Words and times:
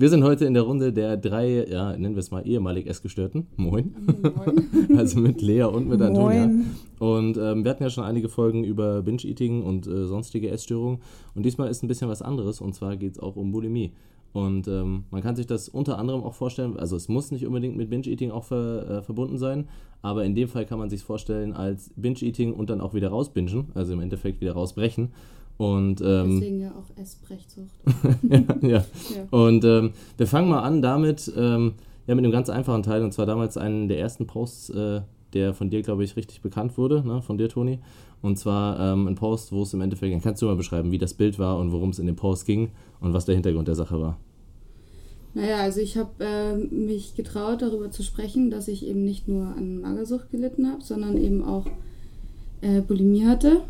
Wir 0.00 0.10
sind 0.10 0.22
heute 0.22 0.44
in 0.44 0.54
der 0.54 0.62
Runde 0.62 0.92
der 0.92 1.16
drei, 1.16 1.66
ja, 1.68 1.90
nennen 1.96 2.14
wir 2.14 2.20
es 2.20 2.30
mal 2.30 2.46
ehemalig 2.46 2.86
Essgestörten. 2.86 3.48
Moin. 3.56 3.96
Moin. 4.06 4.96
also 4.96 5.18
mit 5.18 5.42
Lea 5.42 5.64
und 5.64 5.88
mit 5.88 6.00
Antonia. 6.00 6.46
Moin. 6.46 6.66
Und 7.00 7.36
ähm, 7.36 7.64
wir 7.64 7.70
hatten 7.72 7.82
ja 7.82 7.90
schon 7.90 8.04
einige 8.04 8.28
Folgen 8.28 8.62
über 8.62 9.02
Binge-Eating 9.02 9.64
und 9.64 9.88
äh, 9.88 10.06
sonstige 10.06 10.50
Essstörungen. 10.50 11.00
Und 11.34 11.44
diesmal 11.44 11.68
ist 11.68 11.82
ein 11.82 11.88
bisschen 11.88 12.08
was 12.08 12.22
anderes. 12.22 12.60
Und 12.60 12.76
zwar 12.76 12.96
geht 12.96 13.14
es 13.14 13.18
auch 13.18 13.34
um 13.34 13.50
Bulimie. 13.50 13.90
Und 14.32 14.68
ähm, 14.68 15.02
man 15.10 15.20
kann 15.20 15.34
sich 15.34 15.48
das 15.48 15.68
unter 15.68 15.98
anderem 15.98 16.22
auch 16.22 16.34
vorstellen, 16.34 16.76
also 16.76 16.94
es 16.94 17.08
muss 17.08 17.32
nicht 17.32 17.44
unbedingt 17.44 17.76
mit 17.76 17.90
Binge-Eating 17.90 18.30
auch 18.30 18.44
ver, 18.44 18.88
äh, 18.88 19.02
verbunden 19.02 19.36
sein, 19.36 19.66
aber 20.00 20.24
in 20.24 20.36
dem 20.36 20.46
Fall 20.46 20.64
kann 20.64 20.78
man 20.78 20.90
sich 20.90 21.02
vorstellen 21.02 21.54
als 21.54 21.90
Binge-Eating 21.96 22.52
und 22.52 22.70
dann 22.70 22.80
auch 22.80 22.94
wieder 22.94 23.08
rausbingen, 23.08 23.72
also 23.74 23.94
im 23.94 24.00
Endeffekt 24.00 24.40
wieder 24.40 24.52
rausbrechen. 24.52 25.08
Und, 25.58 26.00
ähm, 26.00 26.38
Deswegen 26.40 26.60
ja 26.60 26.70
auch 26.70 26.96
Essbrechzucht. 26.96 27.74
ja, 28.30 28.44
ja. 28.62 28.68
ja, 28.78 28.84
Und 29.30 29.64
ähm, 29.64 29.90
wir 30.16 30.26
fangen 30.28 30.48
mal 30.48 30.60
an 30.60 30.82
damit, 30.82 31.30
ähm, 31.36 31.74
ja, 32.06 32.14
mit 32.14 32.24
einem 32.24 32.32
ganz 32.32 32.48
einfachen 32.48 32.84
Teil, 32.84 33.02
und 33.02 33.12
zwar 33.12 33.26
damals 33.26 33.56
einen 33.56 33.88
der 33.88 33.98
ersten 33.98 34.26
Posts, 34.26 34.70
äh, 34.70 35.00
der 35.34 35.54
von 35.54 35.68
dir, 35.68 35.82
glaube 35.82 36.04
ich, 36.04 36.16
richtig 36.16 36.40
bekannt 36.42 36.78
wurde, 36.78 37.06
ne, 37.06 37.22
von 37.22 37.38
dir, 37.38 37.48
Toni. 37.48 37.80
Und 38.22 38.38
zwar 38.38 38.78
ähm, 38.78 39.08
ein 39.08 39.16
Post, 39.16 39.52
wo 39.52 39.62
es 39.62 39.74
im 39.74 39.80
Endeffekt, 39.80 40.22
kannst 40.22 40.40
du 40.42 40.46
mal 40.46 40.56
beschreiben, 40.56 40.92
wie 40.92 40.98
das 40.98 41.14
Bild 41.14 41.38
war 41.40 41.58
und 41.58 41.72
worum 41.72 41.90
es 41.90 41.98
in 41.98 42.06
dem 42.06 42.16
Post 42.16 42.46
ging 42.46 42.70
und 43.00 43.12
was 43.12 43.24
der 43.24 43.34
Hintergrund 43.34 43.68
der 43.68 43.74
Sache 43.74 44.00
war. 44.00 44.16
Naja, 45.34 45.58
also 45.58 45.80
ich 45.80 45.96
habe 45.96 46.24
äh, 46.24 46.56
mich 46.56 47.14
getraut, 47.16 47.62
darüber 47.62 47.90
zu 47.90 48.02
sprechen, 48.02 48.50
dass 48.50 48.68
ich 48.68 48.86
eben 48.86 49.04
nicht 49.04 49.28
nur 49.28 49.46
an 49.46 49.80
Magersucht 49.80 50.30
gelitten 50.30 50.70
habe, 50.70 50.82
sondern 50.82 51.16
eben 51.16 51.44
auch 51.44 51.66
äh, 52.60 52.80
Bulimie 52.80 53.26
hatte 53.26 53.62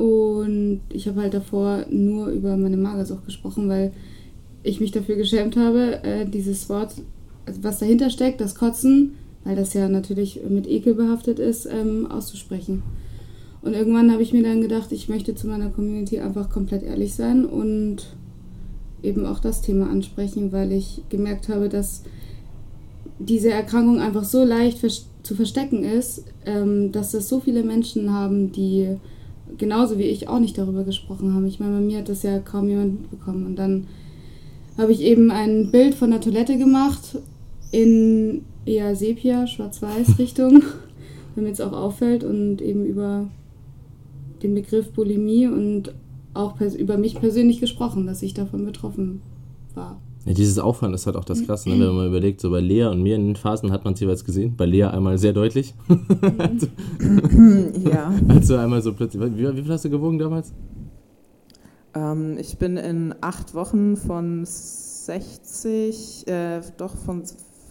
und 0.00 0.80
ich 0.88 1.06
habe 1.08 1.20
halt 1.20 1.34
davor 1.34 1.84
nur 1.90 2.28
über 2.28 2.56
meine 2.56 2.78
Magersucht 2.78 3.26
gesprochen, 3.26 3.68
weil 3.68 3.92
ich 4.62 4.80
mich 4.80 4.92
dafür 4.92 5.16
geschämt 5.16 5.58
habe, 5.58 6.02
äh, 6.02 6.24
dieses 6.24 6.70
Wort, 6.70 6.94
also 7.44 7.62
was 7.62 7.80
dahinter 7.80 8.08
steckt, 8.08 8.40
das 8.40 8.54
Kotzen, 8.54 9.16
weil 9.44 9.56
das 9.56 9.74
ja 9.74 9.90
natürlich 9.90 10.40
mit 10.48 10.66
Ekel 10.66 10.94
behaftet 10.94 11.38
ist, 11.38 11.66
ähm, 11.66 12.10
auszusprechen. 12.10 12.82
Und 13.60 13.74
irgendwann 13.74 14.10
habe 14.10 14.22
ich 14.22 14.32
mir 14.32 14.42
dann 14.42 14.62
gedacht, 14.62 14.90
ich 14.90 15.10
möchte 15.10 15.34
zu 15.34 15.46
meiner 15.46 15.68
Community 15.68 16.18
einfach 16.18 16.48
komplett 16.48 16.82
ehrlich 16.82 17.12
sein 17.12 17.44
und 17.44 18.06
eben 19.02 19.26
auch 19.26 19.38
das 19.38 19.60
Thema 19.60 19.90
ansprechen, 19.90 20.50
weil 20.50 20.72
ich 20.72 21.02
gemerkt 21.10 21.50
habe, 21.50 21.68
dass 21.68 22.04
diese 23.18 23.50
Erkrankung 23.50 24.00
einfach 24.00 24.24
so 24.24 24.44
leicht 24.44 24.78
zu 25.22 25.34
verstecken 25.34 25.84
ist, 25.84 26.24
ähm, 26.46 26.90
dass 26.90 27.12
es 27.12 27.28
so 27.28 27.40
viele 27.40 27.64
Menschen 27.64 28.14
haben, 28.14 28.50
die 28.50 28.96
genauso 29.58 29.98
wie 29.98 30.04
ich 30.04 30.28
auch 30.28 30.38
nicht 30.38 30.58
darüber 30.58 30.84
gesprochen 30.84 31.34
haben. 31.34 31.46
Ich 31.46 31.60
meine, 31.60 31.74
bei 31.74 31.80
mir 31.80 31.98
hat 31.98 32.08
das 32.08 32.22
ja 32.22 32.38
kaum 32.38 32.68
jemand 32.68 33.10
bekommen. 33.10 33.46
Und 33.46 33.56
dann 33.56 33.86
habe 34.78 34.92
ich 34.92 35.00
eben 35.02 35.30
ein 35.30 35.70
Bild 35.70 35.94
von 35.94 36.10
der 36.10 36.20
Toilette 36.20 36.58
gemacht 36.58 37.18
in 37.70 38.42
eher 38.64 38.96
Sepia, 38.96 39.46
schwarz-weiß 39.46 40.18
Richtung, 40.18 40.62
wenn 41.34 41.44
mir 41.44 41.50
jetzt 41.50 41.62
auch 41.62 41.72
auffällt 41.72 42.24
und 42.24 42.60
eben 42.60 42.84
über 42.84 43.28
den 44.42 44.54
Begriff 44.54 44.90
Bulimie 44.92 45.46
und 45.46 45.94
auch 46.32 46.60
über 46.60 46.96
mich 46.96 47.16
persönlich 47.16 47.60
gesprochen, 47.60 48.06
dass 48.06 48.22
ich 48.22 48.34
davon 48.34 48.64
betroffen 48.64 49.20
war. 49.74 50.00
Ja, 50.26 50.34
dieses 50.34 50.58
Aufhören 50.58 50.92
ist 50.92 51.06
halt 51.06 51.16
auch 51.16 51.24
das 51.24 51.44
Krasse, 51.46 51.70
ne? 51.70 51.88
wenn 51.88 51.94
man 51.94 52.08
überlegt, 52.08 52.40
so 52.42 52.50
bei 52.50 52.60
Lea 52.60 52.84
und 52.84 53.02
mir 53.02 53.16
in 53.16 53.28
den 53.28 53.36
Phasen 53.36 53.72
hat 53.72 53.84
man 53.84 53.94
es 53.94 54.00
jeweils 54.00 54.24
gesehen. 54.24 54.54
Bei 54.56 54.66
Lea 54.66 54.84
einmal 54.84 55.16
sehr 55.16 55.32
deutlich. 55.32 55.74
also, 56.38 56.66
ja. 57.88 58.12
Als 58.28 58.48
du 58.48 58.58
einmal 58.58 58.82
so 58.82 58.92
plötzlich, 58.92 59.22
wie, 59.22 59.56
wie 59.56 59.62
viel 59.62 59.72
hast 59.72 59.86
du 59.86 59.90
gewogen 59.90 60.18
damals? 60.18 60.52
Ähm, 61.94 62.36
ich 62.38 62.58
bin 62.58 62.76
in 62.76 63.14
acht 63.22 63.54
Wochen 63.54 63.96
von 63.96 64.44
60, 64.44 66.28
äh, 66.28 66.60
doch 66.76 66.94
von 66.96 67.22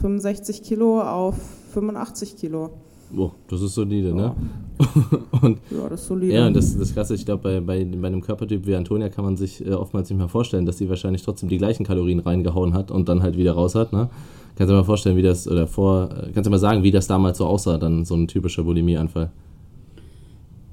65 0.02 0.64
Kilo 0.64 1.02
auf 1.02 1.36
85 1.74 2.36
Kilo. 2.36 2.72
Boah, 3.12 3.32
das 3.48 3.62
ist 3.62 3.74
solide, 3.74 4.14
ne? 4.14 4.36
und, 5.42 5.58
ja, 5.72 5.90
das 5.90 6.02
ist 6.02 6.08
solide. 6.08 6.34
Ja, 6.34 6.48
und 6.48 6.56
das, 6.56 6.78
das 6.78 6.94
Krasse, 6.94 7.16
ich 7.16 7.26
glaube, 7.26 7.42
bei, 7.42 7.60
bei, 7.60 7.84
bei 7.84 8.08
einem 8.08 8.22
Körpertyp 8.22 8.68
wie 8.68 8.76
Antonia 8.76 9.10
kann 9.10 9.26
man 9.26 9.36
sich 9.36 9.66
äh, 9.66 9.72
oftmals 9.72 10.10
nicht 10.10 10.20
mehr 10.20 10.28
vorstellen, 10.28 10.66
dass 10.66 10.78
sie 10.78 10.90
wahrscheinlich 10.90 11.24
trotzdem 11.24 11.50
die 11.50 11.58
gleichen 11.58 11.86
Kalorien 11.86 12.20
reingehauen 12.20 12.74
hat 12.74 12.92
und 12.92 13.10
dann 13.10 13.24
halt 13.24 13.38
wieder 13.38 13.54
raus 13.54 13.76
hat, 13.76 13.94
ne? 13.94 14.10
Kannst 14.56 14.70
du 14.70 14.74
dir 14.74 14.82
mal 14.82 14.86
vorstellen, 14.86 15.16
wie 15.16 15.22
das, 15.22 15.48
oder 15.48 15.68
vor, 15.68 16.10
äh, 16.12 16.32
kannst 16.34 16.46
du 16.46 16.52
mal 16.52 16.60
sagen, 16.60 16.84
wie 16.84 16.92
das 16.92 17.08
damals 17.08 17.38
so 17.40 17.46
aussah, 17.46 17.78
dann 17.78 18.06
so 18.06 18.16
ein 18.16 18.28
typischer 18.28 18.64
Bulimieanfall? 18.64 19.32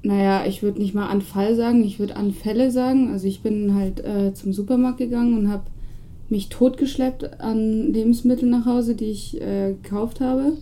Naja, 0.03 0.45
ich 0.45 0.61
würde 0.61 0.79
nicht 0.79 0.93
mal 0.93 1.07
Anfall 1.07 1.55
sagen, 1.55 1.83
ich 1.83 1.99
würde 1.99 2.15
Anfälle 2.15 2.71
sagen. 2.71 3.11
Also 3.11 3.27
ich 3.27 3.41
bin 3.41 3.73
halt 3.73 3.99
äh, 4.05 4.33
zum 4.33 4.53
Supermarkt 4.53 4.99
gegangen 4.99 5.37
und 5.37 5.49
habe 5.49 5.63
mich 6.29 6.49
totgeschleppt 6.49 7.39
an 7.39 7.91
Lebensmitteln 7.93 8.51
nach 8.51 8.65
Hause, 8.65 8.95
die 8.95 9.05
ich 9.05 9.41
äh, 9.41 9.73
gekauft 9.81 10.21
habe 10.21 10.53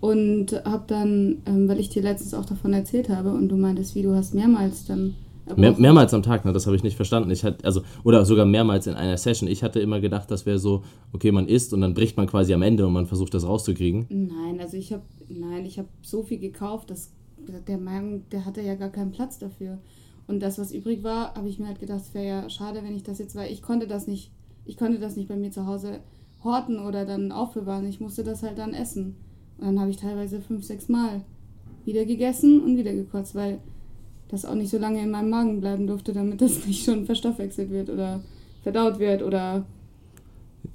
und 0.00 0.52
habe 0.64 0.84
dann, 0.86 1.38
ähm, 1.46 1.68
weil 1.68 1.80
ich 1.80 1.88
dir 1.88 2.02
letztens 2.02 2.34
auch 2.34 2.44
davon 2.44 2.72
erzählt 2.72 3.08
habe 3.08 3.30
und 3.30 3.48
du 3.48 3.56
meintest, 3.56 3.94
wie 3.94 4.02
du 4.02 4.14
hast 4.14 4.34
mehrmals 4.34 4.86
dann. 4.86 5.14
Mehr, 5.56 5.74
mehrmals 5.78 6.12
am 6.12 6.22
Tag, 6.22 6.44
ne? 6.44 6.52
das 6.52 6.66
habe 6.66 6.76
ich 6.76 6.82
nicht 6.82 6.96
verstanden. 6.96 7.30
Ich 7.30 7.42
hatte, 7.42 7.64
also, 7.64 7.80
oder 8.04 8.24
sogar 8.26 8.44
mehrmals 8.44 8.86
in 8.86 8.94
einer 8.94 9.16
Session. 9.16 9.48
Ich 9.48 9.62
hatte 9.62 9.80
immer 9.80 9.98
gedacht, 9.98 10.30
das 10.30 10.44
wäre 10.44 10.58
so, 10.58 10.84
okay, 11.12 11.32
man 11.32 11.48
isst 11.48 11.72
und 11.72 11.80
dann 11.80 11.94
bricht 11.94 12.18
man 12.18 12.26
quasi 12.26 12.52
am 12.52 12.60
Ende 12.60 12.86
und 12.86 12.92
man 12.92 13.06
versucht 13.06 13.32
das 13.32 13.46
rauszukriegen. 13.46 14.06
Nein, 14.10 14.60
also 14.60 14.76
ich 14.76 14.92
habe, 14.92 15.04
nein, 15.28 15.64
ich 15.64 15.78
habe 15.78 15.88
so 16.02 16.22
viel 16.22 16.38
gekauft, 16.38 16.90
dass 16.90 17.12
der 17.66 17.78
Magen, 17.78 18.24
der 18.30 18.44
hatte 18.44 18.60
ja 18.60 18.74
gar 18.74 18.90
keinen 18.90 19.10
Platz 19.10 19.38
dafür. 19.38 19.78
Und 20.26 20.40
das, 20.40 20.58
was 20.58 20.72
übrig 20.72 21.02
war, 21.02 21.34
habe 21.34 21.48
ich 21.48 21.58
mir 21.58 21.66
halt 21.66 21.80
gedacht, 21.80 22.00
es 22.00 22.14
wäre 22.14 22.26
ja 22.26 22.50
schade, 22.50 22.82
wenn 22.84 22.94
ich 22.94 23.02
das 23.02 23.18
jetzt, 23.18 23.34
weil 23.34 23.50
ich 23.50 23.62
konnte 23.62 23.86
das 23.86 24.06
nicht, 24.06 24.30
ich 24.66 24.76
konnte 24.76 24.98
das 24.98 25.16
nicht 25.16 25.28
bei 25.28 25.36
mir 25.36 25.50
zu 25.50 25.66
Hause 25.66 26.00
horten 26.44 26.78
oder 26.78 27.06
dann 27.06 27.32
aufbewahren. 27.32 27.86
Ich 27.86 28.00
musste 28.00 28.22
das 28.22 28.42
halt 28.42 28.58
dann 28.58 28.74
essen. 28.74 29.16
Und 29.58 29.66
dann 29.66 29.80
habe 29.80 29.90
ich 29.90 29.96
teilweise 29.96 30.40
fünf, 30.40 30.64
sechs 30.64 30.88
Mal 30.88 31.22
wieder 31.84 32.04
gegessen 32.04 32.60
und 32.60 32.76
wieder 32.76 32.92
gekotzt, 32.92 33.34
weil 33.34 33.58
das 34.28 34.44
auch 34.44 34.54
nicht 34.54 34.70
so 34.70 34.78
lange 34.78 35.02
in 35.02 35.10
meinem 35.10 35.30
Magen 35.30 35.60
bleiben 35.60 35.86
durfte, 35.86 36.12
damit 36.12 36.40
das 36.40 36.66
nicht 36.66 36.84
schon 36.84 37.06
verstoffwechselt 37.06 37.70
wird 37.70 37.90
oder 37.90 38.20
verdaut 38.62 38.98
wird 38.98 39.22
oder 39.22 39.64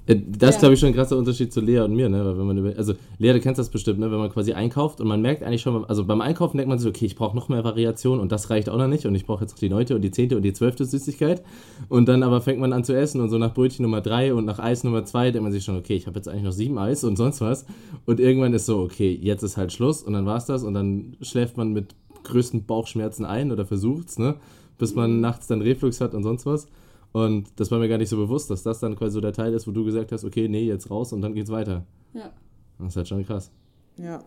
äh, 0.06 0.16
das 0.16 0.40
ja. 0.40 0.48
ist, 0.50 0.58
glaube 0.58 0.74
ich, 0.74 0.80
schon 0.80 0.88
ein 0.88 0.94
krasser 0.94 1.16
Unterschied 1.16 1.52
zu 1.52 1.60
Lea 1.60 1.80
und 1.80 1.94
mir, 1.94 2.08
ne? 2.08 2.24
Weil 2.24 2.38
wenn 2.38 2.46
man 2.46 2.58
über, 2.58 2.76
also 2.76 2.94
Lea, 3.18 3.32
du 3.32 3.40
kennst 3.40 3.58
das 3.58 3.70
bestimmt, 3.70 3.98
ne? 3.98 4.10
Wenn 4.10 4.18
man 4.18 4.30
quasi 4.30 4.52
einkauft 4.52 5.00
und 5.00 5.08
man 5.08 5.22
merkt 5.22 5.42
eigentlich 5.42 5.62
schon, 5.62 5.84
also 5.84 6.04
beim 6.04 6.20
Einkaufen 6.20 6.58
denkt 6.58 6.68
man 6.68 6.78
sich, 6.78 6.88
okay, 6.88 7.06
ich 7.06 7.16
brauche 7.16 7.34
noch 7.34 7.48
mehr 7.48 7.64
Variation 7.64 8.20
und 8.20 8.30
das 8.32 8.50
reicht 8.50 8.68
auch 8.68 8.78
noch 8.78 8.88
nicht 8.88 9.06
und 9.06 9.14
ich 9.14 9.26
brauche 9.26 9.42
jetzt 9.42 9.52
noch 9.52 9.58
die 9.58 9.68
neunte 9.68 9.94
und 9.94 10.02
die 10.02 10.10
zehnte 10.10 10.36
und 10.36 10.42
die 10.42 10.52
zwölfte 10.52 10.84
Süßigkeit. 10.84 11.42
Und 11.88 12.08
dann 12.08 12.22
aber 12.22 12.40
fängt 12.40 12.60
man 12.60 12.72
an 12.72 12.84
zu 12.84 12.94
essen 12.94 13.20
und 13.20 13.30
so 13.30 13.38
nach 13.38 13.54
Brötchen 13.54 13.82
Nummer 13.82 14.00
drei 14.00 14.34
und 14.34 14.44
nach 14.44 14.58
Eis 14.58 14.84
Nummer 14.84 15.04
zwei 15.04 15.30
denkt 15.30 15.42
man 15.42 15.52
sich 15.52 15.64
schon, 15.64 15.76
okay, 15.76 15.94
ich 15.94 16.06
habe 16.06 16.16
jetzt 16.16 16.28
eigentlich 16.28 16.44
noch 16.44 16.52
sieben 16.52 16.78
Eis 16.78 17.04
und 17.04 17.16
sonst 17.16 17.40
was. 17.40 17.64
Und 18.04 18.20
irgendwann 18.20 18.52
ist 18.52 18.66
so, 18.66 18.80
okay, 18.80 19.18
jetzt 19.20 19.42
ist 19.42 19.56
halt 19.56 19.72
Schluss 19.72 20.02
und 20.02 20.12
dann 20.12 20.26
war 20.26 20.36
es 20.36 20.44
das 20.44 20.64
und 20.64 20.74
dann 20.74 21.16
schläft 21.20 21.56
man 21.56 21.72
mit 21.72 21.94
größten 22.24 22.64
Bauchschmerzen 22.64 23.24
ein 23.24 23.52
oder 23.52 23.64
versucht's, 23.64 24.18
ne? 24.18 24.36
Bis 24.76 24.94
man 24.94 25.20
nachts 25.20 25.46
dann 25.46 25.62
Reflux 25.62 26.00
hat 26.00 26.14
und 26.14 26.24
sonst 26.24 26.46
was. 26.46 26.66
Und 27.14 27.60
das 27.60 27.70
war 27.70 27.78
mir 27.78 27.88
gar 27.88 27.98
nicht 27.98 28.08
so 28.08 28.16
bewusst, 28.16 28.50
dass 28.50 28.64
das 28.64 28.80
dann 28.80 28.96
quasi 28.96 29.12
so 29.12 29.20
der 29.20 29.32
Teil 29.32 29.54
ist, 29.54 29.68
wo 29.68 29.70
du 29.70 29.84
gesagt 29.84 30.10
hast, 30.10 30.24
okay, 30.24 30.48
nee, 30.48 30.64
jetzt 30.64 30.90
raus 30.90 31.12
und 31.12 31.22
dann 31.22 31.32
geht's 31.32 31.50
weiter. 31.50 31.86
Ja. 32.12 32.32
Das 32.80 32.88
ist 32.88 32.96
halt 32.96 33.08
schon 33.08 33.24
krass. 33.24 33.52
Ja, 33.96 34.20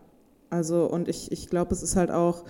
also 0.50 0.86
und 0.86 1.08
ich, 1.08 1.32
ich 1.32 1.48
glaube, 1.48 1.74
es 1.74 1.84
ist 1.84 1.96
halt 1.96 2.12
auch 2.12 2.44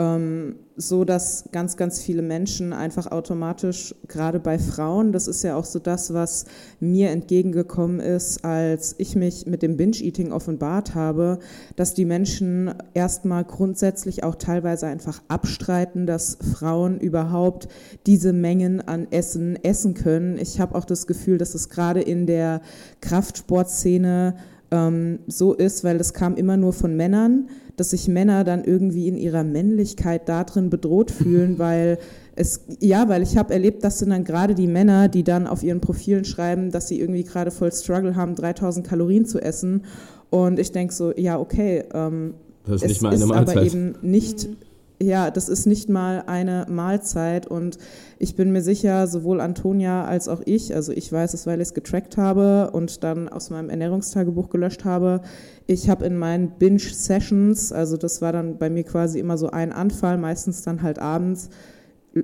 ähm, 0.00 0.56
so, 0.76 1.04
dass 1.04 1.44
ganz, 1.52 1.76
ganz 1.76 2.00
viele 2.00 2.22
Menschen 2.22 2.72
einfach 2.72 3.08
automatisch, 3.08 3.94
gerade 4.08 4.40
bei 4.40 4.58
Frauen, 4.58 5.12
das 5.12 5.28
ist 5.28 5.42
ja 5.42 5.56
auch 5.56 5.66
so 5.66 5.78
das, 5.78 6.14
was 6.14 6.46
mir 6.80 7.10
entgegengekommen 7.10 8.00
ist, 8.00 8.42
als 8.44 8.94
ich 8.96 9.14
mich 9.14 9.46
mit 9.46 9.62
dem 9.62 9.76
Binge-Eating 9.76 10.32
offenbart 10.32 10.94
habe, 10.94 11.38
dass 11.76 11.92
die 11.92 12.06
Menschen 12.06 12.72
erstmal 12.94 13.44
grundsätzlich 13.44 14.24
auch 14.24 14.36
teilweise 14.36 14.86
einfach 14.86 15.20
abstreiten, 15.28 16.06
dass 16.06 16.38
Frauen 16.54 16.98
überhaupt 16.98 17.68
diese 18.06 18.32
Mengen 18.32 18.80
an 18.80 19.06
Essen 19.10 19.62
essen 19.62 19.92
können. 19.92 20.38
Ich 20.38 20.60
habe 20.60 20.76
auch 20.76 20.86
das 20.86 21.06
Gefühl, 21.06 21.36
dass 21.36 21.54
es 21.54 21.68
gerade 21.68 22.00
in 22.00 22.26
der 22.26 22.62
Kraftsportszene 23.02 24.36
ähm, 24.70 25.20
so 25.26 25.52
ist, 25.54 25.84
weil 25.84 25.96
es 25.96 26.12
kam 26.12 26.36
immer 26.36 26.56
nur 26.56 26.72
von 26.72 26.96
Männern, 26.96 27.48
dass 27.76 27.90
sich 27.90 28.08
Männer 28.08 28.44
dann 28.44 28.64
irgendwie 28.64 29.08
in 29.08 29.16
ihrer 29.16 29.44
Männlichkeit 29.44 30.28
darin 30.28 30.70
bedroht 30.70 31.10
fühlen, 31.10 31.58
weil 31.58 31.98
es, 32.36 32.64
ja, 32.80 33.08
weil 33.08 33.22
ich 33.22 33.36
habe 33.36 33.52
erlebt, 33.52 33.84
das 33.84 33.98
sind 33.98 34.10
dann 34.10 34.24
gerade 34.24 34.54
die 34.54 34.66
Männer, 34.66 35.08
die 35.08 35.24
dann 35.24 35.46
auf 35.46 35.62
ihren 35.62 35.80
Profilen 35.80 36.24
schreiben, 36.24 36.70
dass 36.70 36.88
sie 36.88 37.00
irgendwie 37.00 37.24
gerade 37.24 37.50
voll 37.50 37.72
Struggle 37.72 38.16
haben, 38.16 38.34
3000 38.34 38.86
Kalorien 38.86 39.26
zu 39.26 39.40
essen. 39.40 39.84
Und 40.30 40.58
ich 40.58 40.72
denke 40.72 40.94
so, 40.94 41.12
ja, 41.16 41.38
okay, 41.38 41.84
ähm, 41.92 42.34
das 42.64 42.82
ist 42.82 42.88
nicht 42.88 43.02
mal 43.02 43.14
eine 43.14 43.26
Mahlzeit. 43.26 43.56
aber 43.56 43.66
eben 43.66 43.94
nicht, 44.02 44.48
mhm 44.48 44.56
ja, 45.02 45.30
das 45.30 45.48
ist 45.48 45.66
nicht 45.66 45.88
mal 45.88 46.24
eine 46.26 46.66
Mahlzeit 46.68 47.46
und 47.46 47.78
ich 48.18 48.36
bin 48.36 48.52
mir 48.52 48.60
sicher, 48.60 49.06
sowohl 49.06 49.40
Antonia 49.40 50.04
als 50.04 50.28
auch 50.28 50.42
ich, 50.44 50.74
also 50.74 50.92
ich 50.92 51.10
weiß 51.10 51.32
es, 51.32 51.46
weil 51.46 51.60
ich 51.60 51.68
es 51.68 51.74
getrackt 51.74 52.18
habe 52.18 52.70
und 52.72 53.02
dann 53.02 53.28
aus 53.28 53.48
meinem 53.48 53.70
Ernährungstagebuch 53.70 54.50
gelöscht 54.50 54.84
habe, 54.84 55.22
ich 55.66 55.88
habe 55.88 56.04
in 56.04 56.18
meinen 56.18 56.50
Binge-Sessions, 56.58 57.72
also 57.72 57.96
das 57.96 58.20
war 58.20 58.32
dann 58.32 58.58
bei 58.58 58.68
mir 58.68 58.84
quasi 58.84 59.18
immer 59.18 59.38
so 59.38 59.50
ein 59.50 59.72
Anfall, 59.72 60.18
meistens 60.18 60.62
dann 60.62 60.82
halt 60.82 60.98
abends, 60.98 61.48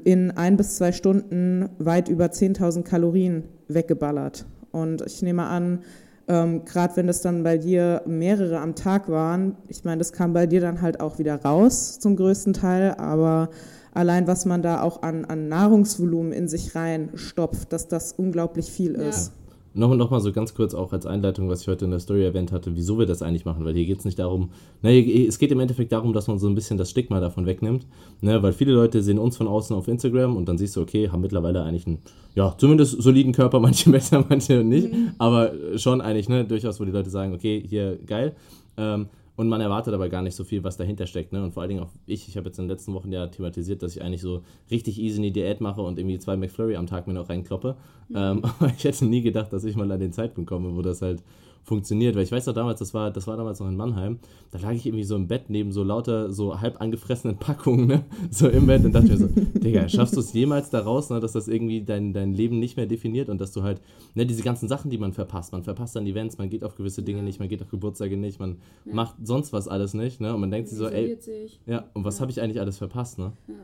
in 0.05 0.32
ein 0.32 0.56
bis 0.56 0.76
zwei 0.76 0.93
Stunden 0.93 1.69
weit 1.79 2.08
über 2.08 2.26
10.000 2.26 2.82
Kalorien 2.82 3.44
weggeballert. 3.69 4.44
Und 4.72 5.02
ich 5.06 5.22
nehme 5.22 5.44
an, 5.44 5.81
ähm, 6.28 6.64
gerade 6.64 6.96
wenn 6.96 7.08
es 7.08 7.20
dann 7.20 7.43
bei 7.43 7.58
dir 7.58 8.02
mehrere 8.06 8.58
am 8.58 8.75
Tag 8.75 9.08
waren, 9.08 9.56
ich 9.69 9.84
meine, 9.84 9.99
das 9.99 10.12
kam 10.12 10.32
bei 10.32 10.46
dir 10.46 10.61
dann 10.61 10.82
halt 10.82 11.00
auch 11.00 11.19
wieder 11.19 11.43
raus 11.43 11.99
zum 12.00 12.17
größten 12.17 12.52
Teil, 12.52 12.94
aber 12.99 13.50
allein 13.93 14.26
was 14.26 14.44
man 14.44 14.62
da 14.62 14.82
auch 14.82 15.02
an, 15.02 15.25
an 15.25 15.49
Nahrungsvolumen 15.49 16.32
in 16.32 16.49
sich 16.49 16.75
reinstopft, 16.75 17.73
dass 17.73 17.88
das 17.88 18.12
unglaublich 18.12 18.70
viel 18.70 18.94
ist. 18.94 19.32
Noch, 19.76 19.94
noch 19.94 20.11
mal 20.11 20.20
so 20.20 20.32
ganz 20.32 20.55
kurz 20.55 20.75
auch 20.75 20.93
als 20.93 21.05
Einleitung, 21.05 21.49
was 21.50 21.62
ich 21.62 21.69
heute 21.69 21.84
in 21.84 21.90
der 21.90 22.00
Story 22.00 22.25
erwähnt 22.25 22.50
hatte, 22.50 22.75
wieso 22.75 22.99
wir 22.99 23.05
das 23.05 23.20
eigentlich 23.20 23.44
machen, 23.44 23.64
weil 23.64 23.75
hier 23.75 23.84
geht 23.84 23.99
es 23.99 24.05
nicht 24.06 24.19
darum, 24.19 24.50
ne, 24.82 25.26
es 25.26 25.38
geht 25.38 25.52
im 25.52 25.61
Endeffekt 25.61 25.93
darum, 25.93 26.14
dass 26.14 26.28
man 26.28 26.38
so 26.38 26.49
ein 26.49 26.55
bisschen 26.55 26.78
das 26.78 26.90
Stigma 26.90 27.20
davon 27.20 27.44
wegnimmt, 27.44 27.87
ne, 28.23 28.43
weil 28.43 28.52
viele 28.52 28.73
Leute 28.73 29.02
sehen 29.02 29.19
uns 29.19 29.37
von 29.37 29.46
außen 29.46 29.76
auf 29.76 29.87
Instagram 29.87 30.37
und 30.37 30.49
dann 30.49 30.56
siehst 30.56 30.76
du, 30.76 30.81
okay, 30.81 31.11
haben 31.11 31.20
mittlerweile 31.20 31.62
eigentlich 31.62 31.87
einen, 31.87 31.99
ja, 32.34 32.55
zumindest 32.56 33.02
soliden 33.02 33.32
Körper, 33.32 33.61
manche 33.61 33.90
besser, 33.90 34.25
manche 34.26 34.64
nicht, 34.64 34.93
mhm. 34.93 35.11
aber 35.19 35.52
schon 35.76 36.00
eigentlich, 36.00 36.29
ne, 36.29 36.44
durchaus, 36.44 36.81
wo 36.81 36.84
die 36.84 36.93
Leute 36.93 37.11
sagen, 37.11 37.34
okay, 37.34 37.62
hier 37.69 37.99
geil. 38.06 38.34
Ähm, 38.79 39.08
und 39.37 39.49
man 39.49 39.61
erwartet 39.61 39.94
aber 39.94 40.09
gar 40.09 40.23
nicht 40.23 40.35
so 40.35 40.44
viel, 40.44 40.65
was 40.65 40.77
dahinter 40.77 41.06
steckt. 41.06 41.33
Ne? 41.33 41.43
Und 41.44 41.53
vor 41.53 41.62
allen 41.62 41.69
Dingen 41.69 41.83
auch 41.83 41.91
ich, 42.06 42.27
ich 42.29 42.37
habe 42.37 42.49
jetzt 42.49 42.59
in 42.59 42.65
den 42.65 42.71
letzten 42.71 42.94
Wochen 42.94 43.12
ja 43.12 43.27
thematisiert, 43.27 43.83
dass 43.83 43.94
ich 43.94 44.03
eigentlich 44.03 44.23
so 44.23 44.43
richtig 44.71 44.99
easy 44.99 45.19
eine 45.19 45.31
Diät 45.31 45.61
mache 45.61 45.83
und 45.83 45.99
irgendwie 45.99 46.19
zwei 46.19 46.37
McFlurry 46.37 46.77
am 46.77 46.87
Tag 46.87 47.06
mir 47.06 47.12
noch 47.12 47.29
reinkloppe. 47.29 47.77
Mhm. 48.09 48.17
Ähm, 48.17 48.43
aber 48.59 48.73
ich 48.77 48.85
hätte 48.85 49.05
nie 49.05 49.23
gedacht, 49.23 49.53
dass 49.53 49.65
ich 49.65 49.77
mal 49.77 49.91
an 49.93 50.00
den 50.00 50.12
Zeitpunkt 50.12 50.49
komme, 50.49 50.75
wo 50.75 50.83
das 50.83 51.03
halt 51.03 51.23
funktioniert. 51.67 52.15
Weil 52.15 52.23
ich 52.23 52.33
weiß 52.33 52.47
noch 52.47 52.55
damals, 52.55 52.79
das 52.79 52.95
war, 52.95 53.11
das 53.11 53.27
war 53.27 53.37
damals 53.37 53.61
noch 53.61 53.69
in 53.69 53.77
Mannheim, 53.77 54.21
da 54.53 54.59
lag 54.59 54.73
ich 54.73 54.87
irgendwie 54.87 55.05
so 55.05 55.17
im 55.17 55.27
Bett 55.27 55.51
neben 55.51 55.73
so 55.73 55.83
lauter, 55.83 56.33
so 56.33 56.61
halb 56.61 56.81
angefressenen 56.81 57.37
Packungen, 57.41 57.87
ne? 57.87 58.05
So 58.31 58.49
im 58.49 58.67
Bett 58.67 58.85
und 58.85 58.93
dachte 58.93 59.09
mir 59.09 59.19
so, 59.19 59.27
Digga, 59.55 59.89
schaffst 59.89 60.17
du 60.17 60.21
es 60.21 60.33
jemals 60.33 60.71
da 60.71 60.81
raus, 60.81 61.11
ne? 61.11 61.21
dass 61.21 61.33
das 61.33 61.49
irgendwie 61.49 61.83
dein, 61.83 62.13
dein 62.13 62.33
Leben 62.33 62.59
nicht 62.61 62.77
mehr 62.77 62.87
definiert 62.87 63.29
und 63.29 63.41
dass 63.41 63.53
du 63.53 63.63
halt, 63.63 63.81
ne, 64.15 64.25
diese 64.25 64.43
ganzen 64.43 64.69
Sachen, 64.69 64.91
die 64.91 64.99
man 64.99 65.13
verpasst, 65.13 65.53
man 65.53 65.65
verpasst 65.65 65.97
dann 65.97 66.07
Events, 66.07 66.39
man 66.39 66.49
geht 66.49 66.63
auf 66.63 66.77
gewisse 66.77 67.03
Dinge 67.03 67.23
nicht, 67.23 67.41
man 67.41 67.49
geht 67.49 67.61
auf 67.61 67.69
Geburtstage 67.69 68.17
nicht, 68.17 68.39
man 68.39 68.59
ja. 68.85 68.95
macht 68.95 69.17
sonst 69.23 69.53
was 69.53 69.67
alles 69.67 69.93
nicht, 69.93 70.21
ne? 70.21 70.33
Und 70.33 70.41
man 70.41 70.51
denkt 70.51 70.69
sich 70.69 70.79
so, 70.79 70.89
ey, 70.89 71.17
sich. 71.21 71.61
ja, 71.67 71.85
und 71.95 72.05
was 72.05 72.17
ja. 72.17 72.21
habe 72.23 72.31
ich 72.31 72.41
eigentlich 72.41 72.61
alles 72.61 72.79
verpasst, 72.79 73.19
ne? 73.19 73.33
Ja. 73.49 73.55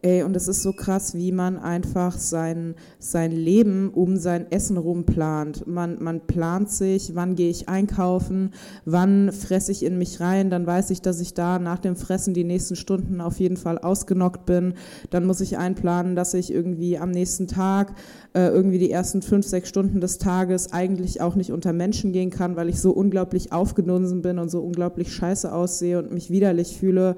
Ey, 0.00 0.22
und 0.22 0.36
es 0.36 0.46
ist 0.46 0.62
so 0.62 0.72
krass, 0.72 1.14
wie 1.14 1.32
man 1.32 1.58
einfach 1.58 2.16
sein, 2.16 2.74
sein 3.00 3.32
Leben 3.32 3.90
um 3.90 4.16
sein 4.16 4.50
Essen 4.50 4.76
rum 4.76 5.04
plant. 5.04 5.66
Man, 5.66 6.02
man 6.02 6.20
plant 6.20 6.70
sich, 6.70 7.14
wann 7.14 7.34
gehe 7.34 7.50
ich 7.50 7.68
einkaufen, 7.68 8.52
wann 8.84 9.32
fresse 9.32 9.72
ich 9.72 9.84
in 9.84 9.98
mich 9.98 10.20
rein, 10.20 10.50
dann 10.50 10.66
weiß 10.66 10.90
ich, 10.90 11.02
dass 11.02 11.20
ich 11.20 11.34
da 11.34 11.58
nach 11.58 11.78
dem 11.78 11.96
Fressen 11.96 12.32
die 12.32 12.44
nächsten 12.44 12.76
Stunden 12.76 13.20
auf 13.20 13.40
jeden 13.40 13.56
Fall 13.56 13.78
ausgenockt 13.78 14.46
bin. 14.46 14.74
Dann 15.10 15.26
muss 15.26 15.40
ich 15.40 15.58
einplanen, 15.58 16.14
dass 16.14 16.34
ich 16.34 16.52
irgendwie 16.52 16.96
am 16.96 17.10
nächsten 17.10 17.48
Tag 17.48 17.94
äh, 18.34 18.48
irgendwie 18.48 18.78
die 18.78 18.90
ersten 18.90 19.20
fünf, 19.20 19.46
sechs 19.46 19.68
Stunden 19.68 20.00
des 20.00 20.18
Tages 20.18 20.72
eigentlich 20.72 21.20
auch 21.20 21.34
nicht 21.34 21.52
unter 21.52 21.72
Menschen 21.72 22.12
gehen 22.12 22.30
kann, 22.30 22.56
weil 22.56 22.68
ich 22.68 22.80
so 22.80 22.92
unglaublich 22.92 23.52
aufgedunsen 23.52 24.22
bin 24.22 24.38
und 24.38 24.48
so 24.48 24.60
unglaublich 24.60 25.12
scheiße 25.12 25.52
aussehe 25.52 25.98
und 25.98 26.12
mich 26.12 26.30
widerlich 26.30 26.76
fühle. 26.76 27.16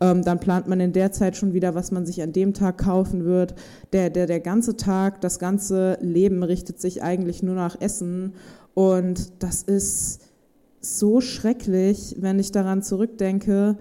Ähm, 0.00 0.22
dann 0.22 0.40
plant 0.40 0.66
man 0.66 0.80
in 0.80 0.92
der 0.92 1.12
Zeit 1.12 1.36
schon 1.36 1.52
wieder, 1.52 1.74
was 1.74 1.92
man 1.92 2.04
sich 2.06 2.22
an 2.22 2.32
dem 2.32 2.54
Tag 2.54 2.78
kaufen 2.78 3.24
wird. 3.24 3.54
Der, 3.92 4.10
der, 4.10 4.26
der 4.26 4.40
ganze 4.40 4.76
Tag, 4.76 5.20
das 5.20 5.38
ganze 5.38 5.98
Leben 6.00 6.42
richtet 6.42 6.80
sich 6.80 7.02
eigentlich 7.02 7.42
nur 7.42 7.54
nach 7.54 7.80
Essen. 7.80 8.34
Und 8.74 9.42
das 9.42 9.62
ist 9.62 10.20
so 10.80 11.20
schrecklich, 11.20 12.16
wenn 12.18 12.38
ich 12.38 12.52
daran 12.52 12.82
zurückdenke. 12.82 13.76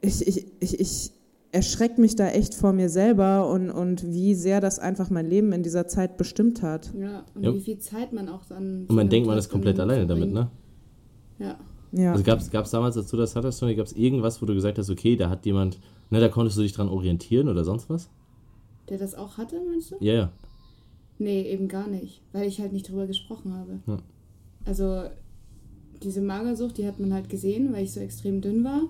Ich, 0.00 0.26
ich, 0.26 0.46
ich, 0.60 0.80
ich 0.80 1.12
erschreckt 1.52 1.98
mich 1.98 2.16
da 2.16 2.28
echt 2.28 2.54
vor 2.54 2.72
mir 2.72 2.88
selber 2.88 3.50
und, 3.50 3.70
und 3.70 4.06
wie 4.06 4.34
sehr 4.34 4.60
das 4.60 4.78
einfach 4.78 5.10
mein 5.10 5.28
Leben 5.28 5.52
in 5.52 5.62
dieser 5.62 5.88
Zeit 5.88 6.16
bestimmt 6.16 6.62
hat. 6.62 6.92
Ja, 6.96 7.24
und 7.34 7.42
ja. 7.42 7.54
wie 7.54 7.60
viel 7.60 7.78
Zeit 7.78 8.12
man 8.12 8.28
auch 8.28 8.44
dann. 8.46 8.86
Und 8.86 8.94
man 8.94 9.08
denkt, 9.08 9.26
man 9.26 9.38
ist 9.38 9.48
komplett 9.48 9.78
alleine 9.80 10.06
damit, 10.06 10.32
ne? 10.32 10.50
Ja. 11.38 11.58
ja. 11.92 12.12
Also 12.12 12.22
gab 12.22 12.38
es 12.38 12.70
damals, 12.70 12.96
als 12.96 13.08
du 13.08 13.16
das 13.16 13.34
hattest, 13.34 13.60
gab 13.60 13.86
es 13.86 13.92
irgendwas, 13.92 14.40
wo 14.40 14.46
du 14.46 14.54
gesagt 14.54 14.78
hast, 14.78 14.90
okay, 14.90 15.16
da 15.16 15.28
hat 15.28 15.44
jemand, 15.44 15.80
ne, 16.10 16.20
da 16.20 16.28
konntest 16.28 16.58
du 16.58 16.62
dich 16.62 16.72
dran 16.72 16.88
orientieren 16.88 17.48
oder 17.48 17.64
sonst 17.64 17.88
was? 17.88 18.08
Der 18.88 18.98
das 18.98 19.14
auch 19.14 19.38
hatte, 19.38 19.60
meinst 19.70 19.92
du? 19.92 19.96
Ja, 20.00 20.14
ja. 20.14 20.32
Nee, 21.18 21.42
eben 21.42 21.68
gar 21.68 21.86
nicht, 21.86 22.22
weil 22.32 22.48
ich 22.48 22.60
halt 22.60 22.72
nicht 22.72 22.88
drüber 22.88 23.06
gesprochen 23.06 23.52
habe. 23.52 23.80
Ja. 23.86 23.98
Also 24.64 25.04
diese 26.02 26.22
Magersucht, 26.22 26.78
die 26.78 26.86
hat 26.86 26.98
man 26.98 27.12
halt 27.12 27.28
gesehen, 27.28 27.72
weil 27.72 27.84
ich 27.84 27.92
so 27.92 28.00
extrem 28.00 28.40
dünn 28.40 28.64
war. 28.64 28.82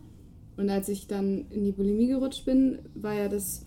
Und 0.57 0.71
als 0.71 0.89
ich 0.89 1.07
dann 1.07 1.47
in 1.51 1.65
die 1.65 1.73
Bulimie 1.73 2.07
gerutscht 2.07 2.45
bin, 2.45 2.79
war 2.95 3.15
ja 3.15 3.29
das, 3.29 3.67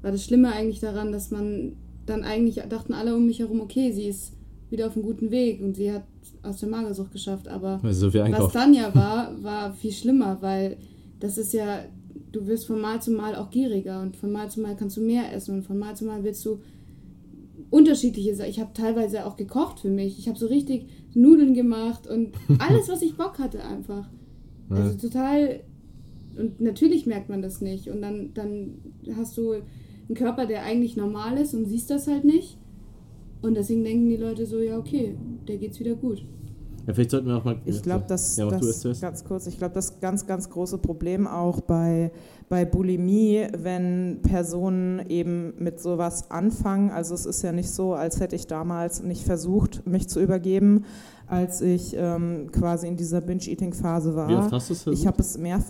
war 0.00 0.10
das 0.10 0.24
Schlimme 0.24 0.52
eigentlich 0.52 0.80
daran, 0.80 1.12
dass 1.12 1.30
man 1.30 1.76
dann 2.06 2.24
eigentlich 2.24 2.56
dachten 2.68 2.94
alle 2.94 3.14
um 3.14 3.26
mich 3.26 3.38
herum, 3.38 3.60
okay, 3.60 3.92
sie 3.92 4.06
ist 4.06 4.32
wieder 4.70 4.86
auf 4.86 4.96
einem 4.96 5.04
guten 5.04 5.30
Weg 5.30 5.60
und 5.60 5.76
sie 5.76 5.92
hat 5.92 6.04
aus 6.42 6.58
der 6.58 6.68
Magersucht 6.68 7.12
geschafft. 7.12 7.46
Aber 7.48 7.80
so 7.92 8.12
was 8.12 8.52
dann 8.52 8.74
ja 8.74 8.92
war, 8.94 9.42
war 9.42 9.72
viel 9.74 9.92
schlimmer, 9.92 10.38
weil 10.40 10.76
das 11.20 11.38
ist 11.38 11.52
ja, 11.52 11.84
du 12.32 12.46
wirst 12.46 12.66
von 12.66 12.80
Mal 12.80 13.00
zu 13.00 13.12
Mal 13.12 13.36
auch 13.36 13.50
gieriger 13.50 14.02
und 14.02 14.16
von 14.16 14.32
Mal 14.32 14.50
zu 14.50 14.60
Mal 14.60 14.76
kannst 14.76 14.96
du 14.96 15.00
mehr 15.00 15.32
essen 15.32 15.56
und 15.56 15.62
von 15.62 15.78
Mal 15.78 15.94
zu 15.96 16.04
Mal 16.04 16.24
willst 16.24 16.44
du 16.44 16.60
unterschiedliche 17.70 18.34
Sachen. 18.34 18.50
Ich 18.50 18.60
habe 18.60 18.72
teilweise 18.74 19.24
auch 19.26 19.36
gekocht 19.36 19.80
für 19.80 19.90
mich. 19.90 20.18
Ich 20.18 20.28
habe 20.28 20.38
so 20.38 20.46
richtig 20.46 20.86
Nudeln 21.14 21.54
gemacht 21.54 22.06
und 22.06 22.34
alles, 22.58 22.88
was 22.88 23.02
ich 23.02 23.16
Bock 23.16 23.38
hatte 23.38 23.62
einfach. 23.62 24.08
Also 24.70 25.08
total 25.08 25.60
und 26.38 26.60
natürlich 26.60 27.06
merkt 27.06 27.28
man 27.28 27.42
das 27.42 27.60
nicht. 27.60 27.88
Und 27.88 28.02
dann, 28.02 28.32
dann 28.34 28.78
hast 29.16 29.36
du 29.36 29.52
einen 29.52 30.14
Körper, 30.14 30.46
der 30.46 30.62
eigentlich 30.62 30.96
normal 30.96 31.38
ist 31.38 31.54
und 31.54 31.66
siehst 31.66 31.90
das 31.90 32.06
halt 32.06 32.24
nicht. 32.24 32.58
Und 33.42 33.56
deswegen 33.56 33.84
denken 33.84 34.08
die 34.08 34.16
Leute 34.16 34.46
so, 34.46 34.60
ja, 34.60 34.78
okay, 34.78 35.16
der 35.48 35.58
geht's 35.58 35.80
wieder 35.80 35.94
gut. 35.94 36.24
Ja, 36.86 36.94
vielleicht 36.94 37.10
sollten 37.12 37.28
wir 37.28 37.36
auch 37.36 37.44
mal. 37.44 37.60
Ich 37.64 37.82
glaube, 37.82 38.04
das, 38.08 38.36
ja, 38.36 38.50
das 38.50 39.00
ganz 39.00 39.24
kurz, 39.24 39.46
ich 39.46 39.58
glaube, 39.58 39.74
das 39.74 40.00
ganz, 40.00 40.26
ganz 40.26 40.50
große 40.50 40.78
Problem 40.78 41.26
auch 41.26 41.60
bei, 41.60 42.10
bei 42.48 42.64
Bulimie, 42.64 43.46
wenn 43.56 44.20
Personen 44.22 45.00
eben 45.08 45.54
mit 45.58 45.80
sowas 45.80 46.30
anfangen. 46.30 46.90
Also 46.90 47.14
es 47.14 47.24
ist 47.24 47.42
ja 47.42 47.52
nicht 47.52 47.70
so, 47.70 47.94
als 47.94 48.18
hätte 48.18 48.34
ich 48.34 48.48
damals 48.48 49.02
nicht 49.02 49.24
versucht, 49.24 49.86
mich 49.86 50.08
zu 50.08 50.20
übergeben, 50.20 50.84
als 51.28 51.60
ich 51.60 51.94
ähm, 51.96 52.50
quasi 52.50 52.88
in 52.88 52.96
dieser 52.96 53.20
Binge-Eating-Phase 53.20 54.16
war. 54.16 54.28
Wie 54.28 54.34
oft 54.34 54.52
hast 54.52 54.68
du 54.68 54.72
es 54.72 54.82
versucht? 54.82 55.00
Ich 55.00 55.06
habe 55.06 55.22
es 55.22 55.38
mehr, 55.38 55.60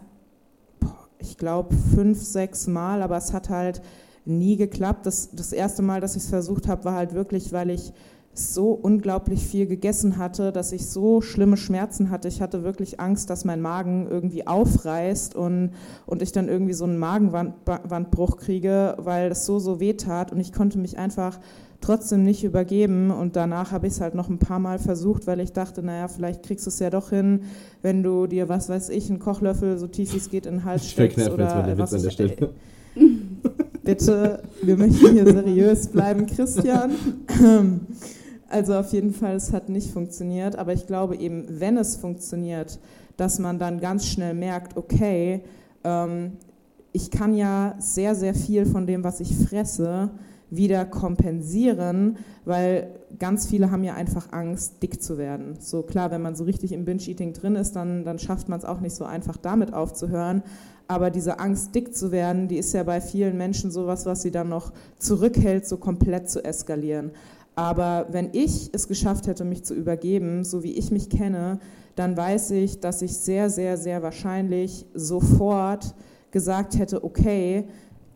ich 1.18 1.36
glaube, 1.36 1.74
fünf, 1.94 2.22
sechs 2.22 2.66
Mal, 2.66 3.02
aber 3.02 3.18
es 3.18 3.32
hat 3.34 3.50
halt 3.50 3.82
nie 4.24 4.56
geklappt. 4.56 5.04
Das, 5.06 5.30
das 5.32 5.52
erste 5.52 5.82
Mal, 5.82 6.00
dass 6.00 6.16
ich 6.16 6.22
es 6.22 6.30
versucht 6.30 6.68
habe, 6.68 6.84
war 6.84 6.94
halt 6.94 7.12
wirklich, 7.12 7.52
weil 7.52 7.70
ich 7.70 7.92
so 8.34 8.70
unglaublich 8.70 9.46
viel 9.46 9.67
gegessen 9.67 10.17
hatte, 10.17 10.52
dass 10.52 10.73
ich 10.73 10.87
so 10.87 11.20
schlimme 11.20 11.58
Schmerzen 11.58 12.10
hatte. 12.10 12.29
Ich 12.29 12.41
hatte 12.41 12.62
wirklich 12.62 12.98
Angst, 12.98 13.29
dass 13.29 13.44
mein 13.44 13.60
Magen 13.60 14.06
irgendwie 14.10 14.46
aufreißt 14.46 15.36
und, 15.36 15.72
und 16.06 16.22
ich 16.22 16.32
dann 16.32 16.48
irgendwie 16.48 16.72
so 16.72 16.84
einen 16.84 16.98
Magenwandbruch 16.98 18.39
kriege, 18.39 18.96
weil 18.98 19.29
das 19.29 19.44
so, 19.44 19.58
so 19.58 19.81
weh 19.81 19.93
tat 19.94 20.32
und 20.32 20.41
ich 20.41 20.53
konnte 20.53 20.79
mich 20.79 20.96
einfach 20.98 21.41
trotzdem 21.82 22.22
nicht 22.22 22.43
übergeben. 22.43 23.10
Und 23.10 23.36
danach 23.36 23.70
habe 23.70 23.86
ich 23.86 23.94
es 23.94 24.01
halt 24.01 24.15
noch 24.15 24.31
ein 24.31 24.39
paar 24.39 24.60
Mal 24.60 24.79
versucht, 24.79 25.27
weil 25.27 25.41
ich 25.41 25.53
dachte, 25.53 25.82
naja, 25.82 26.08
vielleicht 26.08 26.43
kriegst 26.43 26.65
du 26.65 26.70
es 26.70 26.79
ja 26.79 26.89
doch 26.89 27.10
hin, 27.10 27.43
wenn 27.82 28.03
du 28.03 28.27
dir, 28.27 28.48
was 28.48 28.70
weiß 28.70 28.89
ich, 28.89 29.10
einen 29.10 29.19
Kochlöffel 29.19 29.77
so 29.77 29.89
tief 29.89 30.15
wie 30.15 30.19
es 30.19 30.31
geht 30.31 30.46
in 30.46 30.55
den 30.55 30.65
Hals 30.65 30.89
steckst. 30.89 31.19
Ich 31.19 31.31
oder 31.31 31.77
was 31.77 31.93
an 31.93 32.03
der 32.03 32.10
Stelle. 32.10 32.51
Bitte, 33.84 34.43
wir 34.62 34.77
möchten 34.77 35.12
hier 35.12 35.27
seriös 35.27 35.89
bleiben, 35.89 36.27
Christian. 36.27 36.93
Also 38.52 38.74
auf 38.74 38.92
jeden 38.92 39.14
Fall, 39.14 39.34
es 39.34 39.52
hat 39.52 39.70
nicht 39.70 39.90
funktioniert. 39.90 40.56
Aber 40.56 40.74
ich 40.74 40.86
glaube 40.86 41.16
eben, 41.16 41.46
wenn 41.48 41.78
es 41.78 41.96
funktioniert, 41.96 42.78
dass 43.16 43.38
man 43.38 43.58
dann 43.58 43.80
ganz 43.80 44.06
schnell 44.06 44.34
merkt, 44.34 44.76
okay, 44.76 45.40
ähm, 45.84 46.32
ich 46.92 47.10
kann 47.10 47.34
ja 47.34 47.74
sehr, 47.78 48.14
sehr 48.14 48.34
viel 48.34 48.66
von 48.66 48.86
dem, 48.86 49.04
was 49.04 49.20
ich 49.20 49.34
fresse, 49.34 50.10
wieder 50.50 50.84
kompensieren, 50.84 52.18
weil 52.44 52.88
ganz 53.18 53.46
viele 53.46 53.70
haben 53.70 53.84
ja 53.84 53.94
einfach 53.94 54.32
Angst, 54.32 54.82
dick 54.82 55.02
zu 55.02 55.16
werden. 55.16 55.56
So 55.58 55.80
klar, 55.82 56.10
wenn 56.10 56.20
man 56.20 56.36
so 56.36 56.44
richtig 56.44 56.72
im 56.72 56.84
Binge-Eating 56.84 57.32
drin 57.32 57.56
ist, 57.56 57.74
dann, 57.74 58.04
dann 58.04 58.18
schafft 58.18 58.50
man 58.50 58.58
es 58.58 58.66
auch 58.66 58.80
nicht 58.80 58.94
so 58.94 59.06
einfach 59.06 59.38
damit 59.38 59.72
aufzuhören. 59.72 60.42
Aber 60.88 61.10
diese 61.10 61.38
Angst, 61.38 61.74
dick 61.74 61.96
zu 61.96 62.12
werden, 62.12 62.48
die 62.48 62.58
ist 62.58 62.74
ja 62.74 62.82
bei 62.82 63.00
vielen 63.00 63.38
Menschen 63.38 63.70
sowas, 63.70 64.04
was 64.04 64.20
sie 64.20 64.30
dann 64.30 64.50
noch 64.50 64.72
zurückhält, 64.98 65.66
so 65.66 65.78
komplett 65.78 66.28
zu 66.28 66.44
eskalieren. 66.44 67.12
Aber 67.54 68.06
wenn 68.10 68.30
ich 68.32 68.70
es 68.72 68.88
geschafft 68.88 69.26
hätte, 69.26 69.44
mich 69.44 69.64
zu 69.64 69.74
übergeben, 69.74 70.44
so 70.44 70.62
wie 70.62 70.72
ich 70.72 70.90
mich 70.90 71.10
kenne, 71.10 71.58
dann 71.96 72.16
weiß 72.16 72.52
ich, 72.52 72.80
dass 72.80 73.02
ich 73.02 73.14
sehr, 73.16 73.50
sehr, 73.50 73.76
sehr 73.76 74.02
wahrscheinlich 74.02 74.86
sofort 74.94 75.94
gesagt 76.30 76.78
hätte, 76.78 77.04
okay, 77.04 77.64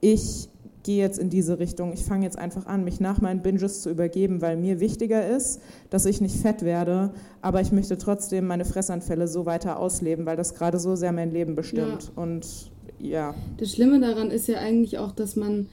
ich 0.00 0.48
gehe 0.86 1.02
jetzt 1.02 1.18
in 1.18 1.28
diese 1.28 1.58
Richtung, 1.58 1.92
ich 1.92 2.04
fange 2.04 2.24
jetzt 2.24 2.38
einfach 2.38 2.66
an, 2.66 2.84
mich 2.84 3.00
nach 3.00 3.20
meinen 3.20 3.42
Binges 3.42 3.82
zu 3.82 3.90
übergeben, 3.90 4.40
weil 4.40 4.56
mir 4.56 4.78
wichtiger 4.78 5.28
ist, 5.28 5.60
dass 5.90 6.06
ich 6.06 6.20
nicht 6.20 6.36
fett 6.36 6.62
werde, 6.62 7.10
aber 7.42 7.60
ich 7.60 7.72
möchte 7.72 7.98
trotzdem 7.98 8.46
meine 8.46 8.64
Fressanfälle 8.64 9.26
so 9.26 9.46
weiter 9.46 9.80
ausleben, 9.80 10.26
weil 10.26 10.36
das 10.36 10.54
gerade 10.54 10.78
so 10.78 10.94
sehr 10.94 11.10
mein 11.10 11.32
Leben 11.32 11.56
bestimmt. 11.56 12.12
Ja. 12.16 12.22
Und 12.22 12.70
ja. 13.00 13.34
Das 13.58 13.72
Schlimme 13.72 14.00
daran 14.00 14.30
ist 14.30 14.46
ja 14.46 14.58
eigentlich 14.58 14.98
auch, 14.98 15.10
dass 15.10 15.34
man, 15.34 15.66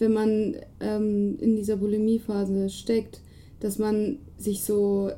wenn 0.00 0.12
man 0.12 0.56
ähm, 0.80 1.36
in 1.40 1.56
dieser 1.56 1.76
Bulimiephase 1.76 2.68
steckt, 2.70 3.20
dass 3.60 3.78
man 3.78 4.16
sich 4.38 4.62
so, 4.64 5.10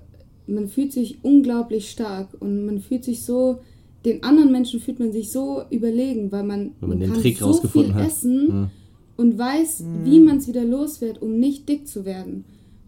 man 0.46 0.68
fühlt 0.68 0.92
sich 0.92 1.18
unglaublich 1.22 1.90
stark 1.90 2.28
und 2.40 2.66
man 2.66 2.80
fühlt 2.80 3.04
sich 3.04 3.24
so, 3.24 3.60
den 4.04 4.24
anderen 4.24 4.50
Menschen 4.50 4.80
fühlt 4.80 4.98
man 4.98 5.12
sich 5.12 5.30
so 5.30 5.62
überlegen, 5.70 6.32
weil 6.32 6.42
man, 6.42 6.72
Wenn 6.80 6.88
man 6.88 7.00
den 7.00 7.12
kann 7.12 7.20
Trick 7.22 7.38
so 7.38 7.46
rausgefunden 7.46 7.92
viel 7.92 8.02
hat. 8.02 8.08
essen 8.10 8.48
Ja. 8.48 8.70
und 9.16 9.38
weiß, 9.38 9.84
wie 10.04 10.18
man 10.20 10.38
es 10.38 10.48
wieder 10.48 10.64
los 10.64 11.00
wird, 11.00 11.22
um 11.22 11.38
nicht 11.38 11.68
dick 11.68 11.86
zu 11.86 12.04
werden. 12.04 12.44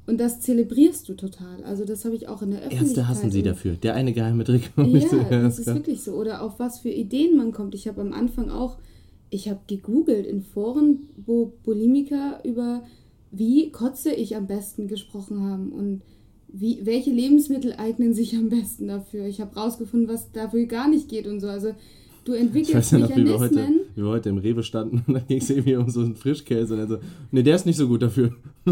Und 0.06 0.18
das 0.20 0.40
zelebrierst 0.42 1.08
du 1.08 1.14
total. 1.14 1.62
Also 1.64 1.84
das 1.86 2.04
habe 2.04 2.14
ich 2.16 2.28
auch 2.28 2.42
in 2.42 2.50
der 2.50 2.58
Öffentlichkeit. 2.60 2.88
Ärzte 2.88 3.08
hassen 3.08 3.30
sie 3.30 3.42
dafür. 3.42 3.74
Der 3.76 3.94
eine 3.94 4.12
geheime 4.12 4.44
Trick. 4.44 4.70
um 4.76 4.86
ja, 4.86 4.90
nicht 4.94 5.08
zu- 5.08 5.24
das 5.30 5.58
ist 5.60 5.64
klar. 5.64 5.76
wirklich 5.76 6.02
so. 6.02 6.12
Oder 6.12 6.42
auf 6.42 6.58
was 6.58 6.80
für 6.80 6.90
Ideen 6.90 7.36
man 7.38 7.52
kommt. 7.52 7.74
Ich 7.74 7.88
habe 7.88 8.00
am 8.02 8.12
Anfang 8.12 8.50
auch, 8.50 8.76
ich 9.30 9.48
habe 9.48 9.60
gegoogelt 9.66 10.26
in 10.26 10.42
Foren, 10.42 11.08
wo 11.26 11.52
Bulimiker 11.64 12.40
über 12.44 12.82
wie 13.30 13.70
kotze 13.72 14.12
ich 14.12 14.36
am 14.36 14.46
besten 14.46 14.86
gesprochen 14.86 15.40
haben 15.42 15.72
und 15.72 16.02
wie, 16.48 16.80
welche 16.84 17.10
Lebensmittel 17.10 17.72
eignen 17.76 18.14
sich 18.14 18.36
am 18.36 18.48
besten 18.48 18.86
dafür. 18.86 19.26
Ich 19.26 19.40
habe 19.40 19.56
rausgefunden, 19.56 20.08
was 20.08 20.30
dafür 20.30 20.66
gar 20.66 20.88
nicht 20.88 21.08
geht 21.08 21.26
und 21.26 21.40
so. 21.40 21.48
Also 21.48 21.74
du 22.24 22.34
Ich 22.34 22.40
entwickelst 22.42 22.74
weiß 22.74 22.90
ja 22.92 22.98
noch, 23.00 23.16
wie 23.16 23.24
wir, 23.24 23.38
heute, 23.40 23.68
wie 23.96 24.02
wir 24.02 24.08
heute 24.08 24.28
im 24.28 24.38
Rewe 24.38 24.62
standen 24.62 25.02
und 25.08 25.14
dann 25.14 25.26
ging 25.26 25.38
es 25.38 25.50
irgendwie 25.50 25.74
um 25.74 25.90
so 25.90 26.00
einen 26.02 26.14
Frischkäse 26.14 26.74
und 26.74 26.80
dann 26.80 26.88
so, 26.88 26.98
nee, 27.32 27.42
der 27.42 27.56
ist 27.56 27.66
nicht 27.66 27.76
so 27.76 27.88
gut 27.88 28.02
dafür. 28.02 28.30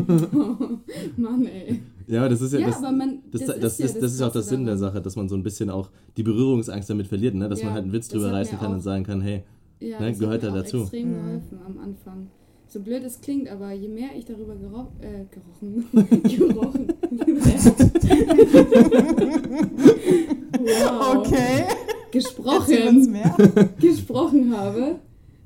Mann, 1.16 1.46
ey. 1.46 1.80
Ja, 2.06 2.28
das 2.28 2.40
ist 2.40 2.52
ja, 2.52 2.60
Ja, 2.60 2.66
das, 2.68 2.76
aber 2.78 2.92
man- 2.92 3.18
das, 3.30 3.44
das 3.46 3.58
das, 3.58 3.80
ist 3.80 3.94
ja 3.94 4.00
das 4.00 4.14
ist 4.14 4.22
auch 4.22 4.32
der 4.32 4.42
Sinn 4.42 4.64
der. 4.64 4.76
Sache, 4.76 5.00
dass 5.00 5.16
man 5.16 5.28
so 5.28 5.34
ein 5.36 5.42
bisschen 5.42 5.70
auch 5.70 5.90
die 6.16 6.22
Berührungsangst 6.22 6.88
damit 6.90 7.06
verliert, 7.06 7.34
ne? 7.34 7.48
dass 7.48 7.60
Ja, 7.60 7.66
man 7.66 7.74
halt 7.74 7.84
einen 7.84 7.92
Witz 7.92 8.08
drüber 8.08 8.32
reißen 8.32 8.58
kann 8.58 8.72
und 8.72 8.80
sagen 8.80 9.04
kann, 9.04 9.20
hey, 9.20 9.42
Ja, 9.82 10.00
Ne, 10.00 10.10
das 10.10 10.18
gehört 10.18 10.42
hat 10.42 10.50
da 10.52 10.56
dazu. 10.56 10.82
extrem 10.82 11.08
Mhm. 11.10 11.14
geholfen 11.14 11.58
am 11.66 11.78
Anfang. 11.78 12.26
So 12.68 12.80
blöd 12.80 13.02
es 13.04 13.20
klingt, 13.20 13.48
aber 13.50 13.72
je 13.72 13.88
mehr 13.88 14.10
ich 14.16 14.24
darüber 14.24 14.54
gero 14.56 14.88
äh, 15.00 15.26
gerochen, 15.30 15.84
gerochen, 16.22 16.86
wow, 20.60 21.16
Okay. 21.26 21.64
Gesprochen, 22.10 23.10
mehr. 23.10 23.34
gesprochen 23.80 24.54
habe, 24.54 24.96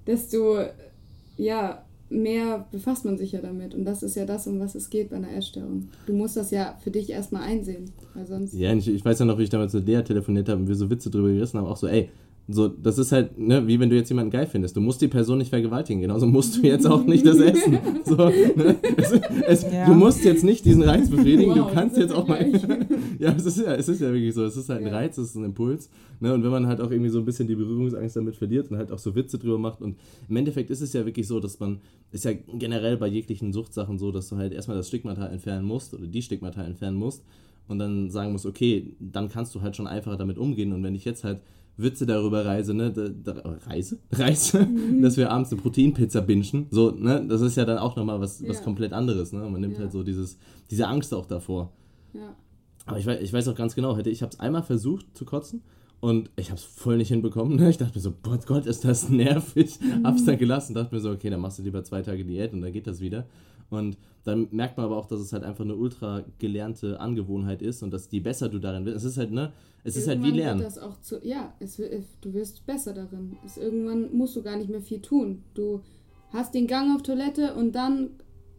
desto 0.04 0.56
ja 1.36 1.84
mehr 2.10 2.66
befasst 2.72 3.04
man 3.04 3.16
sich 3.18 3.30
ja 3.32 3.40
damit. 3.40 3.72
Und 3.74 3.84
das 3.84 4.02
ist 4.02 4.16
ja 4.16 4.26
das, 4.26 4.48
um 4.48 4.58
was 4.58 4.74
es 4.74 4.90
geht 4.90 5.10
bei 5.10 5.16
einer 5.16 5.32
Essstörung. 5.32 5.88
Du 6.06 6.12
musst 6.12 6.36
das 6.36 6.50
ja 6.50 6.76
für 6.82 6.90
dich 6.90 7.08
erstmal 7.10 7.42
einsehen, 7.42 7.92
weil 8.14 8.26
sonst 8.26 8.52
ja, 8.54 8.72
ich, 8.74 8.88
ich 8.88 9.04
weiß 9.04 9.20
ja 9.20 9.24
noch, 9.26 9.38
wie 9.38 9.44
ich 9.44 9.50
damals 9.50 9.74
mit 9.74 9.86
Lea 9.86 10.02
telefoniert 10.02 10.48
habe 10.48 10.60
und 10.60 10.66
wir 10.68 10.74
so 10.74 10.90
Witze 10.90 11.08
drüber 11.08 11.28
gerissen 11.28 11.58
haben, 11.58 11.66
auch 11.68 11.76
so, 11.76 11.86
ey, 11.86 12.08
so, 12.48 12.68
das 12.68 12.96
ist 12.98 13.10
halt, 13.10 13.36
ne, 13.38 13.66
wie 13.66 13.80
wenn 13.80 13.90
du 13.90 13.96
jetzt 13.96 14.08
jemanden 14.08 14.30
geil 14.30 14.46
findest. 14.46 14.76
Du 14.76 14.80
musst 14.80 15.00
die 15.00 15.08
Person 15.08 15.38
nicht 15.38 15.50
vergewaltigen, 15.50 16.00
genauso 16.00 16.26
musst 16.26 16.56
du 16.56 16.62
jetzt 16.62 16.86
auch 16.86 17.04
nicht 17.04 17.26
das 17.26 17.38
essen. 17.38 17.78
So, 18.04 18.14
ne? 18.14 18.76
es, 18.96 19.12
es, 19.46 19.62
Ja. 19.72 19.86
Du 19.86 19.94
musst 19.94 20.24
jetzt 20.24 20.44
nicht 20.44 20.64
diesen 20.64 20.82
Reiz 20.82 21.10
befriedigen, 21.10 21.50
Wow, 21.50 21.68
du 21.68 21.74
kannst 21.74 21.96
jetzt 21.96 22.14
auch 22.14 22.26
mal. 22.28 22.36
Ja, 23.18 23.32
es 23.32 23.46
ist 23.46 23.58
ja, 23.58 23.74
es 23.74 23.88
ist 23.88 24.00
ja 24.02 24.12
wirklich 24.12 24.34
so. 24.34 24.44
Es 24.44 24.56
ist 24.56 24.68
halt 24.68 24.80
ein 24.82 24.88
Ja. 24.88 24.92
Reiz, 24.92 25.16
es 25.16 25.30
ist 25.30 25.36
ein 25.36 25.44
Impuls. 25.44 25.88
Ne? 26.20 26.34
Und 26.34 26.44
wenn 26.44 26.50
man 26.50 26.66
halt 26.66 26.82
auch 26.82 26.90
irgendwie 26.90 27.08
so 27.08 27.18
ein 27.18 27.24
bisschen 27.24 27.48
die 27.48 27.54
Berührungsangst 27.54 28.14
damit 28.14 28.36
verliert 28.36 28.70
und 28.70 28.76
halt 28.76 28.92
auch 28.92 28.98
so 28.98 29.14
Witze 29.14 29.38
drüber 29.38 29.58
macht. 29.58 29.80
Und 29.80 29.96
im 30.28 30.36
Endeffekt 30.36 30.68
ist 30.70 30.82
es 30.82 30.92
ja 30.92 31.06
wirklich 31.06 31.26
so, 31.26 31.40
dass 31.40 31.58
man, 31.58 31.80
ist 32.12 32.26
ja 32.26 32.32
generell 32.58 32.98
bei 32.98 33.06
jeglichen 33.06 33.54
Suchtsachen 33.54 33.98
so, 33.98 34.12
dass 34.12 34.28
du 34.28 34.36
halt 34.36 34.52
erstmal 34.52 34.76
das 34.76 34.88
Stigmata 34.88 35.26
entfernen 35.26 35.66
musst 35.66 35.94
oder 35.94 36.06
die 36.06 36.22
Stigmata 36.22 36.62
entfernen 36.62 36.98
musst 36.98 37.24
und 37.68 37.78
dann 37.78 38.10
sagen 38.10 38.32
musst, 38.32 38.44
okay, 38.46 38.94
dann 39.00 39.30
kannst 39.30 39.54
du 39.54 39.62
halt 39.62 39.74
schon 39.76 39.86
einfacher 39.86 40.16
damit 40.18 40.36
umgehen. 40.38 40.72
Und 40.72 40.82
wenn 40.82 40.94
ich 40.94 41.06
jetzt 41.06 41.24
halt 41.24 41.40
Witze 41.78 42.06
darüber 42.06 42.44
reise, 42.44 42.72
ne, 42.74 42.90
da, 42.92 43.08
da, 43.08 43.56
reise, 43.66 43.98
reise, 44.12 44.64
Mhm. 44.64 45.02
dass 45.02 45.16
wir 45.16 45.30
abends 45.30 45.52
eine 45.52 45.60
Proteinpizza 45.60 46.20
bingen, 46.20 46.66
so, 46.70 46.90
ne, 46.90 47.24
das 47.28 47.40
ist 47.42 47.56
ja 47.56 47.64
dann 47.64 47.78
auch 47.78 47.96
nochmal 47.96 48.20
was, 48.20 48.42
was 48.46 48.58
Ja. 48.58 48.62
komplett 48.64 48.92
anderes, 48.92 49.32
ne, 49.32 49.40
man 49.40 49.60
nimmt 49.60 49.74
Ja. 49.74 49.80
halt 49.80 49.92
so 49.92 50.02
dieses, 50.02 50.38
diese 50.70 50.86
Angst 50.88 51.12
auch 51.14 51.26
davor. 51.26 51.72
ja. 52.14 52.34
Aber 52.88 52.98
ich 53.00 53.06
weiß, 53.06 53.20
ich 53.20 53.32
weiß 53.32 53.48
auch 53.48 53.56
ganz 53.56 53.74
genau, 53.74 53.96
hätte 53.96 54.10
ich 54.10 54.22
habe 54.22 54.30
es 54.32 54.38
einmal 54.38 54.62
versucht 54.62 55.06
zu 55.16 55.24
kotzen 55.24 55.62
und 56.00 56.30
ich 56.36 56.50
habe 56.50 56.58
es 56.58 56.64
voll 56.64 56.98
nicht 56.98 57.08
hinbekommen. 57.08 57.56
Ne? 57.56 57.70
Ich 57.70 57.78
dachte 57.78 57.94
mir 57.96 58.02
so, 58.02 58.12
boah 58.22 58.38
Gott, 58.44 58.66
ist 58.66 58.84
das 58.84 59.08
nervig. 59.08 59.78
Hab's 60.04 60.24
dann 60.24 60.38
gelassen, 60.38 60.74
dachte 60.74 60.94
mir 60.94 61.00
so, 61.00 61.10
okay, 61.10 61.30
dann 61.30 61.40
machst 61.40 61.58
du 61.58 61.62
lieber 61.62 61.82
zwei 61.84 62.02
Tage 62.02 62.24
Diät 62.24 62.52
und 62.52 62.62
dann 62.62 62.72
geht 62.72 62.86
das 62.86 63.00
wieder. 63.00 63.26
Und 63.70 63.96
dann 64.24 64.48
merkt 64.50 64.76
man 64.76 64.86
aber 64.86 64.96
auch, 64.96 65.06
dass 65.06 65.20
es 65.20 65.32
halt 65.32 65.42
einfach 65.42 65.64
eine 65.64 65.74
ultra 65.74 66.24
gelernte 66.38 67.00
Angewohnheit 67.00 67.62
ist 67.62 67.82
und 67.82 67.90
dass 67.92 68.10
je 68.10 68.20
besser 68.20 68.48
du 68.48 68.58
darin 68.58 68.84
bist, 68.84 68.96
es 68.96 69.04
ist 69.04 69.18
halt, 69.18 69.32
ne, 69.32 69.52
es 69.84 69.96
ist 69.96 70.08
halt 70.08 70.22
wie 70.22 70.28
Irgendwann 70.28 70.36
wird 70.36 70.46
Lernen. 70.46 70.62
Das 70.62 70.78
auch 70.78 71.00
zu, 71.00 71.24
ja, 71.24 71.54
es, 71.60 71.76
du 71.76 72.34
wirst 72.34 72.66
besser 72.66 72.92
darin. 72.92 73.36
Es, 73.44 73.56
irgendwann 73.56 74.12
musst 74.16 74.36
du 74.36 74.42
gar 74.42 74.56
nicht 74.56 74.68
mehr 74.68 74.82
viel 74.82 75.00
tun. 75.00 75.42
Du 75.54 75.80
hast 76.32 76.54
den 76.54 76.66
Gang 76.66 76.94
auf 76.94 77.02
Toilette 77.02 77.54
und 77.54 77.72
dann 77.72 78.10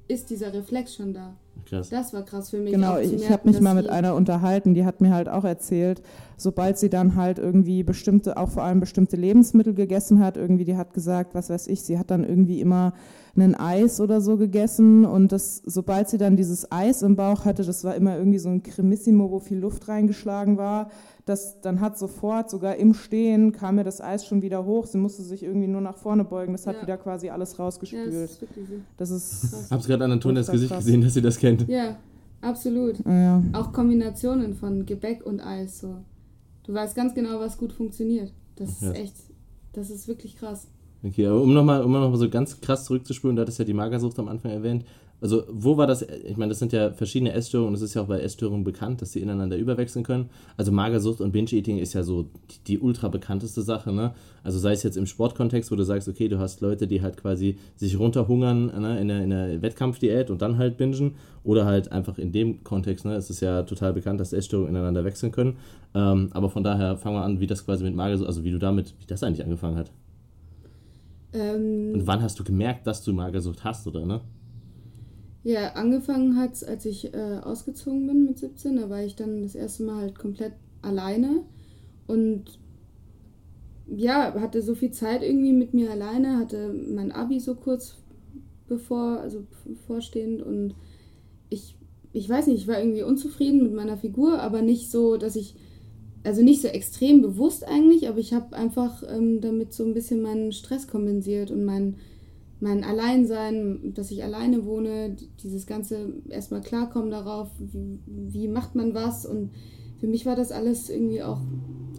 ist 0.07 0.29
dieser 0.29 0.53
Reflex 0.53 0.95
schon 0.95 1.13
da. 1.13 1.37
Krass. 1.67 1.89
Das 1.89 2.13
war 2.13 2.23
krass 2.23 2.49
für 2.49 2.59
mich. 2.59 2.73
Genau, 2.73 2.97
ich, 2.97 3.13
ich 3.13 3.29
habe 3.29 3.49
mich 3.49 3.59
mal 3.59 3.75
mit 3.75 3.89
einer 3.89 4.15
unterhalten, 4.15 4.73
die 4.73 4.85
hat 4.85 5.01
mir 5.01 5.13
halt 5.13 5.27
auch 5.27 5.43
erzählt, 5.43 6.01
sobald 6.37 6.77
sie 6.77 6.89
dann 6.89 7.15
halt 7.15 7.39
irgendwie 7.39 7.83
bestimmte, 7.83 8.37
auch 8.37 8.49
vor 8.49 8.63
allem 8.63 8.79
bestimmte 8.79 9.17
Lebensmittel 9.17 9.73
gegessen 9.73 10.23
hat, 10.23 10.37
irgendwie, 10.37 10.63
die 10.63 10.77
hat 10.77 10.93
gesagt, 10.93 11.35
was 11.35 11.49
weiß 11.49 11.67
ich, 11.67 11.81
sie 11.81 11.99
hat 11.99 12.09
dann 12.09 12.23
irgendwie 12.23 12.61
immer 12.61 12.93
ein 13.35 13.53
Eis 13.53 13.99
oder 13.99 14.21
so 14.21 14.37
gegessen 14.37 15.05
und 15.05 15.31
das, 15.31 15.61
sobald 15.65 16.09
sie 16.09 16.17
dann 16.17 16.37
dieses 16.37 16.71
Eis 16.71 17.01
im 17.01 17.15
Bauch 17.15 17.45
hatte, 17.45 17.63
das 17.63 17.83
war 17.83 17.95
immer 17.95 18.17
irgendwie 18.17 18.39
so 18.39 18.49
ein 18.49 18.63
Cremissimo, 18.63 19.29
wo 19.29 19.39
viel 19.39 19.59
Luft 19.59 19.87
reingeschlagen 19.87 20.57
war, 20.57 20.89
das, 21.27 21.61
dann 21.61 21.79
hat 21.81 21.97
sofort, 21.99 22.49
sogar 22.49 22.75
im 22.77 22.93
Stehen, 22.93 23.51
kam 23.51 23.75
mir 23.75 23.83
das 23.83 24.01
Eis 24.01 24.25
schon 24.25 24.41
wieder 24.41 24.65
hoch, 24.65 24.85
sie 24.87 24.97
musste 24.97 25.21
sich 25.23 25.43
irgendwie 25.43 25.67
nur 25.67 25.81
nach 25.81 25.97
vorne 25.97 26.23
beugen, 26.23 26.53
das 26.53 26.65
hat 26.65 26.77
Ja. 26.77 26.81
wieder 26.83 26.97
quasi 26.97 27.29
alles 27.29 27.57
Ja, 27.57 27.63
rausgespült. 27.65 28.07
das 28.07 28.31
ist 28.31 28.41
wirklich 28.41 28.67
so. 28.67 28.73
Das 28.97 29.09
ist. 29.11 29.69
Hab's 29.71 29.85
gerade 29.87 30.05
an 30.05 30.11
Antonias 30.13 30.49
Gesicht 30.49 30.71
krass. 30.71 30.85
gesehen, 30.85 31.01
dass 31.01 31.13
sie 31.13 31.21
das 31.21 31.37
kennt. 31.37 31.67
Ja, 31.67 31.97
absolut. 32.41 32.95
ja. 33.05 33.43
Auch 33.53 33.71
Kombinationen 33.73 34.53
von 34.55 34.85
Gebäck 34.85 35.25
und 35.25 35.39
Eis. 35.41 35.79
So. 35.79 35.95
Du 36.63 36.73
weißt 36.73 36.95
ganz 36.95 37.13
genau, 37.13 37.39
was 37.39 37.57
gut 37.57 37.73
funktioniert. 37.73 38.33
Das 38.55 38.69
ist 38.69 38.81
Ja. 38.81 38.91
echt, 38.93 39.15
das 39.73 39.89
ist 39.89 40.07
wirklich 40.07 40.35
krass. 40.37 40.67
Okay, 41.03 41.27
aber 41.27 41.41
um 41.41 41.53
nochmal 41.53 41.83
um 41.83 41.91
noch 41.91 42.09
mal 42.09 42.17
so 42.17 42.29
ganz 42.29 42.59
krass 42.59 42.85
zurückzuspulen, 42.85 43.35
du 43.35 43.41
hattest 43.43 43.59
ja 43.59 43.65
die 43.65 43.73
Magersucht 43.73 44.17
am 44.17 44.27
Anfang 44.27 44.51
erwähnt. 44.51 44.83
Also, 45.19 45.43
wo 45.49 45.77
war 45.77 45.87
das? 45.87 46.03
Ich 46.03 46.37
meine, 46.37 46.49
das 46.49 46.59
sind 46.59 46.73
ja 46.73 46.91
verschiedene 46.91 47.33
Essstörungen 47.33 47.69
und 47.69 47.75
es 47.75 47.81
ist 47.81 47.95
ja 47.95 48.03
auch 48.03 48.07
bei 48.07 48.19
Essstörungen 48.19 48.63
bekannt, 48.63 49.01
dass 49.01 49.13
sie 49.13 49.19
ineinander 49.19 49.57
überwechseln 49.57 50.05
können. 50.05 50.29
Also, 50.57 50.71
Magersucht 50.71 51.21
und 51.21 51.31
Binge-Eating 51.31 51.79
ist 51.79 51.93
ja 51.93 52.03
so 52.03 52.23
die, 52.51 52.63
die 52.67 52.79
ultra 52.79 53.07
bekannteste 53.07 53.63
Sache, 53.63 53.91
ne? 53.91 54.13
Also, 54.43 54.59
sei 54.59 54.73
es 54.73 54.83
jetzt 54.83 54.95
im 54.95 55.07
Sportkontext, 55.07 55.71
wo 55.71 55.75
du 55.75 55.83
sagst, 55.83 56.07
okay, 56.07 56.27
du 56.27 56.37
hast 56.37 56.61
Leute, 56.61 56.85
die 56.85 57.01
halt 57.01 57.17
quasi 57.17 57.57
sich 57.75 57.97
runterhungern 57.97 58.67
ne, 58.67 58.99
in, 59.01 59.07
der, 59.07 59.23
in 59.23 59.29
der 59.31 59.61
Wettkampfdiät 59.63 60.29
und 60.29 60.41
dann 60.41 60.57
halt 60.59 60.77
bingen. 60.77 61.15
Oder 61.43 61.65
halt 61.65 61.91
einfach 61.91 62.17
in 62.19 62.31
dem 62.31 62.63
Kontext, 62.63 63.05
ne? 63.05 63.15
Es 63.15 63.31
ist 63.31 63.39
ja 63.39 63.63
total 63.63 63.93
bekannt, 63.93 64.19
dass 64.19 64.33
Essstörungen 64.33 64.69
ineinander 64.69 65.03
wechseln 65.03 65.31
können. 65.31 65.57
Ähm, 65.95 66.29
aber 66.31 66.51
von 66.51 66.63
daher 66.63 66.97
fangen 66.97 67.15
wir 67.15 67.23
an, 67.23 67.39
wie 67.39 67.47
das 67.47 67.65
quasi 67.65 67.83
mit 67.83 67.95
Magersucht, 67.95 68.27
also 68.27 68.43
wie 68.43 68.51
du 68.51 68.59
damit, 68.59 68.93
wie 68.99 69.07
das 69.07 69.23
eigentlich 69.23 69.43
angefangen 69.43 69.77
hat. 69.77 69.91
Ähm, 71.33 71.93
Und 71.93 72.07
wann 72.07 72.21
hast 72.21 72.39
du 72.39 72.43
gemerkt, 72.43 72.85
dass 72.85 73.03
du 73.03 73.13
Magersucht 73.13 73.63
hast, 73.63 73.87
oder 73.87 74.05
ne? 74.05 74.21
Ja, 75.47 75.75
angefangen 75.75 76.35
hat 76.35 76.61
als 76.67 76.85
ich 76.85 77.13
äh, 77.13 77.39
ausgezogen 77.41 78.05
bin 78.05 78.25
mit 78.25 78.37
17. 78.37 78.75
Da 78.75 78.89
war 78.89 79.01
ich 79.05 79.15
dann 79.15 79.43
das 79.43 79.55
erste 79.55 79.83
Mal 79.83 80.01
halt 80.01 80.19
komplett 80.19 80.51
alleine 80.81 81.45
und 82.05 82.59
ja, 83.87 84.33
hatte 84.41 84.61
so 84.61 84.75
viel 84.75 84.91
Zeit 84.91 85.23
irgendwie 85.23 85.53
mit 85.53 85.73
mir 85.73 85.89
alleine, 85.89 86.35
hatte 86.35 86.73
mein 86.73 87.13
Abi 87.13 87.39
so 87.39 87.55
kurz 87.55 87.95
bevor, 88.67 89.21
also 89.21 89.47
bevorstehend 89.63 90.41
und 90.41 90.75
ich, 91.49 91.77
ich 92.11 92.27
weiß 92.27 92.47
nicht, 92.47 92.63
ich 92.63 92.67
war 92.67 92.79
irgendwie 92.81 93.03
unzufrieden 93.03 93.63
mit 93.63 93.73
meiner 93.73 93.95
Figur, 93.95 94.41
aber 94.41 94.61
nicht 94.61 94.91
so, 94.91 95.15
dass 95.15 95.37
ich, 95.37 95.55
also 96.25 96.41
nicht 96.41 96.61
so 96.61 96.67
extrem 96.67 97.21
bewusst 97.21 97.63
eigentlich, 97.65 98.09
aber 98.09 98.17
ich 98.17 98.33
habe 98.33 98.53
einfach 98.53 99.01
ähm, 99.07 99.39
damit 99.39 99.71
so 99.71 99.85
ein 99.85 99.93
bisschen 99.93 100.21
meinen 100.21 100.51
Stress 100.51 100.89
kompensiert 100.89 101.51
und 101.51 101.63
mein, 101.63 101.95
mein 102.59 102.83
Alleinsein, 102.83 103.93
dass 103.93 104.11
ich 104.11 104.23
alleine 104.23 104.65
wohne, 104.65 105.15
dieses 105.43 105.67
ganze 105.67 106.13
erstmal 106.29 106.61
klarkommen 106.61 107.11
darauf, 107.11 107.49
wie, 107.59 107.99
wie 108.05 108.47
macht 108.47 108.75
man 108.75 108.93
was 108.93 109.25
und 109.25 109.51
für 109.99 110.07
mich 110.07 110.25
war 110.25 110.35
das 110.35 110.51
alles 110.51 110.89
irgendwie 110.89 111.23
auch 111.23 111.39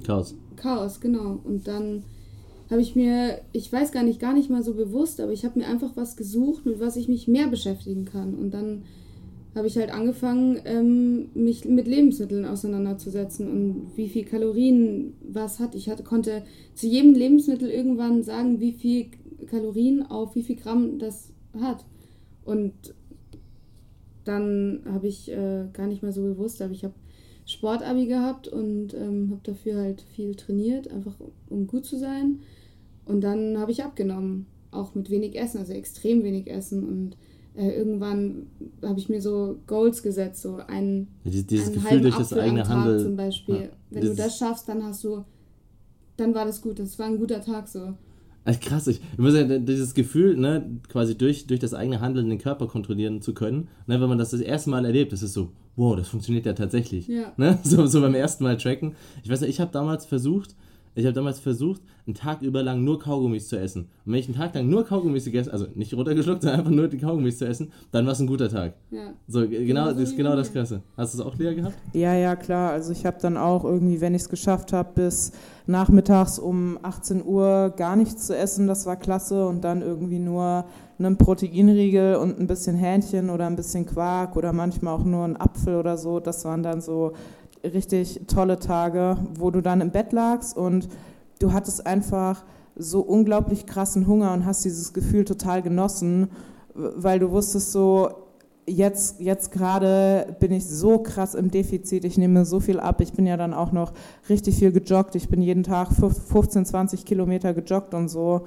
Chaos. 0.05 0.35
Chaos, 0.57 1.00
genau. 1.00 1.38
Und 1.45 1.69
dann 1.69 2.05
habe 2.71 2.81
ich 2.81 2.97
mir, 2.97 3.41
ich 3.53 3.73
weiß 3.73 3.93
gar 3.93 4.03
nicht, 4.03 4.21
gar 4.21 4.35
nicht 4.35 4.50
mal 4.50 4.62
so 4.62 4.75
bewusst, 4.75 5.21
aber 5.21 5.33
ich 5.33 5.45
habe 5.45 5.59
mir 5.59 5.67
einfach 5.67 5.97
was 5.97 6.17
gesucht, 6.17 6.67
mit 6.67 6.81
was 6.81 6.97
ich 6.97 7.09
mich 7.09 7.29
mehr 7.29 7.49
beschäftigen 7.49 8.05
kann. 8.05 8.35
Und 8.35 8.53
dann 8.53 8.83
habe 9.55 9.67
ich 9.67 9.77
halt 9.77 9.93
angefangen, 9.93 10.61
ähm, 10.65 11.29
mich 11.35 11.65
mit 11.65 11.87
Lebensmitteln 11.88 12.45
auseinanderzusetzen 12.45 13.50
und 13.50 13.97
wie 13.97 14.09
viel 14.09 14.25
Kalorien 14.25 15.15
was 15.23 15.59
hat. 15.59 15.75
Ich 15.75 15.88
hatte, 15.88 16.05
konnte 16.05 16.43
zu 16.75 16.87
jedem 16.87 17.15
Lebensmittel 17.15 17.69
irgendwann 17.69 18.23
sagen, 18.23 18.61
wie 18.61 18.73
viel 18.73 19.07
Kalorien 19.50 20.07
auf 20.07 20.35
wie 20.35 20.43
viel 20.43 20.57
Gramm 20.57 20.99
das 20.99 21.33
hat. 21.61 21.85
Und 22.45 22.95
dann 24.25 24.83
habe 24.87 25.09
ich 25.09 25.31
äh, 25.31 25.64
gar 25.73 25.87
nicht 25.87 26.02
mal 26.02 26.12
so 26.12 26.23
bewusst, 26.23 26.61
aber 26.62 26.73
ich 26.73 26.85
habe 26.85 26.95
Sportabi 27.47 28.07
gehabt 28.07 28.47
und 28.47 28.93
ähm, 28.95 29.31
habe 29.31 29.40
dafür 29.43 29.76
halt 29.76 30.02
viel 30.02 30.35
trainiert, 30.35 30.90
einfach 30.90 31.14
um 31.49 31.67
gut 31.67 31.87
zu 31.87 31.99
sein. 31.99 32.40
Und 33.07 33.23
dann 33.23 33.59
habe 33.59 33.73
ich 33.73 33.83
abgenommen, 33.83 34.47
auch 34.71 34.95
mit 34.95 35.09
wenig 35.09 35.35
Essen, 35.38 35.59
also 35.59 35.73
extrem 35.73 36.23
wenig 36.23 36.50
Essen 36.50 36.87
und 36.87 37.17
äh, 37.55 37.71
irgendwann 37.71 38.47
habe 38.83 39.00
ich 39.00 39.09
mir 39.09 39.21
so 39.23 39.57
Goals 39.67 40.02
gesetzt, 40.02 40.43
so 40.43 40.59
ein, 40.67 41.09
dieses 41.25 41.73
Gefühl 41.73 42.02
durch 42.02 42.17
das 42.17 42.33
eigene 42.35 42.69
Handeln. 42.69 43.00
zum 43.00 43.17
Beispiel. 43.17 43.55
Ja, 43.62 43.69
Wenn 43.90 44.02
du 44.02 44.14
das 44.14 44.38
schaffst, 44.38 44.69
dann 44.69 44.85
hast 44.85 45.02
du, 45.02 45.25
dann 46.17 46.35
war 46.35 46.45
das 46.45 46.61
gut, 46.61 46.78
das 46.78 46.99
war 46.99 47.07
ein 47.07 47.19
guter 47.19 47.40
Tag 47.40 47.67
so. 47.67 47.95
Also 48.49 48.61
krass, 48.62 48.87
ich, 48.87 49.02
ich 49.12 49.19
muss 49.19 49.35
sagen, 49.35 49.67
dieses 49.67 49.93
Gefühl, 49.93 50.35
ne, 50.35 50.81
quasi 50.88 51.19
durch, 51.19 51.47
durch 51.47 51.61
das 51.61 51.75
eigene 51.75 52.00
Handeln 52.00 52.31
den 52.31 52.38
Körper 52.38 52.67
kontrollieren 52.67 53.21
zu 53.21 53.35
können, 53.35 53.69
ne, 53.87 54.00
wenn 54.00 54.09
man 54.09 54.17
das 54.17 54.31
das 54.31 54.40
erste 54.40 54.71
Mal 54.71 54.87
erlebt, 54.87 55.12
das 55.12 55.23
ist 55.23 55.35
so, 55.35 55.52
wow, 55.76 55.95
das 55.95 56.09
funktioniert 56.09 56.47
ja 56.47 56.55
tatsächlich. 56.55 57.09
Ja. 57.09 57.31
Ne? 57.37 57.59
So, 57.62 57.87
so 57.87 58.00
beim 58.00 58.14
ersten 58.14 58.45
Mal 58.45 58.57
tracken. 58.57 58.95
Ich 59.23 59.28
weiß 59.28 59.43
nicht, 59.43 59.50
ich 59.50 59.61
habe 59.61 59.71
damals 59.71 60.07
versucht, 60.07 60.57
ich 60.99 61.07
habe 61.07 61.14
damals 61.14 61.38
versucht, 61.38 61.81
einen 62.07 62.14
Tag 62.14 62.43
über 62.43 62.62
lang 62.62 62.83
nur 62.83 62.99
Kaugummis 62.99 63.49
zu 63.49 63.57
essen. 63.57 63.83
Und 64.05 64.12
wenn 64.12 64.19
ich 64.19 64.26
einen 64.26 64.37
Tag 64.37 64.55
lang 64.55 64.69
nur 64.69 64.85
Kaugummis 64.85 65.26
gegessen, 65.26 65.50
also 65.50 65.67
nicht 65.75 65.95
runtergeschluckt, 65.95 66.43
sondern 66.43 66.61
einfach 66.61 66.73
nur 66.73 66.88
die 66.88 66.99
Kaugummis 66.99 67.38
zu 67.38 67.47
essen, 67.47 67.71
dann 67.93 68.05
war 68.05 68.14
es 68.14 68.21
ein 68.21 68.26
guter 68.26 68.49
Tag. 68.49 68.75
Ja. 68.90 69.12
So, 69.28 69.47
genau, 69.49 69.93
das 69.93 69.99
ist 69.99 70.17
genau 70.17 70.35
das 70.35 70.52
Krasse. 70.52 70.83
Hast 70.97 71.14
du 71.14 71.21
es 71.21 71.25
auch, 71.25 71.37
Lea, 71.37 71.55
gehabt? 71.55 71.76
Ja, 71.93 72.14
ja, 72.14 72.35
klar. 72.35 72.73
Also 72.73 72.90
ich 72.93 73.07
habe 73.07 73.19
dann 73.21 73.37
auch 73.37 73.64
irgendwie, 73.64 74.00
wenn 74.00 74.14
ich 74.14 74.23
es 74.23 74.28
geschafft 74.28 74.73
habe, 74.73 74.90
bis 74.95 75.31
nachmittags 75.67 76.38
um 76.38 76.78
18 76.83 77.25
Uhr 77.25 77.73
gar 77.76 77.95
nichts 77.95 78.26
zu 78.26 78.37
essen, 78.37 78.67
das 78.67 78.87
war 78.87 78.97
klasse. 78.97 79.47
Und 79.47 79.62
dann 79.62 79.83
irgendwie 79.83 80.19
nur 80.19 80.64
einen 80.99 81.17
Proteinriegel 81.17 82.17
und 82.17 82.40
ein 82.40 82.49
bisschen 82.49 82.75
Hähnchen 82.75 83.31
oder 83.31 83.47
ein 83.47 83.55
bisschen 83.55 83.87
Quark 83.87 84.35
oder 84.35 84.52
manchmal 84.52 84.95
auch 84.95 85.05
nur 85.05 85.25
einen 85.25 85.37
Apfel 85.37 85.76
oder 85.76 85.97
so. 85.97 86.19
Das 86.19 86.45
waren 86.45 86.64
dann 86.64 86.81
so 86.81 87.12
richtig 87.75 88.23
tolle 88.27 88.59
Tage, 88.59 89.17
wo 89.39 89.51
du 89.51 89.61
dann 89.61 89.81
im 89.81 89.91
Bett 89.91 90.13
lagst 90.13 90.57
und 90.57 90.89
du 91.39 91.53
hattest 91.53 91.87
einfach 91.87 92.45
so 92.77 93.01
unglaublich 93.01 93.67
krassen 93.67 94.07
Hunger 94.07 94.33
und 94.33 94.45
hast 94.45 94.65
dieses 94.65 94.93
Gefühl 94.93 95.25
total 95.25 95.63
genossen, 95.63 96.29
weil 96.75 97.19
du 97.19 97.31
wusstest 97.31 97.73
so, 97.73 98.11
jetzt, 98.67 99.21
jetzt 99.21 99.51
gerade 99.51 100.37
bin 100.41 100.53
ich 100.53 100.67
so 100.67 100.99
krass 100.99 101.35
im 101.35 101.51
Defizit, 101.51 102.05
ich 102.05 102.19
nehme 102.19 102.45
so 102.45 102.61
viel 102.61 102.79
ab, 102.79 103.01
ich 103.01 103.13
bin 103.13 103.27
ja 103.27 103.37
dann 103.37 103.55
auch 103.55 103.73
noch 103.73 103.93
richtig 104.29 104.57
viel 104.57 104.73
gejoggt, 104.73 105.15
ich 105.17 105.29
bin 105.29 105.43
jeden 105.43 105.63
Tag 105.63 105.89
15, 105.93 106.67
20 106.67 107.05
Kilometer 107.05 107.55
gejoggt 107.55 107.95
und 107.95 108.09
so 108.09 108.45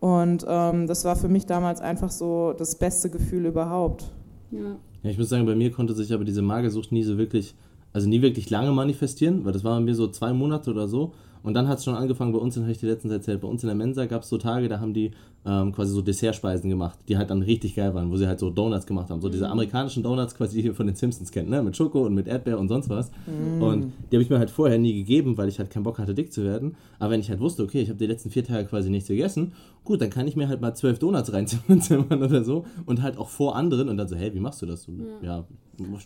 und 0.00 0.44
ähm, 0.48 0.86
das 0.86 1.04
war 1.04 1.16
für 1.16 1.28
mich 1.28 1.46
damals 1.46 1.80
einfach 1.80 2.10
so 2.10 2.54
das 2.56 2.76
beste 2.76 3.10
Gefühl 3.10 3.46
überhaupt. 3.46 4.04
Ja. 4.50 4.76
ja, 5.02 5.10
ich 5.10 5.18
muss 5.18 5.28
sagen, 5.28 5.46
bei 5.46 5.54
mir 5.54 5.70
konnte 5.70 5.94
sich 5.94 6.12
aber 6.12 6.24
diese 6.24 6.42
Magersucht 6.42 6.92
nie 6.92 7.02
so 7.02 7.18
wirklich 7.18 7.54
also 7.94 8.08
nie 8.08 8.20
wirklich 8.20 8.50
lange 8.50 8.72
manifestieren, 8.72 9.44
weil 9.44 9.52
das 9.52 9.64
war 9.64 9.78
bei 9.78 9.84
mir 9.84 9.94
so 9.94 10.08
zwei 10.08 10.34
Monate 10.34 10.70
oder 10.70 10.88
so. 10.88 11.14
Und 11.42 11.54
dann 11.54 11.68
hat 11.68 11.78
es 11.78 11.84
schon 11.84 11.94
angefangen, 11.94 12.32
bei 12.32 12.38
uns, 12.38 12.56
habe 12.56 12.70
ich 12.70 12.78
dir 12.78 12.90
letztens 12.90 13.12
erzählt, 13.12 13.40
bei 13.40 13.48
uns 13.48 13.62
in 13.62 13.68
der 13.68 13.76
Mensa 13.76 14.06
gab 14.06 14.22
es 14.22 14.28
so 14.28 14.36
Tage, 14.36 14.68
da 14.68 14.80
haben 14.80 14.94
die 14.94 15.12
ähm, 15.46 15.72
quasi 15.72 15.92
so 15.92 16.00
Dessertspeisen 16.00 16.70
gemacht, 16.70 16.98
die 17.08 17.16
halt 17.16 17.30
dann 17.30 17.42
richtig 17.42 17.74
geil 17.74 17.94
waren, 17.94 18.10
wo 18.10 18.16
sie 18.16 18.26
halt 18.26 18.38
so 18.38 18.50
Donuts 18.50 18.86
gemacht 18.86 19.10
haben. 19.10 19.20
So 19.20 19.28
diese 19.28 19.44
mhm. 19.44 19.52
amerikanischen 19.52 20.02
Donuts, 20.02 20.34
quasi 20.34 20.60
die 20.60 20.66
ihr 20.68 20.74
von 20.74 20.86
den 20.86 20.96
Simpsons 20.96 21.30
kennt, 21.30 21.50
ne? 21.50 21.62
Mit 21.62 21.76
Schoko 21.76 22.06
und 22.06 22.14
mit 22.14 22.26
Erdbeer 22.26 22.58
und 22.58 22.68
sonst 22.68 22.88
was. 22.88 23.10
Mm. 23.26 23.62
Und 23.62 23.92
die 24.10 24.16
habe 24.16 24.22
ich 24.22 24.30
mir 24.30 24.38
halt 24.38 24.50
vorher 24.50 24.78
nie 24.78 24.94
gegeben, 24.94 25.36
weil 25.36 25.48
ich 25.48 25.58
halt 25.58 25.70
keinen 25.70 25.82
Bock 25.82 25.98
hatte, 25.98 26.14
dick 26.14 26.32
zu 26.32 26.44
werden. 26.44 26.76
Aber 26.98 27.10
wenn 27.10 27.20
ich 27.20 27.28
halt 27.28 27.40
wusste, 27.40 27.62
okay, 27.62 27.82
ich 27.82 27.88
habe 27.88 27.98
die 27.98 28.06
letzten 28.06 28.30
vier 28.30 28.44
Tage 28.44 28.66
quasi 28.66 28.88
nichts 28.88 29.08
gegessen, 29.08 29.52
gut, 29.84 30.00
dann 30.00 30.10
kann 30.10 30.26
ich 30.26 30.34
mir 30.34 30.48
halt 30.48 30.60
mal 30.60 30.74
zwölf 30.74 30.98
Donuts 30.98 31.32
reinzimmern 31.32 31.82
oder 32.22 32.42
so 32.42 32.64
und 32.86 33.02
halt 33.02 33.18
auch 33.18 33.28
vor 33.28 33.56
anderen 33.56 33.88
und 33.88 33.98
dann 33.98 34.08
so, 34.08 34.16
hey, 34.16 34.34
wie 34.34 34.40
machst 34.40 34.62
du 34.62 34.66
das? 34.66 34.84
So, 34.84 34.92
ja, 34.92 35.38
ja 35.38 35.44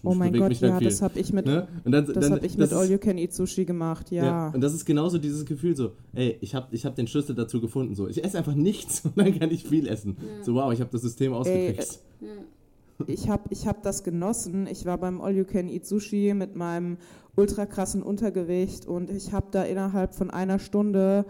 oh 0.02 0.14
mein 0.14 0.33
Gott, 0.33 0.52
ja, 0.61 0.80
das 0.80 1.02
habe 1.02 1.18
ich 1.18 1.33
mit, 1.33 1.47
ne? 1.47 1.68
dann, 1.85 2.07
das 2.07 2.14
dann, 2.14 2.33
hab 2.33 2.42
ich 2.42 2.57
mit 2.57 2.73
All 2.73 2.90
You 2.90 2.99
Can 2.99 3.18
Eat 3.18 3.33
Sushi 3.33 3.64
gemacht, 3.64 4.11
ja. 4.11 4.25
ja. 4.25 4.49
Und 4.50 4.61
das 4.61 4.75
ist 4.75 4.85
genauso 4.85 5.18
dieses 5.18 5.45
Gefühl 5.45 5.76
so, 5.76 5.92
ey, 6.14 6.38
ich 6.40 6.54
habe 6.54 6.68
ich 6.73 6.85
hab 6.85 6.97
den 6.97 7.07
Schlüssel 7.07 7.35
dazu 7.35 7.61
gefunden, 7.61 7.95
so, 7.95 8.09
ich 8.09 8.23
esse 8.25 8.38
einfach 8.38 8.54
nichts 8.54 9.04
und 9.04 9.16
dann 9.16 9.27
kann 9.32 9.50
ich 9.50 9.64
viel 9.64 9.88
essen. 9.88 10.16
Ja. 10.20 10.44
So, 10.44 10.54
wow, 10.54 10.73
ich 10.73 10.80
habe 10.80 10.90
das 10.90 11.02
System 11.02 11.32
ausgetrickst. 11.32 12.02
Ey, 12.20 12.26
äh, 12.28 13.12
ich 13.12 13.28
habe 13.28 13.44
ich 13.50 13.66
hab 13.66 13.82
das 13.82 14.02
genossen. 14.02 14.66
Ich 14.66 14.85
war 14.85 14.99
beim 14.99 15.20
All 15.20 15.37
You 15.37 15.44
Can 15.44 15.68
Eat 15.68 15.87
Sushi 15.87 16.35
mit 16.35 16.56
meinem 16.56 16.99
ultra 17.37 17.66
krassen 17.66 18.02
Untergewicht 18.02 18.87
und 18.87 19.11
ich 19.11 19.32
habe 19.32 19.47
da 19.52 19.62
innerhalb 19.62 20.14
von 20.14 20.30
einer 20.30 20.58
Stunde 20.58 21.25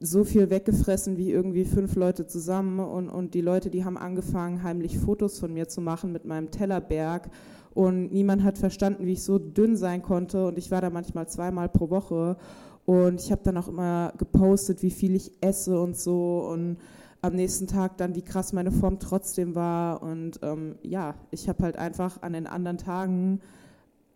so 0.00 0.24
viel 0.24 0.50
weggefressen 0.50 1.16
wie 1.16 1.30
irgendwie 1.30 1.64
fünf 1.64 1.96
Leute 1.96 2.26
zusammen 2.26 2.78
und, 2.78 3.08
und 3.08 3.34
die 3.34 3.40
Leute, 3.40 3.70
die 3.70 3.84
haben 3.84 3.96
angefangen, 3.96 4.62
heimlich 4.62 4.98
Fotos 4.98 5.38
von 5.38 5.52
mir 5.52 5.68
zu 5.68 5.80
machen 5.80 6.12
mit 6.12 6.24
meinem 6.24 6.50
Tellerberg 6.50 7.30
und 7.74 8.12
niemand 8.12 8.44
hat 8.44 8.58
verstanden, 8.58 9.06
wie 9.06 9.14
ich 9.14 9.24
so 9.24 9.38
dünn 9.38 9.76
sein 9.76 10.02
konnte 10.02 10.46
und 10.46 10.56
ich 10.56 10.70
war 10.70 10.80
da 10.80 10.90
manchmal 10.90 11.28
zweimal 11.28 11.68
pro 11.68 11.90
Woche 11.90 12.36
und 12.84 13.20
ich 13.20 13.32
habe 13.32 13.42
dann 13.44 13.56
auch 13.56 13.68
immer 13.68 14.12
gepostet, 14.16 14.82
wie 14.82 14.90
viel 14.90 15.16
ich 15.16 15.32
esse 15.40 15.80
und 15.80 15.96
so 15.96 16.46
und 16.48 16.76
am 17.24 17.34
nächsten 17.34 17.66
Tag 17.66 17.96
dann, 17.96 18.14
wie 18.14 18.22
krass 18.22 18.52
meine 18.52 18.70
Form 18.70 18.98
trotzdem 18.98 19.54
war. 19.54 20.02
Und 20.02 20.40
ähm, 20.42 20.76
ja, 20.82 21.14
ich 21.30 21.48
habe 21.48 21.62
halt 21.62 21.76
einfach 21.76 22.22
an 22.22 22.34
den 22.34 22.46
anderen 22.46 22.78
Tagen 22.78 23.40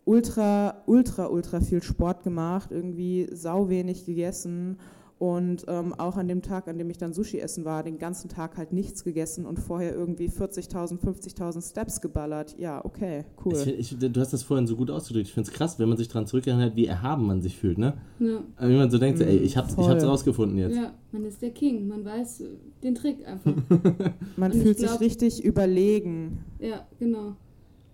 ultra, 0.05 0.83
ultra, 0.85 1.27
ultra 1.27 1.59
viel 1.59 1.81
Sport 1.81 2.23
gemacht, 2.23 2.71
irgendwie 2.71 3.27
sau 3.31 3.69
wenig 3.69 4.05
gegessen 4.05 4.77
und 5.19 5.65
ähm, 5.67 5.93
auch 5.93 6.15
an 6.15 6.29
dem 6.29 6.41
Tag, 6.41 6.69
an 6.69 6.77
dem 6.77 6.89
ich 6.89 6.97
dann 6.97 7.11
Sushi 7.11 7.39
essen 7.39 7.65
war, 7.65 7.83
den 7.83 7.97
ganzen 7.97 8.29
Tag 8.29 8.55
halt 8.55 8.71
nichts 8.71 9.03
gegessen 9.03 9.45
und 9.45 9.59
vorher 9.59 9.93
irgendwie 9.93 10.29
40.000, 10.29 10.97
50.000 10.97 11.69
Steps 11.69 11.99
geballert. 11.99 12.55
Ja, 12.57 12.83
okay, 12.85 13.25
cool. 13.43 13.53
Ich, 13.53 13.91
ich, 13.91 13.99
du 13.99 14.17
hast 14.19 14.31
das 14.31 14.43
vorhin 14.43 14.65
so 14.65 14.77
gut 14.77 14.89
ausgedrückt. 14.89 15.27
Ich 15.27 15.33
finde 15.33 15.49
es 15.49 15.53
krass, 15.53 15.77
wenn 15.77 15.89
man 15.89 15.97
sich 15.97 16.07
daran 16.07 16.25
zurückerinnert, 16.25 16.77
wie 16.77 16.85
erhaben 16.85 17.27
man 17.27 17.41
sich 17.41 17.57
fühlt, 17.57 17.77
ne? 17.77 17.95
Ja. 18.19 18.41
Wenn 18.59 18.77
man 18.77 18.89
so 18.89 18.97
denkt, 18.97 19.19
ey, 19.19 19.37
ich 19.39 19.57
hab's, 19.57 19.73
ich 19.73 19.89
hab's 19.89 20.05
rausgefunden 20.05 20.57
jetzt. 20.57 20.77
Ja, 20.77 20.93
man 21.11 21.25
ist 21.25 21.41
der 21.41 21.51
King. 21.51 21.89
Man 21.89 22.05
weiß 22.05 22.43
den 22.81 22.95
Trick 22.95 23.27
einfach. 23.27 23.53
man 24.37 24.53
und 24.53 24.61
fühlt 24.61 24.77
glaub, 24.77 24.91
sich 24.91 25.01
richtig 25.01 25.43
überlegen. 25.43 26.45
Ja, 26.59 26.87
genau. 26.97 27.27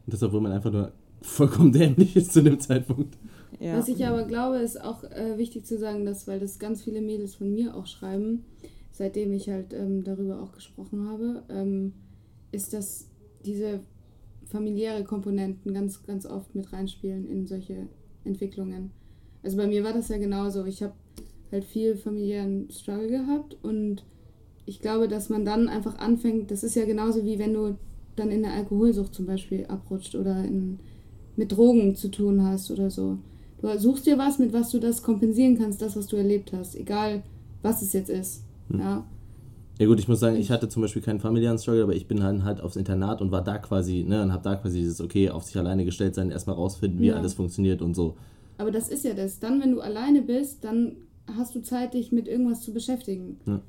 Und 0.05 0.13
das, 0.13 0.21
obwohl 0.21 0.41
man 0.41 0.51
einfach 0.51 0.71
nur 0.71 0.91
vollkommen 1.23 1.71
dämlich 1.71 2.15
ist 2.15 2.33
zu 2.33 2.43
dem 2.43 2.59
Zeitpunkt. 2.59 3.17
Ja. 3.59 3.77
Was 3.77 3.87
ich 3.87 4.05
aber 4.05 4.23
glaube, 4.23 4.57
ist 4.57 4.81
auch 4.81 5.03
äh, 5.03 5.37
wichtig 5.37 5.65
zu 5.65 5.77
sagen, 5.77 6.05
dass, 6.05 6.27
weil 6.27 6.39
das 6.39 6.59
ganz 6.59 6.83
viele 6.83 7.01
Mädels 7.01 7.35
von 7.35 7.51
mir 7.51 7.75
auch 7.75 7.87
schreiben, 7.87 8.45
seitdem 8.91 9.33
ich 9.33 9.49
halt 9.49 9.73
ähm, 9.73 10.03
darüber 10.03 10.41
auch 10.41 10.51
gesprochen 10.53 11.07
habe, 11.07 11.43
ähm, 11.49 11.93
ist, 12.51 12.73
dass 12.73 13.07
diese 13.45 13.81
familiäre 14.45 15.03
Komponenten 15.03 15.73
ganz, 15.73 16.03
ganz 16.03 16.25
oft 16.25 16.55
mit 16.55 16.71
reinspielen 16.71 17.27
in 17.27 17.45
solche 17.45 17.87
Entwicklungen. 18.23 18.91
Also 19.43 19.57
bei 19.57 19.67
mir 19.67 19.83
war 19.83 19.93
das 19.93 20.09
ja 20.09 20.17
genauso. 20.17 20.65
Ich 20.65 20.81
habe 20.81 20.93
halt 21.51 21.65
viel 21.65 21.95
familiären 21.95 22.69
Struggle 22.71 23.09
gehabt 23.09 23.57
und 23.63 24.03
ich 24.65 24.81
glaube, 24.81 25.07
dass 25.07 25.29
man 25.29 25.45
dann 25.45 25.69
einfach 25.69 25.97
anfängt, 25.99 26.49
das 26.49 26.63
ist 26.63 26.75
ja 26.75 26.85
genauso 26.85 27.23
wie 27.23 27.37
wenn 27.37 27.53
du 27.53 27.77
dann 28.15 28.31
in 28.31 28.43
der 28.43 28.53
Alkoholsucht 28.53 29.13
zum 29.13 29.25
Beispiel 29.25 29.65
abrutscht 29.65 30.15
oder 30.15 30.43
in, 30.43 30.79
mit 31.35 31.51
Drogen 31.51 31.95
zu 31.95 32.09
tun 32.09 32.43
hast 32.43 32.71
oder 32.71 32.89
so. 32.89 33.17
Du 33.61 33.79
suchst 33.79 34.05
dir 34.05 34.17
was, 34.17 34.39
mit 34.39 34.53
was 34.53 34.71
du 34.71 34.79
das 34.79 35.01
kompensieren 35.01 35.57
kannst, 35.57 35.81
das, 35.81 35.95
was 35.95 36.07
du 36.07 36.17
erlebt 36.17 36.53
hast. 36.53 36.75
Egal, 36.75 37.23
was 37.61 37.81
es 37.81 37.93
jetzt 37.93 38.09
ist. 38.09 38.43
Hm. 38.69 38.79
Ja. 38.79 39.05
Ja 39.77 39.87
gut, 39.87 39.99
ich 39.99 40.07
muss 40.07 40.21
sagen, 40.21 40.37
ich 40.37 40.51
hatte 40.51 40.69
zum 40.69 40.81
Beispiel 40.81 41.01
keinen 41.01 41.19
familiären 41.19 41.57
Struggle, 41.57 41.83
aber 41.83 41.95
ich 41.95 42.07
bin 42.07 42.21
dann 42.21 42.45
halt 42.45 42.61
aufs 42.61 42.77
Internat 42.77 43.21
und 43.21 43.31
war 43.31 43.43
da 43.43 43.57
quasi, 43.57 44.05
ne, 44.07 44.21
und 44.21 44.31
hab 44.31 44.41
da 44.41 44.55
quasi 44.55 44.79
dieses, 44.79 45.01
okay, 45.01 45.29
auf 45.29 45.43
sich 45.43 45.57
alleine 45.57 45.83
gestellt 45.83 46.15
sein, 46.15 46.31
erstmal 46.31 46.55
rausfinden, 46.55 47.01
wie 47.01 47.07
ja. 47.07 47.15
alles 47.15 47.33
funktioniert 47.33 47.81
und 47.81 47.93
so. 47.93 48.15
Aber 48.57 48.71
das 48.71 48.87
ist 48.87 49.03
ja 49.03 49.13
das. 49.13 49.39
Dann, 49.39 49.61
wenn 49.61 49.71
du 49.71 49.81
alleine 49.81 50.21
bist, 50.21 50.63
dann 50.63 50.93
hast 51.35 51.55
du 51.55 51.61
Zeit, 51.61 51.93
dich 51.93 52.13
mit 52.13 52.29
irgendwas 52.29 52.61
zu 52.61 52.71
beschäftigen. 52.71 53.37
Ja, 53.45 53.59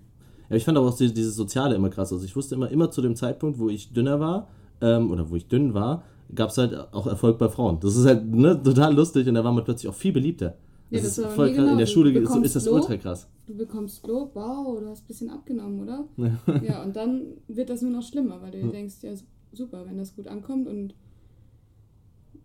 ja 0.51 0.57
ich 0.57 0.65
fand 0.65 0.79
aber 0.79 0.89
auch 0.89 0.97
dieses 0.97 1.35
Soziale 1.35 1.75
immer 1.75 1.91
krass. 1.91 2.13
Also 2.13 2.25
ich 2.25 2.37
wusste 2.37 2.55
immer, 2.55 2.71
immer 2.71 2.93
zu 2.93 3.03
dem 3.03 3.17
Zeitpunkt, 3.17 3.59
wo 3.59 3.69
ich 3.69 3.93
dünner 3.93 4.21
war, 4.21 4.47
ähm, 4.81 5.11
oder 5.11 5.29
wo 5.29 5.35
ich 5.35 5.49
dünn 5.49 5.75
war, 5.75 6.05
gab 6.35 6.51
es 6.51 6.59
halt 6.59 6.75
auch 6.93 7.07
Erfolg 7.07 7.39
bei 7.39 7.49
Frauen. 7.49 7.79
Das 7.81 7.97
ist 7.97 8.07
halt 8.07 8.27
ne, 8.27 8.61
total 8.63 8.95
lustig 8.95 9.29
und 9.29 9.35
da 9.35 9.45
war 9.45 9.53
man 9.53 9.65
plötzlich 9.65 9.89
auch 9.89 9.95
viel 9.95 10.13
beliebter. 10.13 10.57
Ja, 10.91 11.01
das, 11.01 11.17
das 11.17 11.19
ist 11.19 11.35
voll 11.35 11.49
krass. 11.49 11.57
Genau. 11.57 11.73
In 11.73 11.79
der 11.79 11.87
Schule 11.87 12.11
ist, 12.11 12.37
ist, 12.37 12.57
das 12.57 12.67
Lob, 12.67 12.75
ultra 12.77 12.97
krass. 12.97 13.29
Du 13.47 13.55
bekommst 13.55 14.07
Lob, 14.07 14.31
wow, 14.35 14.79
du 14.81 14.89
hast 14.89 15.05
ein 15.05 15.07
bisschen 15.09 15.31
abgenommen, 15.31 15.81
oder? 15.81 16.05
ja, 16.63 16.83
und 16.83 16.95
dann 16.95 17.23
wird 17.49 17.71
das 17.71 17.83
nur 17.83 17.91
noch 17.91 18.03
schlimmer, 18.03 18.41
weil 18.41 18.53
du 18.53 18.63
dir 18.63 18.71
denkst, 18.71 18.97
ja, 19.03 19.13
super, 19.53 19.85
wenn 19.87 19.99
das 19.99 20.15
gut 20.15 20.29
ankommt 20.29 20.69
und 20.69 20.95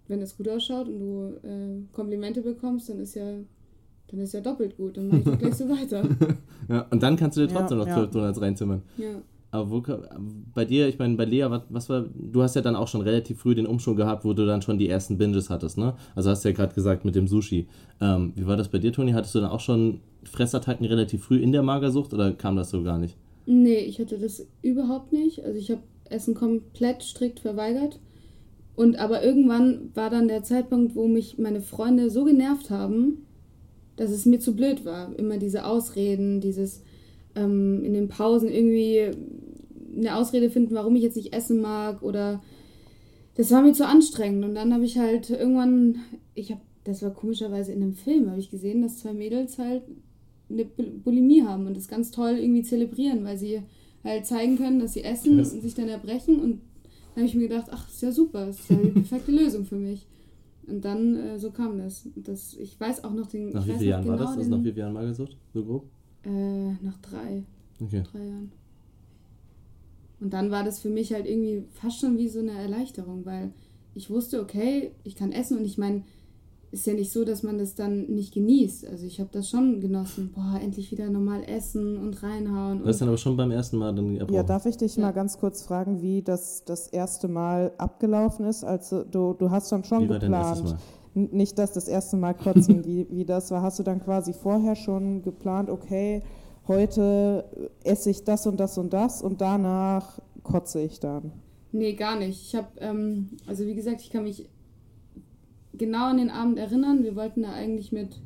wenn 0.07 0.21
es 0.21 0.35
gut 0.35 0.49
ausschaut 0.49 0.87
und 0.87 0.99
du 0.99 1.47
äh, 1.47 1.83
Komplimente 1.93 2.41
bekommst, 2.41 2.89
dann 2.89 2.99
ist 2.99 3.15
ja 3.15 3.35
dann 4.11 4.19
ist 4.19 4.33
ja 4.33 4.41
doppelt 4.41 4.75
gut, 4.75 4.97
dann 4.97 5.07
mach 5.07 5.17
ich 5.17 5.39
gleich 5.39 5.55
so 5.55 5.69
weiter. 5.69 6.03
ja, 6.69 6.85
und 6.89 7.01
dann 7.01 7.15
kannst 7.15 7.37
du 7.37 7.47
dir 7.47 7.53
trotzdem 7.53 7.79
ja, 7.79 7.85
noch 7.85 7.93
12 7.93 7.97
ja. 7.97 8.19
Donuts 8.19 8.41
reinzimmern. 8.41 8.81
Ja. 8.97 9.21
Aber 9.51 9.69
wo, 9.69 9.83
bei 10.53 10.63
dir, 10.63 10.87
ich 10.87 10.97
meine, 10.97 11.17
bei 11.17 11.25
Lea, 11.25 11.45
was, 11.49 11.63
was, 11.69 11.89
war, 11.89 12.05
du 12.15 12.41
hast 12.41 12.55
ja 12.55 12.61
dann 12.61 12.77
auch 12.77 12.87
schon 12.87 13.01
relativ 13.01 13.39
früh 13.39 13.53
den 13.53 13.65
Umschwung 13.65 13.97
gehabt, 13.97 14.23
wo 14.23 14.33
du 14.33 14.45
dann 14.45 14.61
schon 14.61 14.77
die 14.77 14.87
ersten 14.87 15.17
Binges 15.17 15.49
hattest, 15.49 15.77
ne? 15.77 15.93
Also 16.15 16.29
hast 16.29 16.45
du 16.45 16.49
ja 16.49 16.55
gerade 16.55 16.73
gesagt 16.73 17.03
mit 17.03 17.15
dem 17.15 17.27
Sushi. 17.27 17.67
Ähm, 17.99 18.31
wie 18.35 18.47
war 18.47 18.55
das 18.55 18.69
bei 18.69 18.79
dir, 18.79 18.93
Toni? 18.93 19.11
Hattest 19.11 19.35
du 19.35 19.41
dann 19.41 19.49
auch 19.49 19.59
schon 19.59 19.99
Fressattacken 20.23 20.85
relativ 20.85 21.25
früh 21.25 21.37
in 21.37 21.51
der 21.51 21.63
Magersucht 21.63 22.13
oder 22.13 22.31
kam 22.31 22.55
das 22.55 22.69
so 22.69 22.81
gar 22.81 22.97
nicht? 22.97 23.17
Nee, 23.45 23.79
ich 23.79 23.99
hatte 23.99 24.17
das 24.17 24.47
überhaupt 24.61 25.11
nicht. 25.11 25.43
Also 25.43 25.59
ich 25.59 25.69
habe 25.69 25.81
Essen 26.09 26.33
komplett 26.33 27.03
strikt 27.03 27.41
verweigert. 27.41 27.99
Und 28.75 28.97
aber 28.97 29.21
irgendwann 29.23 29.91
war 29.95 30.09
dann 30.09 30.29
der 30.29 30.43
Zeitpunkt, 30.43 30.95
wo 30.95 31.07
mich 31.07 31.37
meine 31.37 31.61
Freunde 31.61 32.09
so 32.09 32.23
genervt 32.23 32.69
haben, 32.69 33.25
dass 33.97 34.11
es 34.11 34.25
mir 34.25 34.39
zu 34.39 34.55
blöd 34.55 34.85
war. 34.85 35.13
Immer 35.19 35.37
diese 35.37 35.65
Ausreden, 35.65 36.39
dieses 36.39 36.83
ähm, 37.35 37.83
in 37.83 37.93
den 37.93 38.07
Pausen 38.07 38.49
irgendwie 38.49 39.11
eine 39.97 40.15
Ausrede 40.15 40.49
finden, 40.49 40.73
warum 40.73 40.95
ich 40.95 41.03
jetzt 41.03 41.17
nicht 41.17 41.33
essen 41.33 41.61
mag 41.61 42.01
oder 42.01 42.41
das 43.35 43.51
war 43.51 43.61
mir 43.61 43.73
zu 43.73 43.87
anstrengend. 43.87 44.43
Und 44.45 44.55
dann 44.55 44.73
habe 44.73 44.85
ich 44.85 44.97
halt 44.97 45.29
irgendwann, 45.29 45.99
ich 46.35 46.51
habe, 46.51 46.61
das 46.83 47.01
war 47.01 47.11
komischerweise 47.11 47.71
in 47.71 47.81
einem 47.81 47.93
Film, 47.93 48.29
habe 48.29 48.39
ich 48.39 48.49
gesehen, 48.49 48.81
dass 48.81 48.99
zwei 48.99 49.13
Mädels 49.13 49.57
halt 49.57 49.83
eine 50.49 50.65
Bulimie 50.65 51.43
haben 51.43 51.65
und 51.65 51.77
das 51.77 51.87
ganz 51.87 52.11
toll 52.11 52.37
irgendwie 52.37 52.63
zelebrieren, 52.63 53.23
weil 53.23 53.37
sie 53.37 53.61
halt 54.03 54.25
zeigen 54.25 54.57
können, 54.57 54.79
dass 54.79 54.93
sie 54.93 55.03
essen 55.03 55.37
Krass. 55.37 55.53
und 55.53 55.61
sich 55.61 55.75
dann 55.75 55.87
erbrechen. 55.87 56.39
Und 56.39 56.61
dann 57.13 57.23
habe 57.23 57.25
ich 57.25 57.35
mir 57.35 57.47
gedacht, 57.47 57.67
ach, 57.71 57.87
ist 57.87 58.01
ja 58.01 58.11
super, 58.11 58.49
ist 58.49 58.69
ja 58.69 58.77
die 58.77 58.89
perfekte 58.89 59.31
Lösung 59.31 59.65
für 59.65 59.77
mich. 59.77 60.07
Und 60.67 60.83
dann, 60.85 61.15
äh, 61.15 61.39
so 61.39 61.51
kam 61.51 61.77
das. 61.77 62.07
das. 62.15 62.55
Ich 62.55 62.79
weiß 62.79 63.03
auch 63.03 63.13
noch 63.13 63.27
den. 63.27 63.49
Nach 63.49 63.65
wie 63.65 63.73
vielen 63.73 63.89
Jahren 63.89 64.03
genau 64.03 64.19
war 64.19 64.25
das? 64.25 64.37
Also 64.37 64.49
nach 64.49 64.59
wie 64.59 64.63
vielen 64.63 64.77
Jahren 64.77 64.93
Magersucht? 64.93 65.37
So 65.53 65.63
grob? 65.63 65.85
Äh, 66.25 66.73
nach 66.83 66.97
drei. 67.01 67.43
Okay. 67.79 68.03
Drei 68.11 68.25
Jahren. 68.25 68.51
Und 70.19 70.33
dann 70.33 70.51
war 70.51 70.63
das 70.63 70.79
für 70.79 70.89
mich 70.89 71.13
halt 71.13 71.27
irgendwie 71.27 71.63
fast 71.73 71.99
schon 71.99 72.17
wie 72.17 72.27
so 72.27 72.39
eine 72.39 72.51
Erleichterung, 72.51 73.25
weil 73.25 73.51
ich 73.95 74.09
wusste, 74.09 74.39
okay, 74.39 74.91
ich 75.03 75.15
kann 75.15 75.31
essen 75.31 75.57
und 75.57 75.65
ich 75.65 75.77
meine, 75.77 76.03
ist 76.71 76.87
ja 76.87 76.93
nicht 76.93 77.11
so, 77.11 77.25
dass 77.25 77.43
man 77.43 77.57
das 77.57 77.75
dann 77.75 78.05
nicht 78.05 78.33
genießt. 78.33 78.87
Also 78.87 79.05
ich 79.05 79.19
habe 79.19 79.29
das 79.33 79.49
schon 79.49 79.81
genossen. 79.81 80.31
Boah, 80.33 80.57
endlich 80.61 80.89
wieder 80.91 81.09
normal 81.09 81.43
essen 81.43 81.97
und 81.97 82.23
reinhauen. 82.23 82.79
Du 82.79 82.87
hast 82.87 83.01
dann 83.01 83.09
aber 83.09 83.17
schon 83.17 83.35
beim 83.35 83.51
ersten 83.51 83.77
Mal 83.77 83.93
dann 83.93 84.15
erbrochen. 84.15 84.35
Ja, 84.35 84.43
darf 84.43 84.65
ich 84.65 84.77
dich 84.77 84.95
ja. 84.95 85.01
mal 85.01 85.11
ganz 85.11 85.37
kurz 85.37 85.63
fragen, 85.63 86.01
wie 86.01 86.21
das 86.21 86.63
das 86.63 86.87
erste 86.87 87.27
Mal 87.27 87.73
abgelaufen 87.77 88.45
ist? 88.45 88.63
Also 88.63 89.03
du, 89.03 89.33
du 89.33 89.51
hast 89.51 89.69
dann 89.71 89.83
schon 89.83 90.03
wie 90.03 90.13
geplant. 90.13 90.77
Nicht, 91.13 91.57
dass 91.57 91.73
das 91.73 91.87
erste 91.87 92.17
Mal 92.17 92.33
kotzen, 92.33 92.85
wie, 92.85 93.07
wie 93.09 93.25
das 93.25 93.51
war. 93.51 93.61
Hast 93.61 93.79
du 93.79 93.83
dann 93.83 94.01
quasi 94.01 94.33
vorher 94.33 94.75
schon 94.75 95.21
geplant, 95.21 95.69
okay, 95.69 96.23
heute 96.67 97.45
esse 97.83 98.09
ich 98.09 98.23
das 98.23 98.47
und 98.47 98.59
das 98.59 98.77
und 98.77 98.93
das 98.93 99.21
und 99.21 99.41
danach 99.41 100.19
kotze 100.43 100.81
ich 100.81 100.99
dann? 100.99 101.31
Nee, 101.71 101.93
gar 101.93 102.17
nicht. 102.17 102.41
Ich 102.41 102.55
habe, 102.55 102.67
ähm, 102.79 103.29
also 103.47 103.65
wie 103.65 103.75
gesagt, 103.75 104.01
ich 104.01 104.09
kann 104.09 104.23
mich 104.23 104.49
genau 105.73 106.09
an 106.09 106.17
den 106.17 106.29
Abend 106.29 106.59
erinnern. 106.59 107.03
Wir 107.03 107.15
wollten 107.15 107.43
da 107.43 107.53
eigentlich 107.53 107.91
mit 107.91 108.21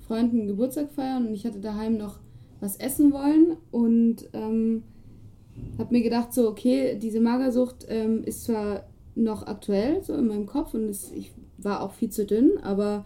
Freunden 0.00 0.46
Geburtstag 0.46 0.90
feiern 0.90 1.26
und 1.26 1.34
ich 1.34 1.46
hatte 1.46 1.60
daheim 1.60 1.96
noch 1.96 2.18
was 2.60 2.76
essen 2.76 3.12
wollen 3.12 3.56
und 3.70 4.28
ähm, 4.32 4.82
habe 5.78 5.94
mir 5.94 6.02
gedacht, 6.02 6.32
so, 6.32 6.48
okay, 6.48 6.98
diese 7.00 7.20
Magersucht 7.20 7.86
ähm, 7.88 8.24
ist 8.24 8.44
zwar 8.44 8.84
noch 9.20 9.46
aktuell, 9.46 10.02
so 10.02 10.14
in 10.14 10.26
meinem 10.26 10.46
Kopf 10.46 10.74
und 10.74 10.88
es, 10.88 11.12
ich 11.12 11.32
war 11.58 11.82
auch 11.82 11.92
viel 11.92 12.10
zu 12.10 12.26
dünn, 12.26 12.58
aber 12.62 13.04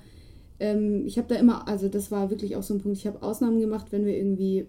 ähm, 0.60 1.04
ich 1.06 1.18
habe 1.18 1.28
da 1.28 1.36
immer, 1.36 1.68
also 1.68 1.88
das 1.88 2.10
war 2.10 2.30
wirklich 2.30 2.56
auch 2.56 2.62
so 2.62 2.74
ein 2.74 2.80
Punkt, 2.80 2.98
ich 2.98 3.06
habe 3.06 3.22
Ausnahmen 3.22 3.60
gemacht, 3.60 3.86
wenn 3.90 4.06
wir 4.06 4.16
irgendwie 4.16 4.66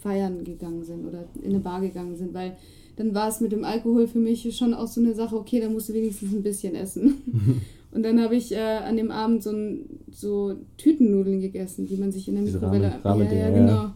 feiern 0.00 0.44
gegangen 0.44 0.84
sind 0.84 1.06
oder 1.06 1.24
in 1.42 1.50
eine 1.50 1.60
Bar 1.60 1.80
gegangen 1.80 2.16
sind, 2.16 2.34
weil 2.34 2.56
dann 2.96 3.14
war 3.14 3.28
es 3.28 3.40
mit 3.40 3.52
dem 3.52 3.64
Alkohol 3.64 4.08
für 4.08 4.18
mich 4.18 4.56
schon 4.56 4.74
auch 4.74 4.88
so 4.88 5.00
eine 5.00 5.14
Sache, 5.14 5.36
okay, 5.36 5.60
da 5.60 5.68
musst 5.68 5.88
du 5.88 5.94
wenigstens 5.94 6.32
ein 6.32 6.42
bisschen 6.42 6.74
essen. 6.74 7.62
Und 7.90 8.02
dann 8.02 8.20
habe 8.20 8.36
ich 8.36 8.52
äh, 8.52 8.58
an 8.58 8.96
dem 8.96 9.10
Abend 9.10 9.42
so, 9.42 9.50
ein, 9.50 10.00
so 10.10 10.56
Tütennudeln 10.76 11.40
gegessen, 11.40 11.86
die 11.86 11.96
man 11.96 12.12
sich 12.12 12.28
in 12.28 12.34
der 12.34 12.44
Mikrowelle. 12.44 12.98
Rahmen, 13.02 13.26
ja, 13.26 13.32
ja, 13.32 13.50
genau. 13.50 13.90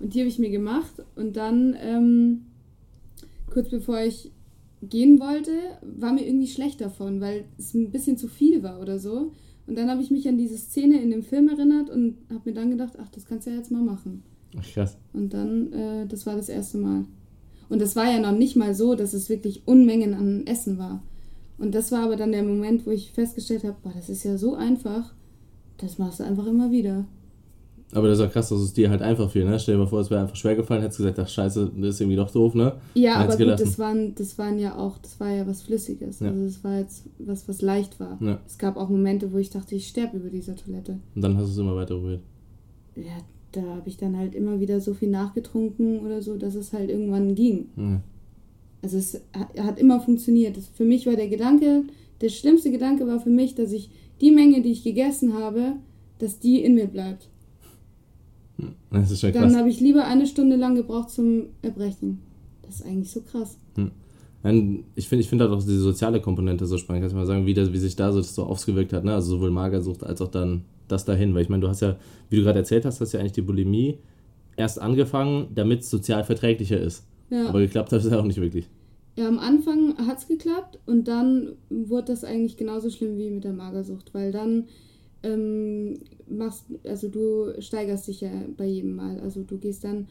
Und 0.00 0.14
die 0.14 0.20
habe 0.20 0.28
ich 0.28 0.38
mir 0.38 0.50
gemacht. 0.50 0.92
Und 1.14 1.36
dann, 1.36 1.76
ähm, 1.82 2.46
kurz 3.50 3.68
bevor 3.68 4.00
ich 4.00 4.30
gehen 4.82 5.20
wollte, 5.20 5.52
war 5.82 6.12
mir 6.12 6.26
irgendwie 6.26 6.46
schlecht 6.46 6.80
davon, 6.80 7.20
weil 7.20 7.44
es 7.58 7.74
ein 7.74 7.90
bisschen 7.90 8.16
zu 8.16 8.28
viel 8.28 8.62
war 8.62 8.80
oder 8.80 8.98
so. 8.98 9.32
Und 9.66 9.76
dann 9.76 9.90
habe 9.90 10.02
ich 10.02 10.10
mich 10.10 10.26
an 10.28 10.38
diese 10.38 10.56
Szene 10.56 11.00
in 11.02 11.10
dem 11.10 11.22
Film 11.22 11.48
erinnert 11.48 11.90
und 11.90 12.16
habe 12.30 12.42
mir 12.46 12.54
dann 12.54 12.70
gedacht, 12.70 12.94
ach, 12.98 13.08
das 13.10 13.26
kannst 13.26 13.46
du 13.46 13.50
ja 13.50 13.56
jetzt 13.56 13.70
mal 13.70 13.82
machen. 13.82 14.22
Ach, 14.56 14.72
krass. 14.72 14.96
Und 15.12 15.34
dann, 15.34 15.72
äh, 15.72 16.06
das 16.06 16.24
war 16.24 16.36
das 16.36 16.48
erste 16.48 16.78
Mal. 16.78 17.04
Und 17.68 17.82
das 17.82 17.94
war 17.96 18.10
ja 18.10 18.18
noch 18.18 18.36
nicht 18.36 18.56
mal 18.56 18.74
so, 18.74 18.94
dass 18.94 19.12
es 19.12 19.28
wirklich 19.28 19.66
Unmengen 19.66 20.14
an 20.14 20.46
Essen 20.46 20.78
war. 20.78 21.02
Und 21.58 21.74
das 21.74 21.92
war 21.92 22.04
aber 22.04 22.16
dann 22.16 22.32
der 22.32 22.44
Moment, 22.44 22.86
wo 22.86 22.90
ich 22.90 23.12
festgestellt 23.12 23.64
habe, 23.64 23.76
boah, 23.82 23.92
das 23.94 24.08
ist 24.08 24.24
ja 24.24 24.38
so 24.38 24.54
einfach, 24.54 25.12
das 25.76 25.98
machst 25.98 26.20
du 26.20 26.24
einfach 26.24 26.46
immer 26.46 26.70
wieder. 26.70 27.04
Aber 27.92 28.08
das 28.08 28.18
ist 28.18 28.24
auch 28.26 28.32
krass, 28.32 28.50
dass 28.50 28.60
es 28.60 28.74
dir 28.74 28.90
halt 28.90 29.00
einfach 29.00 29.30
fiel, 29.30 29.44
ne? 29.44 29.58
Stell 29.58 29.74
dir 29.74 29.80
mal 29.80 29.86
vor, 29.86 30.00
es 30.00 30.10
wäre 30.10 30.20
einfach 30.20 30.36
schwer 30.36 30.54
gefallen, 30.56 30.82
hättest 30.82 30.98
gesagt, 30.98 31.18
ach 31.18 31.28
scheiße, 31.28 31.72
das 31.76 31.94
ist 31.94 32.00
irgendwie 32.00 32.16
doch 32.16 32.30
doof, 32.30 32.54
ne? 32.54 32.74
Ja, 32.94 33.14
aber 33.14 33.36
gut, 33.36 33.48
das 33.48 33.78
waren, 33.78 34.14
das 34.14 34.36
waren 34.36 34.58
ja 34.58 34.76
auch, 34.76 34.98
das 34.98 35.18
war 35.20 35.30
ja 35.30 35.46
was 35.46 35.62
Flüssiges. 35.62 36.20
Ja. 36.20 36.28
Also 36.28 36.44
das 36.44 36.62
war 36.64 36.78
jetzt 36.78 37.04
was, 37.18 37.48
was 37.48 37.62
leicht 37.62 37.98
war. 37.98 38.18
Ja. 38.20 38.40
Es 38.46 38.58
gab 38.58 38.76
auch 38.76 38.90
Momente, 38.90 39.32
wo 39.32 39.38
ich 39.38 39.48
dachte, 39.48 39.74
ich 39.74 39.88
sterbe 39.88 40.18
über 40.18 40.28
dieser 40.28 40.54
Toilette. 40.54 40.98
Und 41.14 41.22
dann 41.22 41.36
hast 41.38 41.46
du 41.46 41.52
es 41.52 41.58
immer 41.58 41.76
weiter 41.76 41.94
probiert. 41.94 42.20
Ja, 42.94 43.16
da 43.52 43.62
habe 43.62 43.88
ich 43.88 43.96
dann 43.96 44.18
halt 44.18 44.34
immer 44.34 44.60
wieder 44.60 44.80
so 44.80 44.92
viel 44.92 45.08
nachgetrunken 45.08 46.00
oder 46.00 46.20
so, 46.20 46.36
dass 46.36 46.54
es 46.56 46.74
halt 46.74 46.90
irgendwann 46.90 47.34
ging. 47.34 47.68
Ja. 47.76 48.02
Also 48.82 48.98
es 48.98 49.22
hat 49.58 49.78
immer 49.78 50.00
funktioniert. 50.00 50.58
Für 50.74 50.84
mich 50.84 51.06
war 51.06 51.16
der 51.16 51.28
Gedanke, 51.28 51.84
der 52.20 52.28
schlimmste 52.28 52.70
Gedanke 52.70 53.06
war 53.06 53.18
für 53.18 53.30
mich, 53.30 53.54
dass 53.54 53.72
ich 53.72 53.90
die 54.20 54.30
Menge, 54.30 54.60
die 54.60 54.72
ich 54.72 54.84
gegessen 54.84 55.34
habe, 55.34 55.76
dass 56.18 56.38
die 56.38 56.62
in 56.62 56.74
mir 56.74 56.86
bleibt. 56.86 57.28
Das 58.90 59.10
ist 59.10 59.20
schon 59.20 59.32
krass. 59.32 59.42
Dann 59.42 59.56
habe 59.56 59.68
ich 59.68 59.80
lieber 59.80 60.04
eine 60.04 60.26
Stunde 60.26 60.56
lang 60.56 60.74
gebraucht 60.74 61.10
zum 61.10 61.46
Erbrechen. 61.62 62.20
Das 62.62 62.76
ist 62.76 62.86
eigentlich 62.86 63.10
so 63.10 63.20
krass. 63.20 63.58
Hm. 63.76 63.90
Ich 64.94 65.08
finde 65.08 65.22
ich 65.22 65.28
find 65.28 65.40
halt 65.40 65.50
auch 65.50 65.58
diese 65.58 65.80
soziale 65.80 66.20
Komponente 66.20 66.66
so 66.66 66.78
spannend. 66.78 67.02
Kannst 67.02 67.14
du 67.14 67.18
mal 67.18 67.26
sagen, 67.26 67.46
wie, 67.46 67.54
das, 67.54 67.72
wie 67.72 67.78
sich 67.78 67.96
da 67.96 68.12
so, 68.12 68.18
das 68.18 68.34
so 68.34 68.44
ausgewirkt 68.44 68.92
hat? 68.92 69.04
Ne? 69.04 69.12
Also 69.12 69.36
sowohl 69.36 69.50
Magersucht 69.50 70.04
als 70.04 70.20
auch 70.20 70.28
dann 70.28 70.64
das 70.86 71.04
dahin. 71.04 71.34
Weil 71.34 71.42
ich 71.42 71.48
meine, 71.48 71.60
du 71.60 71.68
hast 71.68 71.80
ja, 71.80 71.96
wie 72.30 72.36
du 72.36 72.42
gerade 72.42 72.58
erzählt 72.58 72.84
hast, 72.84 73.00
hast 73.00 73.12
ja 73.12 73.20
eigentlich 73.20 73.32
die 73.32 73.42
Bulimie 73.42 73.98
erst 74.56 74.80
angefangen, 74.80 75.48
damit 75.54 75.80
es 75.80 75.90
sozial 75.90 76.24
verträglicher 76.24 76.80
ist. 76.80 77.04
Ja. 77.30 77.48
Aber 77.48 77.60
geklappt 77.60 77.92
hat 77.92 78.02
es 78.02 78.10
ja 78.10 78.18
auch 78.18 78.24
nicht 78.24 78.40
wirklich. 78.40 78.68
Ja, 79.16 79.26
am 79.26 79.38
Anfang 79.38 79.96
hat 80.06 80.18
es 80.18 80.28
geklappt 80.28 80.78
und 80.86 81.08
dann 81.08 81.56
wurde 81.70 82.12
das 82.12 82.22
eigentlich 82.22 82.56
genauso 82.56 82.88
schlimm 82.88 83.18
wie 83.18 83.30
mit 83.30 83.44
der 83.44 83.52
Magersucht, 83.52 84.14
weil 84.14 84.30
dann 84.30 84.66
ähm, 85.22 85.98
machst, 86.28 86.64
also 86.84 87.08
du 87.08 87.60
steigerst 87.60 88.08
dich 88.08 88.20
ja 88.20 88.30
bei 88.56 88.66
jedem 88.66 88.96
Mal. 88.96 89.20
Also 89.20 89.42
du 89.42 89.58
gehst 89.58 89.84
dann, 89.84 90.08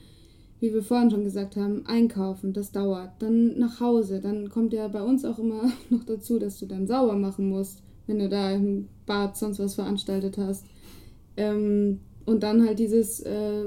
wie 0.60 0.74
wir 0.74 0.84
vorhin 0.84 1.12
schon 1.12 1.24
gesagt 1.24 1.56
haben, 1.56 1.86
einkaufen, 1.86 2.54
das 2.54 2.72
dauert. 2.72 3.12
Dann 3.20 3.58
nach 3.58 3.80
Hause, 3.80 4.20
dann 4.20 4.50
kommt 4.50 4.74
ja 4.74 4.88
bei 4.88 5.02
uns 5.02 5.26
auch 5.26 5.40
immer 5.40 5.72
noch 5.90 6.04
dazu, 6.04 6.40
dass 6.40 6.60
du 6.60 6.66
dann 6.66 6.88
sauber 6.88 7.16
machen 7.16 7.50
musst, 7.50 7.82
wenn 8.08 8.20
du 8.20 8.30
da 8.30 8.52
im 8.52 8.88
Bad 9.06 9.38
sonst 9.38 9.60
was 9.60 9.76
veranstaltet 9.76 10.38
hast. 10.38 10.66
Ähm, 11.36 12.00
und 12.26 12.44
dann 12.44 12.66
halt 12.66 12.80
dieses 12.80 13.22
äh, 13.22 13.66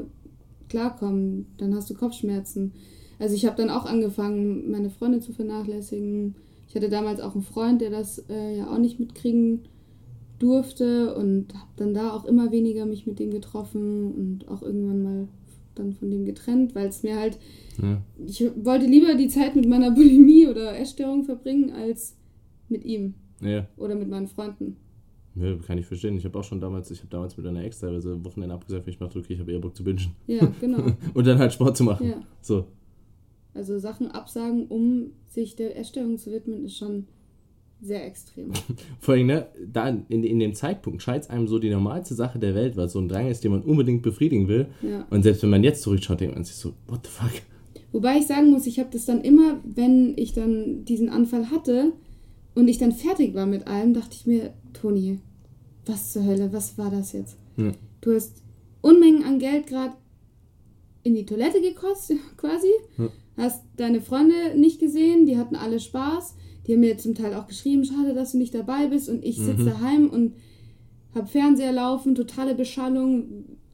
Klarkommen, 0.68 1.46
dann 1.56 1.74
hast 1.74 1.88
du 1.88 1.94
Kopfschmerzen 1.94 2.72
also 3.20 3.34
ich 3.34 3.44
habe 3.44 3.56
dann 3.56 3.70
auch 3.70 3.84
angefangen, 3.84 4.70
meine 4.70 4.88
Freunde 4.88 5.20
zu 5.20 5.34
vernachlässigen. 5.34 6.34
Ich 6.66 6.74
hatte 6.74 6.88
damals 6.88 7.20
auch 7.20 7.34
einen 7.34 7.44
Freund, 7.44 7.82
der 7.82 7.90
das 7.90 8.24
äh, 8.30 8.56
ja 8.56 8.72
auch 8.72 8.78
nicht 8.78 8.98
mitkriegen 8.98 9.68
durfte 10.40 11.14
und 11.14 11.54
habe 11.54 11.70
dann 11.76 11.94
da 11.94 12.12
auch 12.12 12.24
immer 12.24 12.50
weniger 12.50 12.86
mich 12.86 13.06
mit 13.06 13.18
dem 13.20 13.30
getroffen 13.30 14.12
und 14.12 14.48
auch 14.48 14.62
irgendwann 14.62 15.02
mal 15.02 15.28
dann 15.74 15.92
von 15.92 16.10
dem 16.10 16.24
getrennt, 16.24 16.74
weil 16.74 16.88
es 16.88 17.02
mir 17.02 17.16
halt, 17.16 17.38
ja. 17.80 18.00
ich 18.26 18.42
wollte 18.64 18.86
lieber 18.86 19.14
die 19.14 19.28
Zeit 19.28 19.54
mit 19.54 19.68
meiner 19.68 19.90
Bulimie 19.94 20.48
oder 20.48 20.78
Essstörung 20.78 21.24
verbringen 21.24 21.70
als 21.70 22.16
mit 22.68 22.84
ihm 22.84 23.14
ja. 23.40 23.66
oder 23.76 23.94
mit 23.94 24.08
meinen 24.08 24.26
Freunden. 24.26 24.76
Ja, 25.36 25.54
kann 25.56 25.78
ich 25.78 25.86
verstehen. 25.86 26.16
Ich 26.16 26.24
habe 26.24 26.38
auch 26.38 26.44
schon 26.44 26.60
damals, 26.60 26.90
ich 26.90 26.98
habe 26.98 27.10
damals 27.10 27.36
mit 27.36 27.46
einer 27.46 27.62
Ex 27.62 27.78
teilweise 27.78 28.24
Wochenende 28.24 28.54
abgesagt, 28.54 28.86
wenn 28.86 28.92
ich 28.92 28.98
dachte, 28.98 29.18
okay, 29.18 29.34
ich 29.34 29.40
habe 29.40 29.52
eher 29.52 29.60
Bock 29.60 29.76
zu 29.76 29.84
bingen. 29.84 30.10
Ja, 30.26 30.52
genau. 30.60 30.92
und 31.14 31.26
dann 31.26 31.38
halt 31.38 31.52
Sport 31.52 31.76
zu 31.76 31.84
machen. 31.84 32.08
Ja. 32.08 32.22
So. 32.40 32.66
Also 33.54 33.78
Sachen 33.78 34.10
absagen, 34.10 34.66
um 34.66 35.12
sich 35.28 35.54
der 35.54 35.76
Erstellung 35.76 36.18
zu 36.18 36.32
widmen, 36.32 36.64
ist 36.64 36.76
schon 36.76 37.06
sehr 37.80 38.06
extrem. 38.06 38.52
Vor 39.00 39.14
allem, 39.14 39.26
ne, 39.26 39.48
da 39.66 39.88
in, 39.88 40.24
in 40.24 40.38
dem 40.38 40.54
Zeitpunkt 40.54 41.02
scheint 41.02 41.24
es 41.24 41.30
einem 41.30 41.48
so 41.48 41.58
die 41.58 41.70
normalste 41.70 42.14
Sache 42.14 42.38
der 42.38 42.54
Welt, 42.54 42.76
weil 42.76 42.88
so 42.88 42.98
ein 42.98 43.08
Drang 43.08 43.28
ist, 43.28 43.44
den 43.44 43.52
man 43.52 43.62
unbedingt 43.62 44.02
befriedigen 44.02 44.48
will. 44.48 44.66
Ja. 44.82 45.06
Und 45.10 45.22
selbst 45.22 45.42
wenn 45.42 45.50
man 45.50 45.64
jetzt 45.64 45.82
zurückschaut, 45.82 46.20
denkt 46.20 46.34
man 46.34 46.44
sich 46.44 46.56
so, 46.56 46.74
what 46.86 47.00
the 47.04 47.10
fuck? 47.10 47.42
Wobei 47.92 48.18
ich 48.18 48.26
sagen 48.26 48.50
muss, 48.50 48.66
ich 48.66 48.78
habe 48.78 48.90
das 48.92 49.04
dann 49.04 49.22
immer, 49.22 49.60
wenn 49.64 50.16
ich 50.16 50.32
dann 50.32 50.84
diesen 50.84 51.08
Anfall 51.08 51.50
hatte 51.50 51.92
und 52.54 52.68
ich 52.68 52.78
dann 52.78 52.92
fertig 52.92 53.34
war 53.34 53.46
mit 53.46 53.66
allem, 53.66 53.94
dachte 53.94 54.14
ich 54.14 54.26
mir, 54.26 54.52
Toni, 54.72 55.18
was 55.86 56.12
zur 56.12 56.24
Hölle, 56.24 56.52
was 56.52 56.78
war 56.78 56.90
das 56.90 57.12
jetzt? 57.12 57.36
Ja. 57.56 57.72
Du 58.00 58.14
hast 58.14 58.42
Unmengen 58.80 59.24
an 59.24 59.38
Geld 59.38 59.66
gerade 59.66 59.94
in 61.02 61.14
die 61.14 61.26
Toilette 61.26 61.60
gekostet, 61.60 62.18
quasi. 62.36 62.68
Ja 62.98 63.08
hast 63.40 63.64
deine 63.76 64.00
Freunde 64.00 64.54
nicht 64.56 64.80
gesehen, 64.80 65.26
die 65.26 65.38
hatten 65.38 65.56
alle 65.56 65.80
Spaß. 65.80 66.36
Die 66.70 66.74
haben 66.74 66.82
mir 66.82 66.96
zum 66.98 67.16
Teil 67.16 67.34
auch 67.34 67.48
geschrieben, 67.48 67.84
schade, 67.84 68.14
dass 68.14 68.30
du 68.30 68.38
nicht 68.38 68.54
dabei 68.54 68.86
bist. 68.86 69.08
Und 69.08 69.24
ich 69.24 69.38
sitze 69.38 69.64
mhm. 69.64 69.66
daheim 69.66 70.08
und 70.08 70.34
habe 71.16 71.26
Fernseher 71.26 71.72
laufen, 71.72 72.14
totale 72.14 72.54
Beschallung. 72.54 73.24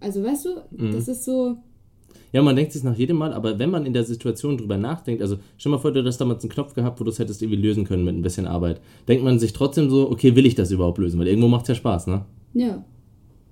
Also 0.01 0.25
weißt 0.25 0.47
du, 0.47 0.49
mhm. 0.71 0.93
das 0.93 1.07
ist 1.07 1.27
so. 1.27 1.59
Ja, 2.33 2.41
man 2.41 2.57
denkt 2.57 2.73
sich 2.73 2.83
nach 2.85 2.97
jedem 2.97 3.19
Mal, 3.19 3.35
aber 3.35 3.59
wenn 3.59 3.69
man 3.69 3.85
in 3.85 3.93
der 3.93 4.05
Situation 4.05 4.57
drüber 4.57 4.79
nachdenkt, 4.79 5.21
also 5.21 5.37
stell 5.59 5.73
mal 5.73 5.79
vor, 5.79 5.93
du 5.93 6.03
hast 6.07 6.17
damals 6.17 6.43
einen 6.43 6.51
Knopf 6.51 6.73
gehabt, 6.73 6.99
wo 6.99 7.05
du 7.05 7.11
es 7.11 7.19
hättest 7.19 7.43
irgendwie 7.43 7.61
lösen 7.61 7.85
können 7.85 8.03
mit 8.03 8.15
ein 8.15 8.23
bisschen 8.23 8.47
Arbeit. 8.47 8.81
Denkt 9.09 9.23
man 9.23 9.39
sich 9.39 9.53
trotzdem 9.53 9.91
so, 9.91 10.11
okay, 10.11 10.35
will 10.35 10.47
ich 10.47 10.55
das 10.55 10.71
überhaupt 10.71 10.97
lösen? 10.97 11.21
Weil 11.21 11.29
irgendwo 11.29 11.49
macht 11.49 11.65
es 11.65 11.69
ja 11.69 11.75
Spaß, 11.75 12.07
ne? 12.07 12.25
Ja. 12.55 12.83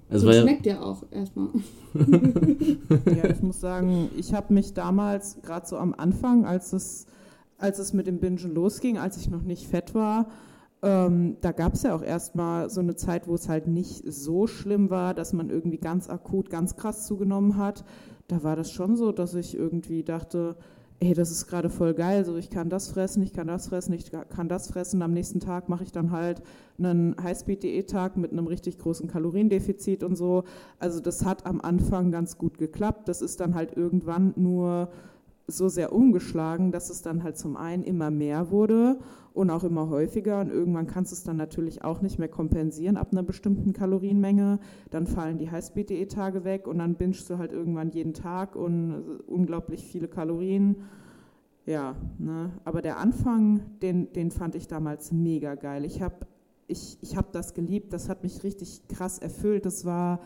Also 0.09 0.26
das 0.26 0.37
weil, 0.37 0.42
schmeckt 0.42 0.64
ja 0.64 0.80
auch 0.80 1.04
erstmal. 1.11 1.48
Ja, 3.14 3.28
ich 3.30 3.42
muss 3.42 3.61
sagen, 3.61 4.09
ich 4.16 4.33
habe 4.33 4.54
mich 4.54 4.72
damals, 4.72 5.42
gerade 5.42 5.66
so 5.66 5.76
am 5.76 5.92
Anfang, 5.92 6.46
als 6.46 6.72
es, 6.72 7.07
als 7.64 7.79
es 7.79 7.94
mit 7.94 8.07
dem 8.07 8.18
Bingen 8.18 8.55
losging, 8.55 8.98
als 8.98 9.16
ich 9.16 9.31
noch 9.31 9.42
nicht 9.42 9.66
fett 9.66 9.94
war, 9.94 10.29
ähm, 10.83 11.38
da 11.40 11.53
gab 11.53 11.72
es 11.72 11.83
ja 11.83 11.96
auch 11.96 12.03
erstmal 12.03 12.68
so 12.68 12.81
eine 12.81 12.94
Zeit, 12.94 13.27
wo 13.27 13.35
es 13.35 13.48
halt 13.48 13.68
nicht 13.68 14.05
so 14.07 14.46
schlimm 14.46 14.90
war, 14.90 15.14
dass 15.14 15.33
man 15.33 15.48
irgendwie 15.48 15.79
ganz 15.79 16.11
akut, 16.11 16.50
ganz 16.50 16.77
krass 16.77 17.07
zugenommen 17.07 17.57
hat. 17.57 17.87
Da 18.29 18.42
war 18.42 18.55
das 18.55 18.70
schon 18.70 18.96
so, 18.96 19.12
dass 19.12 19.35
ich 19.35 19.57
irgendwie 19.57 20.03
dachte, 20.03 20.57
ey, 21.00 21.14
das 21.14 21.31
ist 21.31 21.46
gerade 21.46 21.70
voll 21.70 21.94
geil, 21.94 22.27
so 22.27 22.37
ich 22.37 22.50
kann 22.50 22.68
das 22.68 22.88
fressen, 22.88 23.22
ich 23.22 23.33
kann 23.33 23.46
das 23.46 23.68
fressen, 23.68 23.94
ich 23.94 24.11
kann 24.11 24.48
das 24.50 24.68
fressen. 24.68 25.00
Am 25.00 25.14
nächsten 25.14 25.40
Tag 25.40 25.70
mache 25.70 25.85
ich 25.85 25.92
dann 25.92 26.11
halt 26.11 26.42
einen 26.79 27.16
Highspeed-Diät-Tag 27.22 28.18
mit 28.18 28.33
einem 28.33 28.46
richtig 28.46 28.77
großen 28.77 29.09
Kaloriendefizit 29.09 30.05
und 30.05 30.16
so. 30.16 30.44
Also 30.79 31.00
das 31.00 31.24
hat 31.24 31.46
am 31.46 31.62
Anfang 31.62 32.11
ganz 32.11 32.37
gut 32.37 32.59
geklappt. 32.59 33.09
Das 33.09 33.22
ist 33.22 33.40
dann 33.40 33.55
halt 33.55 33.74
irgendwann 33.74 34.35
nur 34.37 34.90
so 35.46 35.68
sehr 35.68 35.92
umgeschlagen, 35.92 36.72
dass 36.72 36.90
es 36.90 37.02
dann 37.02 37.22
halt 37.22 37.37
zum 37.37 37.57
einen 37.57 37.83
immer 37.83 38.11
mehr 38.11 38.50
wurde 38.50 38.98
und 39.35 39.50
auch 39.50 39.64
immer 39.64 39.88
häufiger 39.88 40.40
und 40.40 40.48
irgendwann 40.48 40.87
kannst 40.87 41.12
du 41.12 41.16
es 41.16 41.24
dann 41.24 41.37
natürlich 41.37 41.85
auch 41.85 42.00
nicht 42.00 42.18
mehr 42.18 42.28
kompensieren 42.28 42.96
ab 42.96 43.09
einer 43.12 43.22
bestimmten 43.22 43.72
Kalorienmenge. 43.72 44.61
Dann 44.90 45.07
fallen 45.07 45.38
die 45.38 45.50
Highspeed-Diät-Tage 45.50 46.44
weg 46.44 46.66
und 46.66 46.78
dann 46.78 46.94
bingst 46.94 47.28
du 47.28 47.38
halt 47.38 47.52
irgendwann 47.52 47.90
jeden 47.90 48.14
Tag 48.14 48.57
und 48.57 49.20
unglaublich 49.26 49.85
viele 49.85 50.09
Kalorien. 50.09 50.76
Ja, 51.66 51.96
ne? 52.18 52.52
aber 52.64 52.80
der 52.83 52.98
Anfang, 52.98 53.61
den, 53.80 54.12
den 54.12 54.30
fand 54.30 54.54
ich 54.54 54.68
damals 54.68 55.12
mega 55.12 55.54
geil. 55.54 55.85
Ich 55.85 56.00
habe 56.00 56.26
ich, 56.66 56.98
ich 57.00 57.16
hab 57.16 57.33
das 57.33 57.54
geliebt, 57.54 57.92
das 57.92 58.09
hat 58.09 58.22
mich 58.22 58.42
richtig 58.44 58.87
krass 58.88 59.18
erfüllt. 59.18 59.66
Das 59.66 59.85
war 59.85 60.20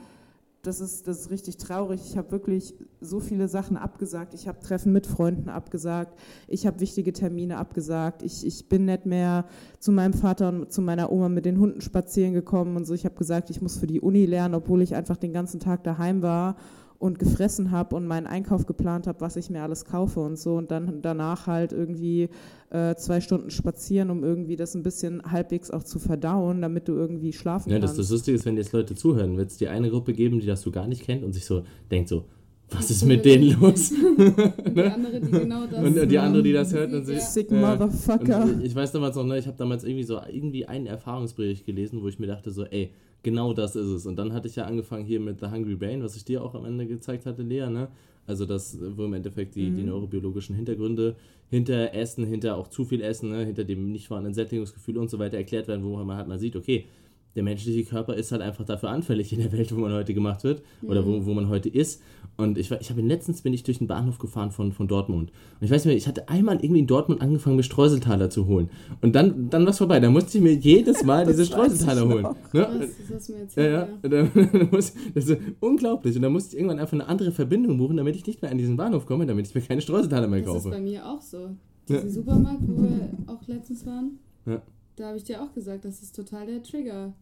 das 0.62 0.80
ist, 0.80 1.06
das 1.06 1.20
ist 1.20 1.30
richtig 1.30 1.56
traurig. 1.56 2.00
Ich 2.04 2.16
habe 2.16 2.30
wirklich 2.32 2.74
so 3.00 3.20
viele 3.20 3.48
Sachen 3.48 3.76
abgesagt. 3.76 4.34
Ich 4.34 4.48
habe 4.48 4.58
Treffen 4.60 4.92
mit 4.92 5.06
Freunden 5.06 5.48
abgesagt. 5.48 6.18
Ich 6.48 6.66
habe 6.66 6.80
wichtige 6.80 7.12
Termine 7.12 7.58
abgesagt. 7.58 8.22
Ich, 8.22 8.44
ich 8.44 8.68
bin 8.68 8.84
nicht 8.84 9.06
mehr 9.06 9.44
zu 9.78 9.92
meinem 9.92 10.12
Vater 10.12 10.48
und 10.48 10.72
zu 10.72 10.82
meiner 10.82 11.12
Oma 11.12 11.28
mit 11.28 11.44
den 11.44 11.58
Hunden 11.58 11.80
spazieren 11.80 12.32
gekommen 12.32 12.76
und 12.76 12.86
so. 12.86 12.94
Ich 12.94 13.04
habe 13.04 13.14
gesagt, 13.14 13.50
ich 13.50 13.62
muss 13.62 13.76
für 13.76 13.86
die 13.86 14.00
Uni 14.00 14.26
lernen, 14.26 14.54
obwohl 14.54 14.82
ich 14.82 14.94
einfach 14.94 15.16
den 15.16 15.32
ganzen 15.32 15.60
Tag 15.60 15.84
daheim 15.84 16.22
war 16.22 16.56
und 16.98 17.18
gefressen 17.18 17.70
habe 17.70 17.94
und 17.94 18.06
meinen 18.06 18.26
Einkauf 18.26 18.66
geplant 18.66 19.06
habe, 19.06 19.20
was 19.20 19.36
ich 19.36 19.50
mir 19.50 19.62
alles 19.62 19.84
kaufe 19.84 20.20
und 20.20 20.36
so. 20.36 20.56
Und 20.56 20.70
dann 20.70 21.00
danach 21.00 21.46
halt 21.46 21.72
irgendwie 21.72 22.28
äh, 22.70 22.94
zwei 22.96 23.20
Stunden 23.20 23.50
spazieren, 23.50 24.10
um 24.10 24.24
irgendwie 24.24 24.56
das 24.56 24.74
ein 24.74 24.82
bisschen 24.82 25.22
halbwegs 25.22 25.70
auch 25.70 25.84
zu 25.84 25.98
verdauen, 26.00 26.60
damit 26.60 26.88
du 26.88 26.94
irgendwie 26.94 27.32
schlafen 27.32 27.70
ja, 27.70 27.78
kannst. 27.78 27.98
das, 27.98 28.06
das 28.08 28.10
Lustige 28.10 28.36
ist, 28.36 28.44
wenn 28.46 28.56
jetzt 28.56 28.72
Leute 28.72 28.94
zuhören, 28.96 29.36
wird 29.36 29.50
es 29.50 29.56
die 29.58 29.68
eine 29.68 29.90
Gruppe 29.90 30.12
geben, 30.12 30.40
die 30.40 30.46
das 30.46 30.62
so 30.62 30.70
gar 30.70 30.88
nicht 30.88 31.02
kennt 31.02 31.22
und 31.22 31.32
sich 31.32 31.44
so 31.44 31.62
denkt 31.90 32.08
so, 32.08 32.24
was 32.70 32.90
ist 32.90 33.04
mit 33.04 33.24
denen 33.24 33.50
los? 33.60 33.92
Und 33.92 34.76
die 34.76 34.82
andere, 34.82 35.20
die 35.20 35.30
genau 35.30 35.66
das. 35.66 35.84
Und 35.84 36.10
die 36.10 36.18
andere, 36.18 36.42
die 36.42 36.52
das 36.52 36.72
hört 36.72 36.92
und 36.92 37.06
sich. 37.06 37.16
Ja. 37.16 37.22
Sick 37.22 37.50
Ja. 37.50 37.60
Motherfucker. 37.60 38.48
Ich 38.62 38.74
weiß 38.74 38.92
damals 38.92 39.16
noch, 39.16 39.24
ne, 39.24 39.38
ich 39.38 39.46
habe 39.46 39.56
damals 39.56 39.84
irgendwie 39.84 40.04
so 40.04 40.18
irgendwie 40.30 40.66
einen 40.66 40.86
Erfahrungsbericht 40.86 41.64
gelesen, 41.64 42.02
wo 42.02 42.08
ich 42.08 42.18
mir 42.18 42.26
dachte 42.26 42.50
so, 42.50 42.64
ey, 42.64 42.90
genau 43.22 43.52
das 43.52 43.76
ist 43.76 43.86
es. 43.88 44.06
Und 44.06 44.16
dann 44.16 44.32
hatte 44.32 44.48
ich 44.48 44.56
ja 44.56 44.64
angefangen 44.64 45.04
hier 45.04 45.20
mit 45.20 45.40
The 45.40 45.46
Hungry 45.46 45.76
Brain, 45.76 46.02
was 46.02 46.16
ich 46.16 46.24
dir 46.24 46.42
auch 46.42 46.54
am 46.54 46.64
Ende 46.64 46.86
gezeigt 46.86 47.26
hatte, 47.26 47.42
Lea, 47.42 47.68
ne? 47.68 47.88
Also 48.26 48.44
das, 48.44 48.78
wo 48.80 49.06
im 49.06 49.14
Endeffekt 49.14 49.54
die, 49.54 49.70
die 49.70 49.82
neurobiologischen 49.84 50.54
Hintergründe 50.54 51.16
hinter 51.48 51.94
Essen, 51.94 52.26
hinter 52.26 52.58
auch 52.58 52.68
zu 52.68 52.84
viel 52.84 53.00
Essen, 53.00 53.30
ne, 53.30 53.46
hinter 53.46 53.64
dem 53.64 53.90
nicht 53.90 54.06
vorhandenen 54.06 54.34
Sättigungsgefühl 54.34 54.98
und 54.98 55.08
so 55.08 55.18
weiter 55.18 55.38
erklärt 55.38 55.66
werden, 55.66 55.82
wo 55.82 55.96
man 55.96 56.16
halt 56.18 56.28
mal 56.28 56.38
sieht, 56.38 56.54
okay, 56.54 56.84
der 57.34 57.42
menschliche 57.44 57.84
Körper 57.84 58.14
ist 58.14 58.32
halt 58.32 58.42
einfach 58.42 58.64
dafür 58.64 58.88
anfällig 58.90 59.32
in 59.32 59.40
der 59.40 59.52
Welt, 59.52 59.74
wo 59.74 59.80
man 59.80 59.92
heute 59.92 60.12
gemacht 60.14 60.42
wird 60.44 60.62
oder 60.82 61.06
wo, 61.06 61.24
wo 61.24 61.34
man 61.34 61.48
heute 61.48 61.68
ist. 61.68 62.02
Und 62.36 62.56
ich, 62.58 62.70
ich 62.70 62.90
habe 62.90 63.00
letztens 63.00 63.42
bin 63.42 63.52
ich 63.52 63.62
durch 63.64 63.78
den 63.78 63.86
Bahnhof 63.86 64.18
gefahren 64.18 64.50
von, 64.50 64.72
von 64.72 64.86
Dortmund. 64.88 65.30
Und 65.60 65.64
ich 65.64 65.70
weiß 65.70 65.84
nicht 65.84 65.90
mehr, 65.90 65.96
ich 65.96 66.06
hatte 66.08 66.28
einmal 66.28 66.56
irgendwie 66.62 66.80
in 66.80 66.86
Dortmund 66.86 67.20
angefangen, 67.20 67.56
mir 67.56 67.62
Streuseltaler 67.64 68.30
zu 68.30 68.46
holen. 68.46 68.70
Und 69.02 69.14
dann, 69.14 69.50
dann 69.50 69.62
war 69.64 69.70
es 69.70 69.78
vorbei. 69.78 69.98
Da 70.00 70.08
musste 70.10 70.38
ich 70.38 70.44
mir 70.44 70.52
jedes 70.54 71.04
Mal 71.04 71.26
diese 71.26 71.38
Das 71.38 71.48
Streuseltaler 71.48 72.08
holen. 72.08 72.22
Ne? 72.22 72.34
Das, 72.52 72.70
das 72.78 73.16
hast 73.16 73.28
du 73.28 73.32
mir 73.32 73.38
Ja, 73.38 73.42
erzählt. 73.44 74.02
ja. 74.04 74.08
Dann 74.08 74.68
muss, 74.72 74.92
das 75.14 75.24
ist 75.28 75.38
unglaublich. 75.60 76.16
Und 76.16 76.22
dann 76.22 76.32
musste 76.32 76.54
ich 76.56 76.60
irgendwann 76.60 76.78
einfach 76.80 76.92
eine 76.94 77.06
andere 77.08 77.32
Verbindung 77.32 77.76
buchen, 77.78 77.96
damit 77.96 78.14
ich 78.16 78.26
nicht 78.26 78.40
mehr 78.42 78.50
an 78.50 78.58
diesen 78.58 78.76
Bahnhof 78.76 79.04
komme, 79.06 79.26
damit 79.26 79.46
ich 79.48 79.54
mir 79.54 79.60
keine 79.60 79.80
Streuseltaler 79.80 80.28
mehr 80.28 80.40
Das 80.40 80.48
ist 80.48 80.62
kaufe. 80.64 80.70
bei 80.70 80.80
mir 80.80 81.04
auch 81.06 81.20
so. 81.20 81.50
Diesen 81.88 82.10
Supermarkt, 82.10 82.60
wo 82.66 82.82
wir 82.82 83.08
auch 83.26 83.46
letztens 83.48 83.84
waren, 83.86 84.18
Ja. 84.46 84.62
Da 84.98 85.08
habe 85.08 85.16
ich 85.18 85.24
dir 85.24 85.42
auch 85.42 85.52
gesagt, 85.54 85.84
das 85.84 86.02
ist 86.02 86.14
total 86.16 86.46
der 86.46 86.62
Trigger. 86.62 87.12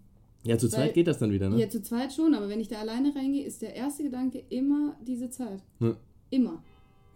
Ja, 0.44 0.56
zu 0.58 0.68
zweit 0.68 0.94
geht 0.94 1.08
das 1.08 1.18
dann 1.18 1.32
wieder, 1.32 1.48
ne? 1.50 1.58
Ja, 1.60 1.68
zu 1.68 1.82
zweit 1.82 2.12
schon, 2.12 2.32
aber 2.34 2.48
wenn 2.48 2.60
ich 2.60 2.68
da 2.68 2.76
alleine 2.76 3.14
reingehe, 3.14 3.44
ist 3.44 3.62
der 3.62 3.74
erste 3.74 4.04
Gedanke 4.04 4.42
immer 4.48 4.96
diese 5.04 5.28
Zeit. 5.28 5.60
Ja. 5.80 5.96
Immer. 6.30 6.62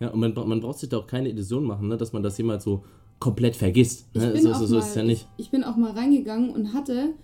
Ja, 0.00 0.08
und 0.08 0.18
man, 0.20 0.32
man 0.34 0.60
braucht 0.60 0.78
sich 0.78 0.88
da 0.88 0.98
auch 0.98 1.06
keine 1.06 1.28
Illusion 1.28 1.64
machen, 1.64 1.88
ne, 1.88 1.96
dass 1.96 2.12
man 2.12 2.22
das 2.22 2.36
jemals 2.38 2.64
so 2.64 2.84
komplett 3.20 3.54
vergisst. 3.54 4.06
Ich 4.14 4.20
Ne? 4.20 4.30
bin, 4.32 4.42
So, 4.42 4.50
auch 4.52 4.58
so, 4.58 4.66
so 4.66 4.74
mal, 4.76 4.80
ist 4.80 4.88
es 4.88 4.94
ja 4.94 5.02
nicht. 5.04 5.28
Ich, 5.36 5.46
ich 5.46 5.50
bin 5.50 5.62
auch 5.62 5.76
mal 5.76 5.92
reingegangen 5.92 6.50
und 6.50 6.72
hatte, 6.72 7.14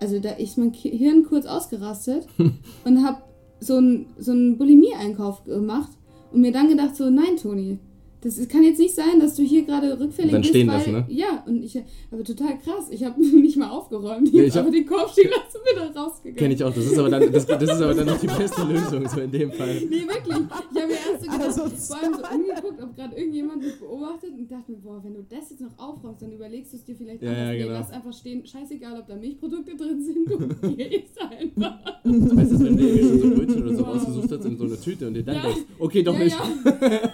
also 0.00 0.18
da 0.18 0.30
ist 0.30 0.58
mein 0.58 0.72
Hirn 0.72 1.24
kurz 1.24 1.46
ausgerastet 1.46 2.26
und 2.84 3.04
habe 3.04 3.18
so 3.60 3.76
einen 3.76 4.06
so 4.18 4.32
einen 4.32 4.56
Bulimie-Einkauf 4.58 5.44
gemacht 5.44 5.90
und 6.32 6.40
mir 6.40 6.52
dann 6.52 6.68
gedacht 6.68 6.96
so, 6.96 7.10
nein, 7.10 7.36
Toni, 7.40 7.78
das 8.20 8.48
kann 8.48 8.62
jetzt 8.64 8.78
nicht 8.78 8.94
sein, 8.94 9.20
dass 9.20 9.34
du 9.36 9.42
hier 9.42 9.62
gerade 9.64 9.98
rückfällig 9.98 10.32
Dann 10.32 10.40
bist, 10.40 10.50
stehen 10.50 10.66
weil, 10.68 10.76
lassen, 10.78 10.92
ne? 10.92 11.04
Ja, 11.08 11.44
und 11.46 11.62
ich, 11.62 11.78
aber 12.10 12.24
total 12.24 12.58
krass, 12.58 12.88
ich 12.90 13.04
habe 13.04 13.20
nicht 13.24 13.56
mal 13.56 13.70
aufgeräumt, 13.70 14.28
ich 14.28 14.34
Nee, 14.34 14.50
habe 14.50 14.70
den 14.70 14.86
Korb 14.86 15.10
stehen 15.10 15.30
lassen 15.30 15.58
und 15.58 15.64
bin 15.92 15.96
rausgegangen. 15.96 16.36
Kenne 16.36 16.54
ich 16.54 16.64
auch. 16.64 16.74
Das 16.74 16.84
ist 16.84 16.98
aber 16.98 17.10
dann, 17.10 17.30
das, 17.32 17.46
das 17.46 17.62
ist 17.62 17.70
aber 17.82 17.94
dann 17.94 18.06
noch 18.06 18.18
die 18.20 18.26
beste 18.26 18.62
Lösung, 18.64 19.08
so 19.08 19.20
in 19.20 19.30
dem 19.30 19.52
Fall. 19.52 19.74
Nee, 19.88 20.00
wirklich. 20.06 20.36
Ich 20.74 20.80
habe 20.82 20.86
mir 20.88 20.94
erst 20.94 21.24
so 21.24 21.30
gedacht, 21.30 21.42
Also, 21.42 21.68
vor 21.68 21.96
allem 22.02 22.14
so 22.14 22.22
angeguckt, 22.24 22.82
ob 22.82 22.96
gerade 22.96 23.16
irgendjemand 23.16 23.62
mich 23.62 23.78
beobachtet 23.78 24.30
und 24.36 24.50
dachte 24.50 24.72
mir, 24.72 24.78
boah, 24.78 25.00
wenn 25.04 25.14
du 25.14 25.22
das 25.28 25.50
jetzt 25.50 25.60
noch 25.60 25.78
aufräumst, 25.78 26.22
dann 26.22 26.32
überlegst 26.32 26.72
du 26.72 26.76
es 26.76 26.84
dir 26.84 26.96
vielleicht 26.96 27.22
Ja, 27.22 27.28
anders. 27.30 27.44
ja, 27.46 27.52
Nee, 27.52 27.58
genau. 27.58 27.72
lass 27.72 27.90
einfach 27.92 28.12
stehen. 28.12 28.44
Scheißegal, 28.46 28.98
ob 29.00 29.06
da 29.06 29.16
Milchprodukte 29.16 29.76
drin 29.76 30.02
sind, 30.02 30.28
du 30.28 30.74
gehst 30.76 31.20
einfach. 31.20 31.78
Weißt 32.04 32.52
du, 32.52 32.64
wenn 32.64 32.76
du 32.76 32.82
irgendwie 32.84 33.08
schon 33.08 33.20
so 33.20 33.30
Brötchen 33.36 33.62
oder 33.62 33.74
so 33.76 33.82
rausgesucht 33.84 34.30
hast 34.32 34.44
in 34.44 34.56
so 34.56 34.64
eine 34.64 34.80
Tüte 34.80 35.06
und 35.06 35.14
dir 35.14 35.22
dann 35.22 35.36
Ja. 35.36 35.42
denkst, 35.42 35.60
okay, 35.78 36.02
doch 36.02 36.14
ja, 36.14 36.24
nicht. 36.24 36.36
Ja, 36.38 37.10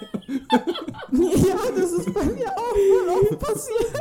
das 1.76 1.92
ist 1.92 2.12
bei 2.14 2.24
mir 2.24 2.48
auch 2.56 3.23
passiert. 3.36 3.92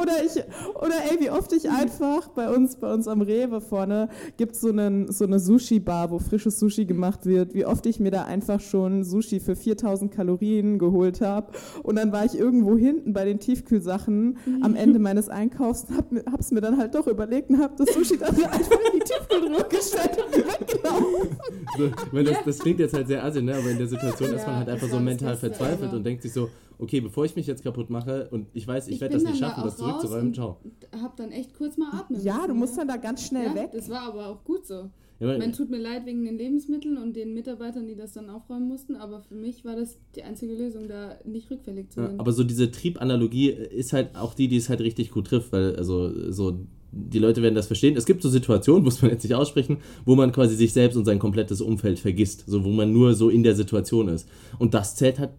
Oder 0.00 0.24
ich, 0.24 0.32
oder 0.74 0.94
ey, 1.10 1.20
wie 1.20 1.30
oft 1.30 1.52
ich 1.52 1.68
einfach 1.68 2.28
bei 2.28 2.48
uns, 2.48 2.76
bei 2.76 2.92
uns 2.92 3.08
am 3.08 3.22
Rewe 3.22 3.60
vorne 3.60 4.08
gibt 4.36 4.56
so 4.56 4.68
einen, 4.68 5.10
so 5.10 5.24
eine 5.24 5.38
Sushi-Bar, 5.38 6.10
wo 6.10 6.18
frisches 6.18 6.58
Sushi 6.58 6.84
gemacht 6.84 7.26
wird. 7.26 7.54
Wie 7.54 7.64
oft 7.64 7.86
ich 7.86 8.00
mir 8.00 8.10
da 8.10 8.24
einfach 8.24 8.60
schon 8.60 9.04
Sushi 9.04 9.40
für 9.40 9.56
4000 9.56 10.12
Kalorien 10.12 10.78
geholt 10.78 11.20
habe. 11.20 11.52
Und 11.82 11.96
dann 11.96 12.12
war 12.12 12.24
ich 12.24 12.38
irgendwo 12.38 12.76
hinten 12.76 13.12
bei 13.12 13.24
den 13.24 13.38
Tiefkühlsachen 13.38 14.38
am 14.62 14.74
Ende 14.74 14.98
meines 14.98 15.28
Einkaufs 15.28 15.84
und 15.84 15.96
hab, 15.96 16.32
hab's 16.32 16.50
mir 16.50 16.60
dann 16.60 16.78
halt 16.78 16.94
doch 16.94 17.06
überlegt 17.06 17.50
und 17.50 17.60
hab 17.60 17.76
das 17.76 17.92
Sushi 17.94 18.18
dann 18.18 18.34
einfach 18.44 18.78
in 18.92 18.98
die 18.98 19.04
Tiefkühltruhe 19.04 19.68
gestellt 19.68 20.18
und 20.26 20.36
weggelaufen. 20.36 21.38
So, 21.76 21.84
ich 21.86 22.12
meine, 22.12 22.30
das, 22.30 22.38
das 22.44 22.58
klingt 22.58 22.80
jetzt 22.80 22.94
halt 22.94 23.06
sehr 23.06 23.24
assi, 23.24 23.42
ne? 23.42 23.54
aber 23.56 23.70
in 23.70 23.78
der 23.78 23.86
Situation 23.86 24.34
ist 24.34 24.46
man 24.46 24.54
Ja, 24.54 24.58
halt 24.58 24.68
einfach 24.68 24.82
das 24.82 24.90
so 24.90 24.96
das 24.96 25.04
mental 25.04 25.36
verzweifelt 25.36 25.92
und 25.92 26.04
denkt 26.04 26.22
sich 26.22 26.32
so, 26.32 26.48
okay, 26.78 27.00
bevor 27.00 27.24
ich 27.24 27.34
mich 27.36 27.46
jetzt 27.46 27.62
kaputt 27.62 27.90
mache 27.90 28.28
und 28.30 28.46
ich 28.52 28.66
weiß, 28.66 28.88
ich, 28.88 28.94
Ich 28.96 29.00
werde 29.00 29.14
das 29.14 29.22
nicht 29.24 29.34
dann 29.40 29.40
da 29.50 29.54
schaffen, 29.56 29.64
das 29.64 29.76
zurückzuräumen, 29.76 30.34
ciao. 30.34 30.58
hab 31.02 31.16
dann 31.16 31.30
echt 31.32 31.54
kurz 31.54 31.76
mal 31.76 31.90
atmen 31.92 32.20
Ja, 32.22 32.34
müssen, 32.36 32.48
du 32.48 32.54
musst 32.54 32.72
ne? 32.74 32.78
dann 32.78 32.88
da 32.88 32.96
ganz 32.96 33.26
schnell 33.26 33.46
ja, 33.46 33.54
weg. 33.54 33.70
Das 33.72 33.88
war 33.88 34.02
aber 34.02 34.28
auch 34.28 34.44
gut 34.44 34.66
so. 34.66 34.90
Ja, 35.20 35.26
weil- 35.26 35.38
Man 35.38 35.52
tut 35.52 35.68
mir 35.68 35.78
leid 35.78 36.06
wegen 36.06 36.24
den 36.24 36.38
Lebensmitteln 36.38 36.96
und 36.96 37.16
den 37.16 37.34
Mitarbeitern, 37.34 37.88
die 37.88 37.96
das 37.96 38.12
dann 38.12 38.30
aufräumen 38.30 38.68
mussten, 38.68 38.94
aber 38.94 39.20
für 39.20 39.34
mich 39.34 39.64
war 39.64 39.74
das 39.74 39.98
die 40.14 40.22
einzige 40.22 40.54
Lösung, 40.54 40.86
da 40.86 41.18
nicht 41.24 41.50
rückfällig 41.50 41.90
zu 41.90 42.00
Ja, 42.00 42.06
werden. 42.06 42.20
aber 42.20 42.30
so 42.32 42.44
diese 42.44 42.70
Triebanalogie 42.70 43.48
ist 43.50 43.92
halt 43.92 44.14
auch 44.14 44.34
die, 44.34 44.46
die 44.46 44.56
es 44.58 44.68
halt 44.68 44.80
richtig 44.80 45.10
gut 45.10 45.26
trifft, 45.26 45.50
weil 45.52 45.74
also 45.74 46.30
so 46.30 46.60
die 46.90 47.18
Leute 47.18 47.42
werden 47.42 47.54
das 47.56 47.66
verstehen. 47.66 47.96
Es 47.96 48.06
gibt 48.06 48.22
so 48.22 48.28
Situationen, 48.30 48.84
muss 48.84 49.02
man 49.02 49.10
jetzt 49.10 49.24
nicht 49.24 49.34
aussprechen, 49.34 49.78
wo 50.04 50.14
man 50.14 50.30
quasi 50.30 50.54
sich 50.54 50.72
selbst 50.72 50.96
und 50.96 51.04
sein 51.04 51.18
komplettes 51.18 51.60
Umfeld 51.60 51.98
vergisst, 51.98 52.44
so 52.46 52.64
wo 52.64 52.70
man 52.70 52.92
nur 52.92 53.14
so 53.14 53.28
in 53.28 53.42
der 53.42 53.56
Situation 53.56 54.06
ist. 54.08 54.28
Und 54.60 54.72
das 54.72 54.94
zählt 54.94 55.18
halt 55.18 55.30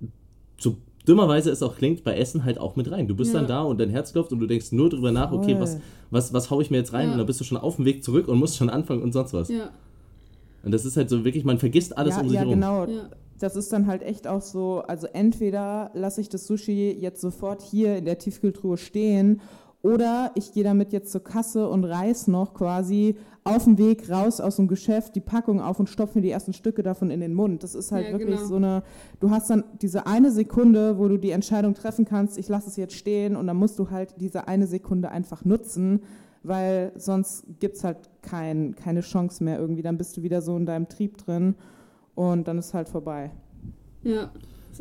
so 0.59 0.75
dummerweise 1.09 1.49
es 1.49 1.63
auch 1.63 1.75
klingt 1.75 2.03
bei 2.03 2.15
Essen 2.15 2.45
halt 2.45 2.59
auch 2.59 2.75
mit 2.75 2.89
rein. 2.91 3.07
Du 3.07 3.15
bist 3.15 3.33
Ja. 3.33 3.39
dann 3.39 3.47
da 3.47 3.61
und 3.63 3.79
dein 3.79 3.89
Herz 3.89 4.11
klopft 4.13 4.31
und 4.31 4.39
du 4.39 4.45
denkst 4.47 4.71
nur 4.71 4.89
drüber 4.89 5.11
nach, 5.11 5.31
okay, 5.31 5.55
was 5.59 5.77
was 6.11 6.31
was 6.33 6.49
hau 6.49 6.61
ich 6.61 6.69
mir 6.71 6.77
jetzt 6.77 6.93
rein 6.93 7.07
Ja. 7.07 7.11
und 7.13 7.17
dann 7.17 7.27
bist 7.27 7.39
du 7.39 7.43
schon 7.43 7.57
auf 7.57 7.75
dem 7.77 7.85
Weg 7.85 8.03
zurück 8.03 8.27
und 8.27 8.37
musst 8.37 8.55
schon 8.57 8.69
anfangen 8.69 9.01
und 9.01 9.11
sonst 9.11 9.33
was. 9.33 9.49
ja, 9.49 9.69
Und 10.63 10.71
das 10.73 10.85
ist 10.85 10.95
halt 10.97 11.09
so 11.09 11.25
wirklich, 11.25 11.43
man 11.43 11.57
vergisst 11.57 11.97
alles 11.97 12.15
ja, 12.15 12.21
um 12.21 12.27
sich 12.29 12.35
ja, 12.35 12.41
herum. 12.41 12.53
genau. 12.55 12.85
ja. 12.85 13.09
Das 13.39 13.55
ist 13.55 13.71
dann 13.71 13.87
halt 13.87 14.03
echt 14.03 14.27
auch 14.27 14.41
so, 14.41 14.81
also 14.85 15.07
entweder 15.07 15.91
lasse 15.93 16.19
ich 16.19 16.27
das 16.27 16.45
Sushi 16.45 16.91
jetzt 16.99 17.21
sofort 17.21 17.61
hier 17.61 17.95
in 17.95 18.03
der 18.03 18.17
Tiefkühltruhe 18.17 18.75
stehen 18.77 19.39
oder 19.81 20.31
ich 20.35 20.51
gehe 20.51 20.63
damit 20.63 20.91
jetzt 20.91 21.11
zur 21.11 21.23
Kasse 21.23 21.69
und 21.69 21.85
reiß 21.85 22.27
noch 22.27 22.53
quasi 22.53 23.15
auf 23.45 23.63
dem 23.63 23.77
Weg 23.77 24.09
raus 24.09 24.41
aus 24.41 24.57
dem 24.57 24.67
Geschäft 24.67 25.15
die 25.15 25.21
Packung 25.21 25.61
auf 25.61 25.79
und 25.79 25.87
stopfe 25.89 26.17
mir 26.17 26.21
die 26.21 26.31
ersten 26.31 26.51
Stücke 26.53 26.83
davon 26.83 27.09
in 27.09 27.21
den 27.21 27.33
Mund. 27.33 27.63
Das 27.63 27.75
ist 27.75 27.91
halt 27.91 28.07
Ja, 28.07 28.11
wirklich 28.11 28.35
genau. 28.37 28.47
so 28.47 28.55
eine, 28.57 28.83
du 29.21 29.29
hast 29.29 29.49
dann 29.49 29.63
diese 29.81 30.05
eine 30.05 30.31
Sekunde, 30.31 30.97
wo 30.99 31.07
du 31.07 31.17
die 31.17 31.31
Entscheidung 31.31 31.73
treffen 31.73 32.03
kannst, 32.03 32.37
ich 32.37 32.49
lasse 32.49 32.67
es 32.69 32.75
jetzt 32.75 32.93
stehen 32.95 33.35
und 33.37 33.47
dann 33.47 33.55
musst 33.57 33.79
du 33.79 33.89
halt 33.89 34.15
diese 34.19 34.47
eine 34.49 34.67
Sekunde 34.67 35.09
einfach 35.11 35.45
nutzen, 35.45 36.01
weil 36.43 36.91
sonst 36.97 37.45
gibt 37.59 37.77
es 37.77 37.83
halt 37.83 37.97
kein, 38.21 38.75
keine 38.75 38.99
Chance 39.01 39.43
mehr 39.43 39.59
irgendwie. 39.59 39.81
Dann 39.81 39.97
bist 39.97 40.17
du 40.17 40.23
wieder 40.23 40.41
so 40.41 40.57
in 40.57 40.65
deinem 40.65 40.89
Trieb 40.89 41.17
drin 41.17 41.55
und 42.15 42.47
dann 42.49 42.57
ist 42.57 42.73
halt 42.73 42.89
vorbei. 42.89 43.31
Ja. 44.03 44.29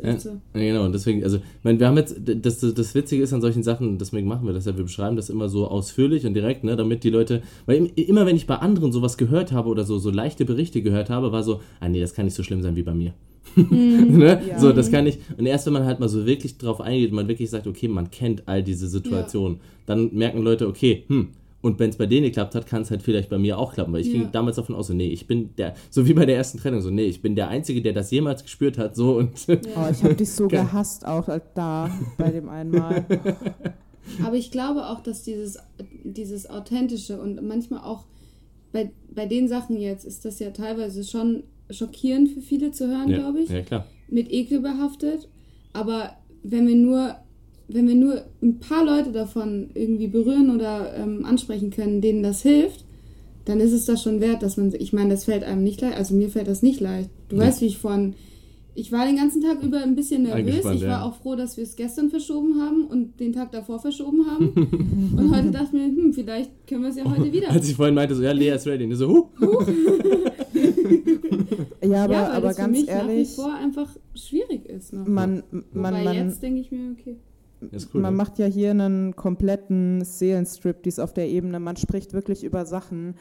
Ja, 0.01 0.17
so. 0.17 0.29
ja, 0.53 0.59
genau, 0.61 0.85
und 0.85 0.93
deswegen, 0.93 1.23
also, 1.23 1.37
ich 1.37 1.63
meine, 1.63 1.79
wir 1.79 1.87
haben 1.87 1.97
jetzt, 1.97 2.15
das, 2.19 2.59
das 2.59 2.95
Witzige 2.95 3.21
ist 3.21 3.33
an 3.33 3.41
solchen 3.41 3.63
Sachen, 3.63 3.97
deswegen 3.97 4.27
machen 4.27 4.45
wir 4.45 4.53
das 4.53 4.65
ja, 4.65 4.77
wir 4.77 4.83
beschreiben 4.83 5.15
das 5.15 5.29
immer 5.29 5.49
so 5.49 5.67
ausführlich 5.67 6.25
und 6.25 6.33
direkt, 6.33 6.63
ne, 6.63 6.75
damit 6.75 7.03
die 7.03 7.09
Leute, 7.09 7.41
weil 7.65 7.91
immer 7.95 8.25
wenn 8.25 8.35
ich 8.35 8.47
bei 8.47 8.55
anderen 8.55 8.91
sowas 8.91 9.17
gehört 9.17 9.51
habe 9.51 9.67
oder 9.67 9.83
so, 9.83 9.97
so 9.97 10.09
leichte 10.09 10.45
Berichte 10.45 10.81
gehört 10.81 11.09
habe, 11.09 11.31
war 11.31 11.43
so, 11.43 11.61
ah 11.81 11.89
nee, 11.89 11.99
das 11.99 12.13
kann 12.13 12.25
nicht 12.25 12.35
so 12.35 12.43
schlimm 12.43 12.61
sein 12.61 12.75
wie 12.75 12.83
bei 12.83 12.93
mir. 12.93 13.13
Mhm, 13.55 14.17
ne? 14.17 14.41
ja. 14.47 14.59
So, 14.59 14.71
das 14.71 14.91
kann 14.91 15.05
ich. 15.07 15.19
Und 15.37 15.45
erst 15.45 15.65
wenn 15.65 15.73
man 15.73 15.85
halt 15.85 15.99
mal 15.99 16.09
so 16.09 16.25
wirklich 16.25 16.57
drauf 16.57 16.81
eingeht, 16.81 17.11
man 17.11 17.27
wirklich 17.27 17.49
sagt, 17.49 17.67
okay, 17.67 17.87
man 17.87 18.11
kennt 18.11 18.47
all 18.47 18.63
diese 18.63 18.87
Situationen, 18.87 19.57
ja. 19.57 19.63
dann 19.87 20.13
merken 20.13 20.41
Leute, 20.41 20.67
okay, 20.67 21.03
hm, 21.07 21.29
und 21.61 21.79
wenn 21.79 21.89
es 21.89 21.97
bei 21.97 22.05
denen 22.05 22.25
geklappt 22.25 22.55
hat, 22.55 22.67
kann 22.67 22.83
es 22.83 22.91
halt 22.91 23.01
vielleicht 23.01 23.29
bei 23.29 23.37
mir 23.37 23.57
auch 23.57 23.73
klappen. 23.73 23.91
Weil 23.91 24.01
ich 24.01 24.07
ja. 24.07 24.13
ging 24.13 24.31
damals 24.31 24.55
davon 24.55 24.75
aus, 24.75 24.87
so, 24.87 24.93
nee, 24.93 25.09
ich 25.09 25.27
bin 25.27 25.55
der, 25.57 25.75
so 25.89 26.07
wie 26.07 26.13
bei 26.13 26.25
der 26.25 26.37
ersten 26.37 26.57
Trennung, 26.57 26.81
so, 26.81 26.89
nee, 26.89 27.05
ich 27.05 27.21
bin 27.21 27.35
der 27.35 27.49
Einzige, 27.49 27.81
der 27.81 27.93
das 27.93 28.11
jemals 28.11 28.43
gespürt 28.43 28.77
hat, 28.77 28.95
so 28.95 29.17
und. 29.17 29.47
Ja. 29.47 29.57
Oh, 29.75 29.89
ich 29.91 30.03
habe 30.03 30.15
dich 30.15 30.31
so 30.31 30.47
gehasst, 30.47 31.05
auch 31.05 31.29
da 31.53 31.89
bei 32.17 32.31
dem 32.31 32.49
einmal. 32.49 33.05
Aber 34.25 34.35
ich 34.35 34.51
glaube 34.51 34.87
auch, 34.87 35.01
dass 35.01 35.23
dieses, 35.23 35.57
dieses 36.03 36.49
Authentische 36.49 37.19
und 37.19 37.45
manchmal 37.45 37.81
auch 37.81 38.05
bei, 38.71 38.91
bei 39.13 39.25
den 39.25 39.47
Sachen 39.47 39.77
jetzt 39.77 40.05
ist 40.05 40.25
das 40.25 40.39
ja 40.39 40.51
teilweise 40.51 41.03
schon 41.03 41.43
schockierend 41.69 42.29
für 42.29 42.41
viele 42.41 42.71
zu 42.71 42.87
hören, 42.87 43.09
ja. 43.09 43.17
glaube 43.17 43.41
ich. 43.41 43.49
Ja, 43.49 43.61
klar. 43.61 43.85
Mit 44.07 44.31
Ekel 44.31 44.59
behaftet. 44.59 45.27
Aber 45.73 46.15
wenn 46.43 46.67
wir 46.67 46.75
nur 46.75 47.15
wenn 47.69 47.87
wir 47.87 47.95
nur 47.95 48.23
ein 48.41 48.59
paar 48.59 48.83
Leute 48.83 49.11
davon 49.11 49.69
irgendwie 49.73 50.07
berühren 50.07 50.53
oder 50.53 50.95
ähm, 50.95 51.23
ansprechen 51.25 51.69
können, 51.69 52.01
denen 52.01 52.23
das 52.23 52.41
hilft, 52.41 52.83
dann 53.45 53.59
ist 53.59 53.71
es 53.71 53.85
das 53.85 54.03
schon 54.03 54.21
wert, 54.21 54.43
dass 54.43 54.57
man, 54.57 54.73
ich 54.77 54.91
meine, 54.93 55.11
das 55.11 55.25
fällt 55.25 55.43
einem 55.43 55.63
nicht 55.63 55.81
leicht, 55.81 55.97
also 55.97 56.15
mir 56.15 56.29
fällt 56.29 56.47
das 56.47 56.61
nicht 56.61 56.79
leicht. 56.79 57.09
Du 57.29 57.35
ja. 57.35 57.43
weißt, 57.43 57.61
wie 57.61 57.67
ich 57.67 57.77
von, 57.77 58.15
ich 58.75 58.91
war 58.91 59.05
den 59.05 59.17
ganzen 59.17 59.41
Tag 59.41 59.61
über 59.61 59.81
ein 59.81 59.95
bisschen 59.95 60.23
nervös. 60.23 60.57
Ich 60.57 60.65
war 60.65 60.75
ja. 60.81 61.03
auch 61.03 61.15
froh, 61.15 61.35
dass 61.35 61.57
wir 61.57 61.63
es 61.63 61.75
gestern 61.75 62.09
verschoben 62.09 62.61
haben 62.61 62.85
und 62.85 63.19
den 63.19 63.33
Tag 63.33 63.51
davor 63.51 63.79
verschoben 63.79 64.25
haben. 64.29 64.49
und 65.17 65.35
heute 65.35 65.51
dachte 65.51 65.67
ich 65.67 65.73
mir, 65.73 65.85
hm, 65.85 66.13
vielleicht 66.13 66.51
können 66.67 66.83
wir 66.83 66.89
es 66.89 66.95
ja 66.95 67.05
heute 67.05 67.31
wieder. 67.33 67.49
Als 67.49 67.69
ich 67.69 67.75
vorhin 67.75 67.95
meinte, 67.95 68.15
so, 68.15 68.23
ja, 68.23 68.31
Lea 68.31 68.49
ist 68.49 68.65
ready. 68.67 68.85
Und 68.85 68.95
so, 68.95 69.09
huh. 69.09 69.29
huh. 69.39 69.65
ja, 71.87 72.03
aber, 72.03 72.13
ja, 72.13 72.29
aber 72.31 72.47
das 72.49 72.57
ganz 72.57 72.77
für 72.77 72.81
mich 72.81 72.89
ehrlich. 72.89 73.29
nach 73.29 73.37
wie 73.37 73.41
vor 73.41 73.53
einfach 73.53 73.89
schwierig 74.15 74.65
ist. 74.65 74.93
Noch. 74.93 75.07
Man, 75.07 75.43
man, 75.51 75.93
Wobei 75.93 76.03
man, 76.03 76.15
jetzt 76.15 76.41
denke 76.41 76.61
ich 76.61 76.71
mir, 76.71 76.95
okay. 76.97 77.17
Cool, 77.61 78.01
man 78.01 78.13
ja. 78.13 78.17
macht 78.17 78.39
ja 78.39 78.45
hier 78.45 78.71
einen 78.71 79.15
kompletten 79.15 80.03
Seelenstrip, 80.03 80.83
dies 80.83 80.99
auf 80.99 81.13
der 81.13 81.27
Ebene. 81.27 81.59
Man 81.59 81.75
spricht 81.77 82.13
wirklich 82.13 82.43
über 82.43 82.65
Sachen. 82.65 83.15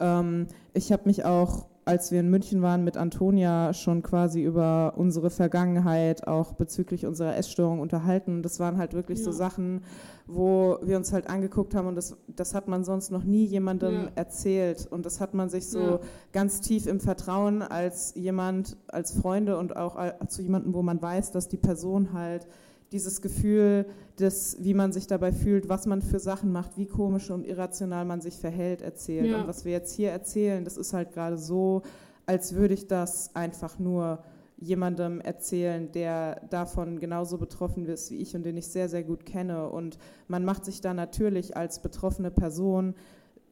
Ähm, 0.00 0.46
ich 0.72 0.92
habe 0.92 1.02
mich 1.06 1.24
auch, 1.24 1.66
als 1.84 2.10
wir 2.12 2.20
in 2.20 2.30
München 2.30 2.62
waren, 2.62 2.84
mit 2.84 2.96
Antonia 2.96 3.74
schon 3.74 4.02
quasi 4.02 4.42
über 4.42 4.94
unsere 4.96 5.30
Vergangenheit, 5.30 6.26
auch 6.26 6.52
bezüglich 6.52 7.06
unserer 7.06 7.36
Essstörung 7.36 7.80
unterhalten. 7.80 8.42
Das 8.42 8.60
waren 8.60 8.78
halt 8.78 8.94
wirklich 8.94 9.18
ja. 9.18 9.24
so 9.24 9.32
Sachen, 9.32 9.82
wo 10.26 10.78
wir 10.82 10.96
uns 10.96 11.12
halt 11.12 11.28
angeguckt 11.28 11.74
haben 11.74 11.88
und 11.88 11.96
das, 11.96 12.16
das 12.28 12.54
hat 12.54 12.68
man 12.68 12.84
sonst 12.84 13.10
noch 13.10 13.24
nie 13.24 13.44
jemandem 13.44 13.94
ja. 13.94 14.08
erzählt. 14.14 14.86
Und 14.90 15.04
das 15.04 15.20
hat 15.20 15.34
man 15.34 15.50
sich 15.50 15.66
so 15.66 16.00
ganz 16.32 16.60
tief 16.60 16.86
im 16.86 17.00
Vertrauen 17.00 17.62
als 17.62 18.14
jemand, 18.14 18.76
als 18.88 19.12
Freunde 19.12 19.58
und 19.58 19.76
auch 19.76 19.98
zu 20.28 20.40
jemandem, 20.40 20.72
wo 20.72 20.82
man 20.82 21.02
weiß, 21.02 21.32
dass 21.32 21.48
die 21.48 21.56
Person 21.58 22.12
halt 22.12 22.46
dieses 22.92 23.20
Gefühl, 23.20 23.86
des, 24.18 24.58
wie 24.60 24.74
man 24.74 24.92
sich 24.92 25.06
dabei 25.06 25.32
fühlt, 25.32 25.68
was 25.68 25.86
man 25.86 26.02
für 26.02 26.18
Sachen 26.18 26.52
macht, 26.52 26.76
wie 26.76 26.86
komisch 26.86 27.30
und 27.30 27.46
irrational 27.46 28.04
man 28.04 28.20
sich 28.20 28.38
verhält, 28.38 28.82
erzählt. 28.82 29.26
Ja. 29.26 29.40
Und 29.40 29.48
was 29.48 29.64
wir 29.64 29.72
jetzt 29.72 29.94
hier 29.94 30.10
erzählen, 30.10 30.64
das 30.64 30.76
ist 30.76 30.92
halt 30.92 31.12
gerade 31.12 31.38
so, 31.38 31.82
als 32.26 32.54
würde 32.54 32.74
ich 32.74 32.86
das 32.86 33.34
einfach 33.34 33.78
nur 33.78 34.22
jemandem 34.58 35.20
erzählen, 35.20 35.90
der 35.90 36.40
davon 36.50 37.00
genauso 37.00 37.36
betroffen 37.36 37.84
ist 37.86 38.10
wie 38.12 38.18
ich 38.18 38.36
und 38.36 38.44
den 38.44 38.56
ich 38.56 38.68
sehr, 38.68 38.88
sehr 38.88 39.02
gut 39.02 39.26
kenne. 39.26 39.68
Und 39.68 39.98
man 40.28 40.44
macht 40.44 40.64
sich 40.64 40.80
da 40.80 40.94
natürlich 40.94 41.56
als 41.56 41.80
betroffene 41.80 42.30
Person 42.30 42.94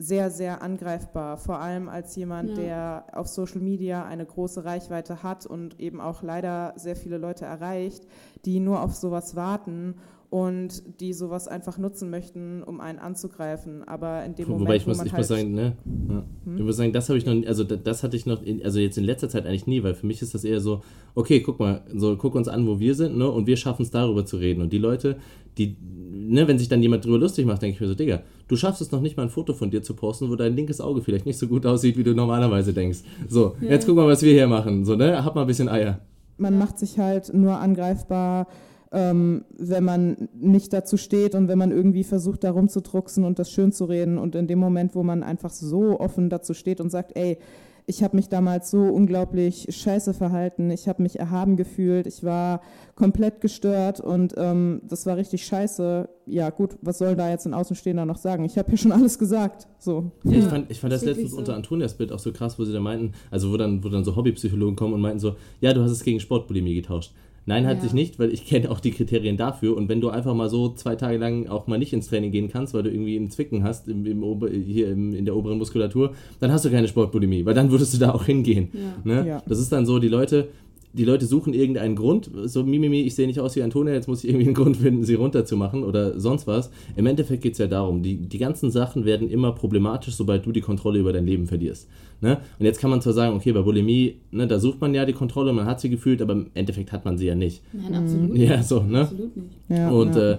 sehr, 0.01 0.31
sehr 0.31 0.63
angreifbar, 0.63 1.37
vor 1.37 1.59
allem 1.59 1.91
als 1.91 2.17
jemand, 2.17 2.49
ja. 2.51 2.55
der 2.57 3.05
auf 3.13 3.29
Social 3.29 3.61
Media 3.61 4.07
eine 4.07 4.25
große 4.25 4.65
Reichweite 4.65 5.23
hat 5.23 5.45
und 5.45 5.79
eben 5.79 6.01
auch 6.01 6.23
leider 6.23 6.73
sehr 6.77 6.97
viele 6.97 7.19
Leute 7.19 7.45
erreicht, 7.45 8.07
die 8.47 8.61
nur 8.61 8.83
auf 8.83 8.95
sowas 8.95 9.37
warten 9.37 9.97
und 10.31 11.01
die 11.01 11.12
sowas 11.12 11.49
einfach 11.49 11.77
nutzen 11.77 12.09
möchten, 12.09 12.62
um 12.62 12.81
einen 12.81 13.01
anzugreifen. 13.01 13.83
Aber 13.87 14.25
in 14.25 14.37
dem 14.37 14.49
Wobei 14.49 14.59
Moment, 14.59 14.81
ich 14.81 14.87
muss, 14.87 15.05
ich 15.05 15.12
halt 15.12 15.19
muss 15.19 15.29
sagen, 15.29 15.53
ne, 15.53 15.77
ja. 16.09 16.25
hm? 16.45 16.57
ich 16.57 16.62
muss 16.62 16.77
sagen, 16.77 16.93
das 16.93 17.09
habe 17.09 17.19
ich 17.19 17.27
noch, 17.27 17.35
also 17.47 17.64
das 17.64 18.05
hatte 18.05 18.16
ich 18.16 18.27
noch, 18.27 18.40
in, 18.40 18.64
also 18.64 18.79
jetzt 18.79 18.97
in 18.97 19.03
letzter 19.03 19.29
Zeit 19.29 19.45
eigentlich 19.45 19.66
nie, 19.66 19.83
weil 19.83 19.95
für 19.95 20.07
mich 20.07 20.23
ist 20.23 20.33
das 20.33 20.45
eher 20.45 20.61
so, 20.61 20.83
okay, 21.16 21.40
guck 21.40 21.59
mal, 21.59 21.83
so 21.93 22.16
guck 22.16 22.37
uns 22.37 22.47
an, 22.47 22.64
wo 22.69 22.79
wir 22.79 22.95
sind, 22.95 23.19
ne, 23.19 23.29
und 23.29 23.49
wir 23.49 23.57
schaffen 23.57 23.83
es 23.83 23.90
darüber 23.90 24.25
zu 24.25 24.37
reden. 24.37 24.62
Und 24.62 24.73
die 24.73 24.79
Leute, 24.79 25.16
die, 25.59 25.77
ne, 25.81 26.47
wenn 26.47 26.61
sich 26.61 26.69
dann 26.69 26.81
jemand 26.81 27.05
drüber 27.05 27.19
lustig 27.19 27.45
macht, 27.45 27.62
denke 27.62 27.75
ich 27.75 27.81
mir 27.81 27.88
so, 27.88 27.97
Digga, 27.97 28.23
du 28.47 28.55
schaffst 28.55 28.81
es 28.81 28.93
noch 28.93 29.01
nicht 29.01 29.16
mal 29.16 29.25
ein 29.25 29.31
Foto 29.31 29.53
von 29.53 29.73
dir 29.73 29.83
zu 29.83 29.95
posten, 29.95 30.31
wo 30.31 30.37
dein 30.37 30.55
linkes 30.55 30.81
Auge 30.81 31.03
vielleicht 31.03 31.27
nicht 31.27 31.38
so 31.38 31.49
gut 31.49 31.66
aussieht, 31.66 31.97
wie 31.97 32.05
du 32.05 32.14
normalerweise 32.14 32.73
denkst. 32.73 33.01
So, 33.29 33.57
ja. 33.61 33.71
jetzt 33.71 33.85
guck 33.85 33.97
mal, 33.97 34.07
was 34.07 34.23
wir 34.23 34.33
hier 34.33 34.47
machen. 34.47 34.85
So, 34.85 34.95
ne, 34.95 35.25
hab 35.25 35.35
mal 35.35 35.40
ein 35.40 35.49
bisschen 35.49 35.69
Eier. 35.69 35.99
Man 36.38 36.57
macht 36.57 36.79
sich 36.79 37.01
halt 37.01 37.35
nur 37.35 37.59
angreifbar, 37.59 38.47
ähm, 38.92 39.44
wenn 39.57 39.85
man 39.85 40.29
nicht 40.35 40.72
dazu 40.72 40.96
steht 40.96 41.35
und 41.35 41.48
wenn 41.48 41.59
man 41.59 41.70
irgendwie 41.70 42.05
versucht, 42.05 42.44
da 42.44 42.50
rumzudrucksen 42.50 43.24
und 43.24 43.38
das 43.38 43.50
schön 43.50 43.72
zu 43.72 43.85
reden. 43.85 44.18
Und 44.18 44.35
in 44.35 44.46
dem 44.46 44.59
Moment, 44.59 44.94
wo 44.94 45.03
man 45.03 45.22
einfach 45.22 45.50
so 45.50 46.00
offen 46.00 46.29
dazu 46.29 46.55
steht 46.55 46.81
und 46.81 46.90
sagt, 46.90 47.16
ey, 47.16 47.38
ich 47.87 48.03
habe 48.05 48.16
mich 48.16 48.29
damals 48.29 48.70
so 48.70 48.83
unglaublich 48.83 49.66
scheiße 49.68 50.14
verhalten, 50.14 50.70
ich 50.70 50.88
habe 50.88 51.03
mich 51.03 51.18
erhaben 51.18 51.57
gefühlt, 51.57 52.07
ich 52.07 52.22
war 52.22 52.61
komplett 52.94 53.40
gestört 53.40 54.00
und 54.00 54.35
ähm, 54.37 54.83
das 54.88 55.07
war 55.07 55.16
richtig 55.16 55.44
scheiße. 55.44 56.09
Ja 56.26 56.50
gut, 56.50 56.76
was 56.83 56.98
soll 56.98 57.16
da 57.16 57.31
jetzt 57.31 57.46
ein 57.46 57.55
Außenstehender 57.55 58.07
noch 58.07 58.18
sagen? 58.18 58.44
Ich 58.44 58.59
habe 58.59 58.70
ja 58.70 58.76
schon 58.76 58.92
alles 58.92 59.18
gesagt. 59.18 59.66
So. 59.79 60.12
Ja, 60.22 60.38
ich 60.38 60.44
fand, 60.44 60.70
ich 60.70 60.81
fand 60.81 60.92
das 60.92 61.05
letztens 61.05 61.33
so. 61.33 61.38
unter 61.38 61.57
Antonias 61.57 61.94
Bild 61.94 62.12
auch 62.12 62.18
so 62.18 62.33
krass, 62.33 62.59
wo 62.59 62.64
sie 62.64 62.72
da 62.72 62.81
meinten, 62.81 63.12
also 63.31 63.50
wo 63.50 63.57
dann, 63.57 63.83
wo 63.83 63.88
dann 63.88 64.05
so 64.05 64.14
Hobbypsychologen 64.14 64.76
kommen 64.76 64.94
und 64.94 65.00
meinten 65.00 65.18
so, 65.18 65.35
ja, 65.61 65.72
du 65.72 65.83
hast 65.83 65.90
es 65.90 66.05
gegen 66.05 66.20
Sportbulimie 66.20 66.74
getauscht. 66.74 67.12
Nein, 67.46 67.66
halt 67.66 67.79
ja. 67.79 67.85
sich 67.85 67.92
nicht, 67.92 68.18
weil 68.18 68.33
ich 68.33 68.46
kenne 68.48 68.70
auch 68.70 68.81
die 68.81 68.90
Kriterien 68.90 69.37
dafür. 69.37 69.76
Und 69.76 69.88
wenn 69.88 70.00
du 70.00 70.11
einfach 70.11 70.35
mal 70.35 70.48
so 70.48 70.72
zwei 70.74 70.96
Tage 70.96 71.18
lang 71.18 71.48
auch 71.48 71.66
mal 71.66 71.79
nicht 71.79 71.92
ins 71.92 72.09
Training 72.09 72.31
gehen 72.31 72.48
kannst, 72.48 72.74
weil 72.74 72.83
du 72.83 72.90
irgendwie 72.90 73.16
einen 73.16 73.31
Zwicken 73.31 73.64
hast 73.64 73.88
im, 73.88 74.07
im 74.07 74.22
Ober, 74.22 74.48
hier 74.50 74.90
im, 74.90 75.14
in 75.14 75.24
der 75.24 75.37
oberen 75.37 75.59
Muskulatur, 75.59 76.14
dann 76.38 76.53
hast 76.53 76.64
du 76.64 76.70
keine 76.70 76.88
Sportbulimie, 76.88 77.44
weil 77.44 77.55
dann 77.55 77.70
würdest 77.70 77.94
du 77.94 77.98
da 77.98 78.12
auch 78.12 78.24
hingehen. 78.24 78.68
Ja. 78.72 78.81
Ne? 79.05 79.26
Ja. 79.26 79.42
Das 79.46 79.59
ist 79.59 79.72
dann 79.72 79.87
so, 79.87 79.98
die 79.98 80.09
Leute, 80.09 80.48
die 80.92 81.05
Leute 81.05 81.26
suchen 81.26 81.55
irgendeinen 81.55 81.94
Grund, 81.94 82.31
so 82.44 82.64
Mimimi, 82.64 83.03
ich 83.03 83.14
sehe 83.14 83.26
nicht 83.26 83.38
aus 83.38 83.55
wie 83.55 83.62
Antonia, 83.62 83.94
jetzt 83.94 84.09
muss 84.09 84.24
ich 84.24 84.31
irgendwie 84.31 84.46
einen 84.46 84.55
Grund 84.55 84.76
finden, 84.76 85.05
sie 85.05 85.14
runterzumachen 85.14 85.85
oder 85.85 86.18
sonst 86.18 86.46
was. 86.46 86.70
Im 86.96 87.07
Endeffekt 87.07 87.42
geht 87.42 87.53
es 87.53 87.59
ja 87.59 87.68
darum, 87.68 88.03
die, 88.03 88.16
die 88.16 88.38
ganzen 88.38 88.70
Sachen 88.70 89.05
werden 89.05 89.31
immer 89.31 89.53
problematisch, 89.53 90.14
sobald 90.14 90.44
du 90.46 90.53
die 90.53 90.61
Kontrolle 90.61 90.98
über 90.98 91.12
dein 91.12 91.26
Leben 91.26 91.46
verlierst. 91.46 91.88
Ne? 92.20 92.38
Und 92.59 92.66
jetzt 92.66 92.81
kann 92.81 92.90
man 92.90 93.00
zwar 93.00 93.12
sagen, 93.12 93.37
okay, 93.37 93.53
bei 93.53 93.62
Bulimie, 93.62 94.16
ne, 94.31 94.46
da 94.46 94.59
sucht 94.59 94.81
man 94.81 94.92
ja 94.92 95.07
die 95.07 95.12
Kontrolle, 95.12 95.53
man 95.53 95.66
hat 95.66 95.81
sie 95.81 95.90
gefühlt, 95.90 96.20
aber 96.20 96.33
im 96.33 96.50
Endeffekt 96.55 96.92
hat 96.92 97.05
man 97.05 97.18
sie 97.18 97.26
ja 97.26 97.35
nicht. 97.35 97.62
Nein, 97.72 97.94
absolut 97.94 98.33
nicht. 98.33 98.48
Ja, 98.48 98.62
so, 98.62 98.83
ne? 98.83 99.03
Absolut 99.03 99.37
nicht. 99.37 99.48
Ja, 99.68 99.90
und 99.90 100.16
ja. 100.16 100.33
Äh, 100.33 100.38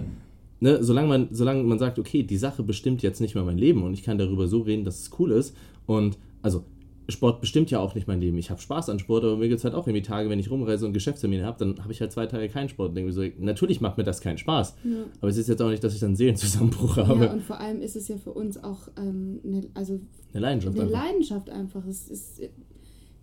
ne, 0.60 0.84
solange, 0.84 1.08
man, 1.08 1.28
solange 1.30 1.62
man 1.62 1.78
sagt, 1.78 1.98
okay, 1.98 2.22
die 2.22 2.36
Sache 2.36 2.62
bestimmt 2.62 3.02
jetzt 3.02 3.20
nicht 3.20 3.34
mehr 3.34 3.44
mein 3.44 3.58
Leben 3.58 3.82
und 3.82 3.94
ich 3.94 4.02
kann 4.02 4.18
darüber 4.18 4.46
so 4.46 4.60
reden, 4.60 4.84
dass 4.84 5.00
es 5.00 5.10
cool 5.18 5.32
ist 5.32 5.56
und 5.86 6.18
also 6.42 6.64
Sport 7.08 7.40
bestimmt 7.40 7.70
ja 7.70 7.80
auch 7.80 7.94
nicht 7.94 8.06
mein 8.06 8.20
Leben. 8.20 8.38
Ich 8.38 8.50
habe 8.50 8.60
Spaß 8.60 8.88
an 8.88 8.98
Sport, 8.98 9.24
aber 9.24 9.36
mir 9.36 9.48
gibt 9.48 9.58
es 9.58 9.64
halt 9.64 9.74
auch 9.74 9.86
irgendwie 9.86 10.02
Tage, 10.02 10.30
wenn 10.30 10.38
ich 10.38 10.50
rumreise 10.50 10.86
und 10.86 10.92
Geschäftstermine 10.92 11.44
habe, 11.44 11.58
dann 11.58 11.82
habe 11.82 11.92
ich 11.92 12.00
halt 12.00 12.12
zwei 12.12 12.26
Tage 12.26 12.48
keinen 12.48 12.68
Sport. 12.68 12.90
Und 12.90 12.94
denke 12.94 13.08
mir 13.08 13.12
so, 13.12 13.24
natürlich 13.38 13.80
macht 13.80 13.98
mir 13.98 14.04
das 14.04 14.20
keinen 14.20 14.38
Spaß. 14.38 14.76
Ja. 14.84 15.04
Aber 15.20 15.28
es 15.28 15.36
ist 15.36 15.48
jetzt 15.48 15.60
auch 15.60 15.70
nicht, 15.70 15.82
dass 15.82 15.94
ich 15.94 16.00
dann 16.00 16.10
einen 16.10 16.16
Seelenzusammenbruch 16.16 16.96
habe. 16.98 17.24
Ja, 17.24 17.32
und 17.32 17.42
vor 17.42 17.58
allem 17.58 17.80
ist 17.80 17.96
es 17.96 18.08
ja 18.08 18.16
für 18.18 18.32
uns 18.32 18.62
auch 18.62 18.88
ähm, 18.96 19.40
eine, 19.44 19.66
also 19.74 20.00
eine 20.32 20.40
Leidenschaft 20.40 20.76
eine 20.76 20.86
einfach. 20.86 21.04
Leidenschaft 21.04 21.50
einfach. 21.50 21.86
Es 21.86 22.08
ist, 22.08 22.40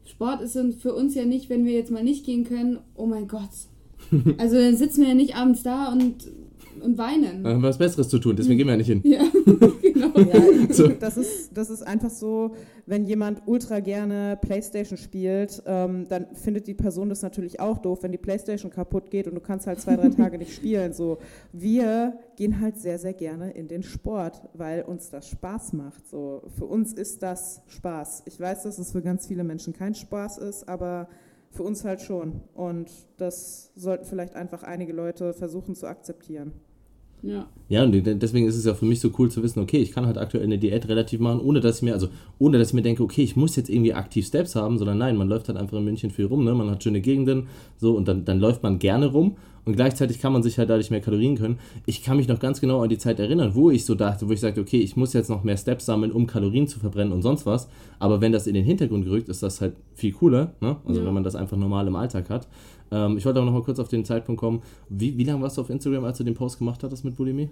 Sport 0.06 0.42
ist 0.42 0.58
für 0.80 0.94
uns 0.94 1.16
ja 1.16 1.26
nicht, 1.26 1.50
wenn 1.50 1.66
wir 1.66 1.74
jetzt 1.74 1.92
mal 1.92 2.04
nicht 2.04 2.26
gehen 2.26 2.44
können, 2.44 2.80
oh 2.96 3.06
mein 3.06 3.28
Gott. 3.28 3.50
Also 4.38 4.56
dann 4.56 4.78
sitzen 4.78 5.02
wir 5.02 5.10
ja 5.10 5.14
nicht 5.14 5.36
abends 5.36 5.62
da 5.62 5.92
und 5.92 6.32
und 6.82 6.98
weinen. 6.98 7.44
Dann 7.44 7.54
haben 7.56 7.62
wir 7.62 7.70
was 7.70 7.78
Besseres 7.78 8.10
zu 8.10 8.20
tun, 8.20 8.36
deswegen 8.36 8.58
gehen 8.58 8.68
wir 8.68 8.74
ja 8.74 8.78
nicht 8.78 8.88
hin. 8.88 9.02
Ja, 9.04 9.24
genau. 9.82 10.18
Ja, 10.20 10.42
so. 10.74 10.88
das, 10.88 11.18
ist, 11.18 11.56
das 11.56 11.70
ist 11.70 11.84
einfach 11.84 12.10
so, 12.10 12.56
wenn 12.86 13.06
jemand 13.06 13.42
ultra 13.46 13.80
gerne 13.80 14.38
Playstation 14.42 14.98
spielt, 14.98 15.62
ähm, 15.66 16.08
dann 16.08 16.28
findet 16.34 16.68
die 16.68 16.74
Person 16.74 17.10
das 17.10 17.22
natürlich 17.22 17.60
auch 17.60 17.78
doof, 17.78 18.00
wenn 18.04 18.12
die 18.12 18.18
Playstation 18.18 18.72
kaputt 18.72 19.12
geht 19.12 19.28
und 19.28 19.36
du 19.36 19.42
kannst 19.42 19.68
halt 19.68 19.80
zwei, 19.80 19.96
drei 19.96 20.10
Tage 20.10 20.38
nicht 20.38 20.54
spielen. 20.54 20.94
So, 20.94 21.20
wir 21.52 22.18
gehen 22.36 22.60
halt 22.62 22.78
sehr, 22.78 22.98
sehr 22.98 23.14
gerne 23.14 23.52
in 23.52 23.68
den 23.68 23.84
Sport, 23.84 24.42
weil 24.54 24.84
uns 24.84 25.10
das 25.10 25.30
Spaß 25.30 25.74
macht. 25.74 26.08
So, 26.08 26.44
für 26.58 26.66
uns 26.66 26.94
ist 26.94 27.24
das 27.24 27.62
Spaß. 27.68 28.24
Ich 28.26 28.40
weiß, 28.40 28.64
dass 28.64 28.80
es 28.80 28.92
für 28.92 29.02
ganz 29.02 29.28
viele 29.28 29.44
Menschen 29.44 29.74
kein 29.74 29.96
Spaß 29.96 30.38
ist, 30.40 30.68
aber 30.68 31.10
für 31.52 31.64
uns 31.64 31.84
halt 31.84 32.02
schon. 32.02 32.42
Und 32.54 32.92
das 33.18 33.72
sollten 33.76 34.06
vielleicht 34.06 34.36
einfach 34.36 34.64
einige 34.64 34.94
Leute 34.94 35.34
versuchen 35.34 35.76
zu 35.76 35.88
akzeptieren. 35.88 36.54
Ja. 37.22 37.48
Ja, 37.68 37.84
und 37.84 37.92
deswegen 37.94 38.48
ist 38.48 38.56
es 38.56 38.66
ja 38.66 38.74
für 38.74 38.86
mich 38.86 39.00
so 39.00 39.12
cool 39.20 39.30
zu 39.30 39.44
wissen, 39.44 39.60
okay, 39.60 39.78
ich 39.78 39.92
kann 39.92 40.08
halt 40.08 40.18
aktuell 40.18 40.44
eine 40.44 40.58
Diät 40.58 40.88
relativ 40.88 41.20
machen, 41.20 41.40
ohne 41.40 41.60
dass 41.60 41.78
ich 41.78 41.82
mir, 41.84 41.94
also 41.94 42.08
ohne 42.40 42.58
dass 42.58 42.70
ich 42.70 42.74
mir 42.74 42.82
denke, 42.82 43.04
okay, 43.04 43.22
ich 43.22 43.36
muss 43.36 43.56
jetzt 43.56 43.70
irgendwie 43.70 43.94
aktiv 43.94 44.26
Steps 44.26 44.56
haben, 44.56 44.78
sondern 44.80 44.98
nein, 44.98 45.16
man 45.18 45.28
läuft 45.30 45.50
halt 45.50 45.58
einfach 45.58 45.78
in 45.78 45.84
München 45.84 46.10
viel 46.10 46.26
rum, 46.26 46.44
ne? 46.44 46.56
Man 46.56 46.70
hat 46.72 46.84
schöne 46.84 47.02
Gegenden, 47.02 47.48
so 47.78 47.96
und 47.96 48.08
dann, 48.08 48.26
dann 48.26 48.40
läuft 48.40 48.64
man 48.64 48.80
gerne 48.80 49.08
rum 49.08 49.36
und 49.66 49.76
gleichzeitig 49.76 50.20
kann 50.20 50.34
man 50.34 50.42
sich 50.42 50.58
halt 50.58 50.72
dadurch 50.72 50.90
mehr 50.90 51.02
Kalorien 51.02 51.38
können. 51.38 51.60
Ich 51.86 52.02
kann 52.02 52.18
mich 52.18 52.28
noch 52.28 52.40
ganz 52.40 52.60
genau 52.60 52.82
an 52.82 52.90
die 52.90 52.98
Zeit 52.98 53.20
erinnern, 53.20 53.52
wo 53.54 53.70
ich 53.70 53.86
so 53.86 53.94
dachte, 53.94 54.28
wo 54.28 54.32
ich 54.32 54.40
sagte, 54.40 54.62
okay, 54.62 54.80
ich 54.80 54.96
muss 54.96 55.14
jetzt 55.14 55.30
noch 55.30 55.44
mehr 55.44 55.58
Steps 55.58 55.86
sammeln, 55.86 56.12
um 56.12 56.26
Kalorien 56.26 56.68
zu 56.68 56.80
verbrennen 56.80 57.14
und 57.14 57.22
sonst 57.22 57.46
was. 57.46 57.68
Aber 58.00 58.20
wenn 58.20 58.32
das 58.32 58.48
in 58.48 58.56
den 58.56 58.66
Hintergrund 58.66 59.06
gerückt, 59.06 59.30
ist 59.30 59.44
das 59.44 59.62
halt 59.62 59.76
viel 59.94 60.14
cooler, 60.14 60.54
ne? 60.62 60.78
Also 60.86 61.02
Ja. 61.02 61.06
wenn 61.06 61.14
man 61.14 61.24
das 61.24 61.36
einfach 61.36 61.58
normal 61.58 61.86
im 61.86 61.96
Alltag 61.96 62.30
hat. 62.32 62.48
Ähm, 62.92 63.18
ich 63.18 63.26
wollte 63.26 63.40
auch 63.42 63.46
noch 63.46 63.54
mal 63.54 63.64
kurz 63.64 63.80
auf 63.80 63.88
den 63.88 64.04
Zeitpunkt 64.06 64.40
kommen. 64.40 64.62
Wie, 64.90 65.18
wie 65.18 65.24
lange 65.24 65.42
warst 65.42 65.58
du 65.58 65.62
auf 65.62 65.70
Instagram, 65.70 66.04
als 66.06 66.18
du 66.18 66.24
den 66.24 66.34
Post 66.36 66.58
gemacht 66.60 66.84
hattest 66.84 67.04
mit 67.06 67.16
Bulimie? 67.16 67.50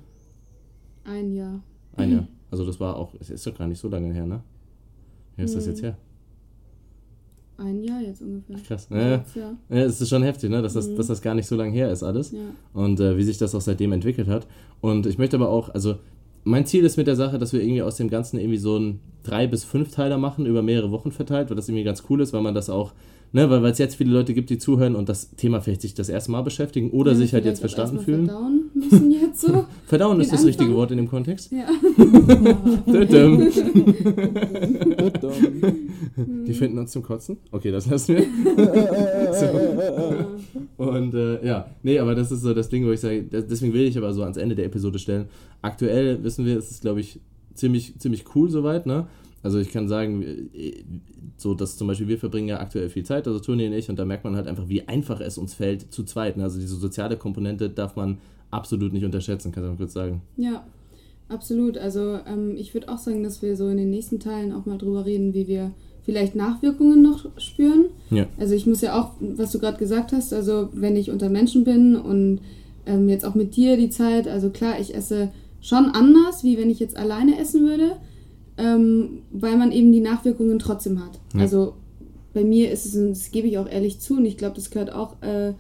Ein 1.04 1.34
Jahr. 1.34 1.60
Ein 1.96 2.12
Jahr. 2.12 2.28
Also 2.50 2.66
das 2.66 2.80
war 2.80 2.96
auch, 2.96 3.14
es 3.20 3.30
ist 3.30 3.46
doch 3.46 3.54
gar 3.58 3.68
nicht 3.68 3.78
so 3.80 3.90
lange 3.90 4.14
her, 4.14 4.26
ne? 4.26 4.42
Wie 5.36 5.44
ist 5.44 5.54
das 5.54 5.66
Mhm. 5.66 5.70
jetzt 5.72 5.84
her? 5.84 5.98
Ein 7.58 7.84
Jahr 7.84 8.00
jetzt 8.02 8.22
ungefähr. 8.22 8.56
Krass. 8.68 8.88
Ja, 8.92 9.00
ja. 9.10 9.22
ja, 9.70 9.76
es 9.78 10.00
ist 10.00 10.08
schon 10.10 10.22
heftig, 10.24 10.50
ne? 10.52 10.62
Dass 10.62 10.74
das, 10.74 10.94
dass 10.96 11.08
das 11.08 11.22
gar 11.22 11.34
nicht 11.34 11.48
so 11.48 11.56
lange 11.56 11.72
her 11.72 11.92
ist 11.92 12.04
alles. 12.04 12.32
ja. 12.32 12.40
Und 12.74 13.00
äh, 13.00 13.18
wie 13.18 13.24
sich 13.24 13.38
das 13.40 13.56
auch 13.56 13.62
seitdem 13.62 13.92
entwickelt 13.94 14.28
hat. 14.28 14.48
Und 14.80 15.08
ich 15.08 15.18
möchte 15.18 15.36
aber 15.38 15.50
auch, 15.50 15.70
also 15.74 15.96
mein 16.44 16.66
Ziel 16.68 16.86
ist 16.86 16.98
mit 16.98 17.08
der 17.08 17.16
Sache, 17.16 17.40
dass 17.40 17.52
wir 17.52 17.62
irgendwie 17.62 17.82
aus 17.82 17.98
dem 17.98 18.10
Ganzen 18.10 18.40
irgendwie 18.40 18.60
so 18.60 18.76
einen 18.76 19.00
drei 19.24 19.48
bis 19.48 19.64
fünf 19.64 19.92
Teiler 19.92 20.18
machen, 20.20 20.46
über 20.46 20.62
mehrere 20.62 20.92
Wochen 20.92 21.12
verteilt, 21.12 21.50
weil 21.50 21.56
das 21.58 21.68
irgendwie 21.68 21.84
ganz 21.84 22.04
cool 22.10 22.22
ist, 22.22 22.32
weil 22.32 22.42
man 22.44 22.54
das 22.54 22.70
auch, 22.70 22.94
ne, 23.32 23.50
weil 23.50 23.64
weil 23.64 23.72
es 23.72 23.78
jetzt 23.78 23.96
viele 23.96 24.12
Leute 24.12 24.34
gibt, 24.34 24.50
die 24.50 24.58
zuhören 24.58 24.96
und 24.96 25.10
das 25.10 25.32
Thema 25.36 25.62
vielleicht 25.62 25.82
sich 25.82 25.94
das 25.94 26.10
erste 26.10 26.32
Mal 26.32 26.42
beschäftigen 26.42 26.92
oder 26.92 27.12
Ja, 27.12 27.18
sich 27.18 27.34
halt 27.34 27.46
jetzt 27.46 27.60
verstanden 27.60 28.00
fühlen. 28.00 28.28
Verdauen 28.28 28.72
müssen 28.74 29.12
jetzt 29.12 29.42
so. 29.42 29.66
Verdauen 29.86 30.20
ist 30.20 30.34
das 30.34 30.46
richtige 30.46 30.70
Anfang. 30.70 30.78
Wort 30.78 30.92
in 30.92 30.98
dem 30.98 31.10
Kontext. 31.10 31.52
ja. 31.52 31.68
Die 36.48 36.54
finden 36.54 36.80
uns 36.80 36.92
zum 36.92 37.04
Kotzen. 37.04 37.38
Okay, 37.52 37.72
das 37.72 37.88
lassen 37.88 38.16
wir. 38.16 38.26
so. 39.34 40.84
Und 40.84 41.14
äh, 41.14 41.46
ja, 41.46 41.70
nee, 41.84 42.00
aber 42.00 42.16
das 42.16 42.32
ist 42.32 42.42
so 42.42 42.54
das 42.54 42.70
Ding, 42.70 42.86
wo 42.86 42.92
ich 42.92 43.00
sage, 43.00 43.24
deswegen 43.24 43.74
will 43.74 43.84
ich 43.84 43.98
aber 43.98 44.14
so 44.14 44.24
ans 44.24 44.38
Ende 44.38 44.56
der 44.56 44.66
Episode 44.66 45.00
stellen. 45.00 45.26
Aktuell 45.62 46.24
wissen 46.24 46.46
wir, 46.46 46.58
es 46.58 46.72
ist, 46.72 46.82
glaube 46.82 47.02
ich, 47.02 47.20
ziemlich, 47.54 47.98
ziemlich 48.00 48.24
cool 48.36 48.50
soweit, 48.50 48.86
ne? 48.86 49.08
Also 49.48 49.60
ich 49.60 49.72
kann 49.72 49.88
sagen, 49.88 50.50
äh, 50.54 50.84
so 51.38 51.54
dass 51.54 51.78
zum 51.78 51.88
Beispiel 51.88 52.10
wir 52.10 52.18
verbringen 52.18 52.50
ja 52.50 52.60
aktuell 52.60 52.90
viel 52.90 53.06
Zeit, 53.06 53.30
also 53.30 53.40
Toni 53.40 53.66
und 53.66 53.72
ich, 53.72 53.90
und 53.90 53.98
da 53.98 54.04
merkt 54.04 54.26
man 54.26 54.36
halt 54.36 54.46
einfach, 54.46 54.68
wie 54.68 54.86
einfach 54.90 55.22
es 55.22 55.38
uns 55.38 55.54
fällt 55.54 55.94
zu 55.94 56.04
zweit. 56.04 56.36
Ne? 56.36 56.44
Also 56.44 56.60
diese 56.60 56.76
soziale 56.76 57.16
Komponente 57.16 57.70
darf 57.70 57.96
man 57.96 58.18
absolut 58.52 58.92
nicht 58.92 59.06
unterschätzen, 59.06 59.54
kannst 59.54 59.66
du 59.66 59.72
mal 59.72 59.78
kurz 59.78 59.94
sagen. 59.94 60.22
Ja, 60.36 60.66
absolut. 61.30 61.78
Also 61.78 62.20
ähm, 62.28 62.58
ich 62.58 62.74
würde 62.74 62.90
auch 62.90 62.98
sagen, 62.98 63.24
dass 63.24 63.42
wir 63.42 63.56
so 63.56 63.70
in 63.70 63.78
den 63.78 63.90
nächsten 63.90 64.20
Teilen 64.20 64.52
auch 64.52 64.66
mal 64.66 64.78
drüber 64.78 65.06
reden, 65.06 65.34
wie 65.34 65.48
wir 65.48 65.72
vielleicht 66.04 66.36
Nachwirkungen 66.36 67.02
noch 67.02 67.26
spüren. 67.40 67.86
Ja. 68.10 68.28
Also 68.38 68.54
ich 68.54 68.68
muss 68.68 68.82
ja 68.82 69.00
auch, 69.00 69.12
was 69.22 69.54
du 69.54 69.60
gerade 69.60 69.78
gesagt 69.78 70.12
hast, 70.12 70.34
also 70.34 70.68
wenn 70.74 70.98
ich 70.98 71.10
unter 71.10 71.30
Menschen 71.30 71.64
bin 71.64 71.96
und 71.96 72.42
ähm, 72.86 73.08
jetzt 73.08 73.24
auch 73.24 73.36
mit 73.36 73.56
dir 73.56 73.78
die 73.78 73.90
Zeit, 73.90 74.28
also 74.28 74.50
klar, 74.50 74.78
ich 74.78 74.94
esse 74.94 75.30
schon 75.62 75.86
anders, 75.86 76.44
wie 76.44 76.58
wenn 76.58 76.70
ich 76.70 76.80
jetzt 76.80 76.98
alleine 76.98 77.40
essen 77.40 77.66
würde, 77.66 77.96
ähm, 78.58 79.20
weil 79.32 79.58
man 79.58 79.72
eben 79.72 79.92
die 79.92 80.00
Nachwirkungen 80.02 80.60
trotzdem 80.60 81.00
hat. 81.04 81.20
Ja. 81.36 81.42
Also 81.42 81.74
bei 82.34 82.44
mir 82.44 82.72
ist 82.72 82.86
es, 82.86 82.96
und 82.96 83.10
das 83.10 83.32
gebe 83.32 83.48
ich 83.48 83.58
auch 83.58 83.70
ehrlich 83.70 84.00
zu, 84.00 84.16
und 84.18 84.26
ich 84.26 84.38
glaube, 84.38 84.56
das 84.56 84.70
gehört 84.70 84.92
auch 84.94 85.22
äh, 85.22 85.54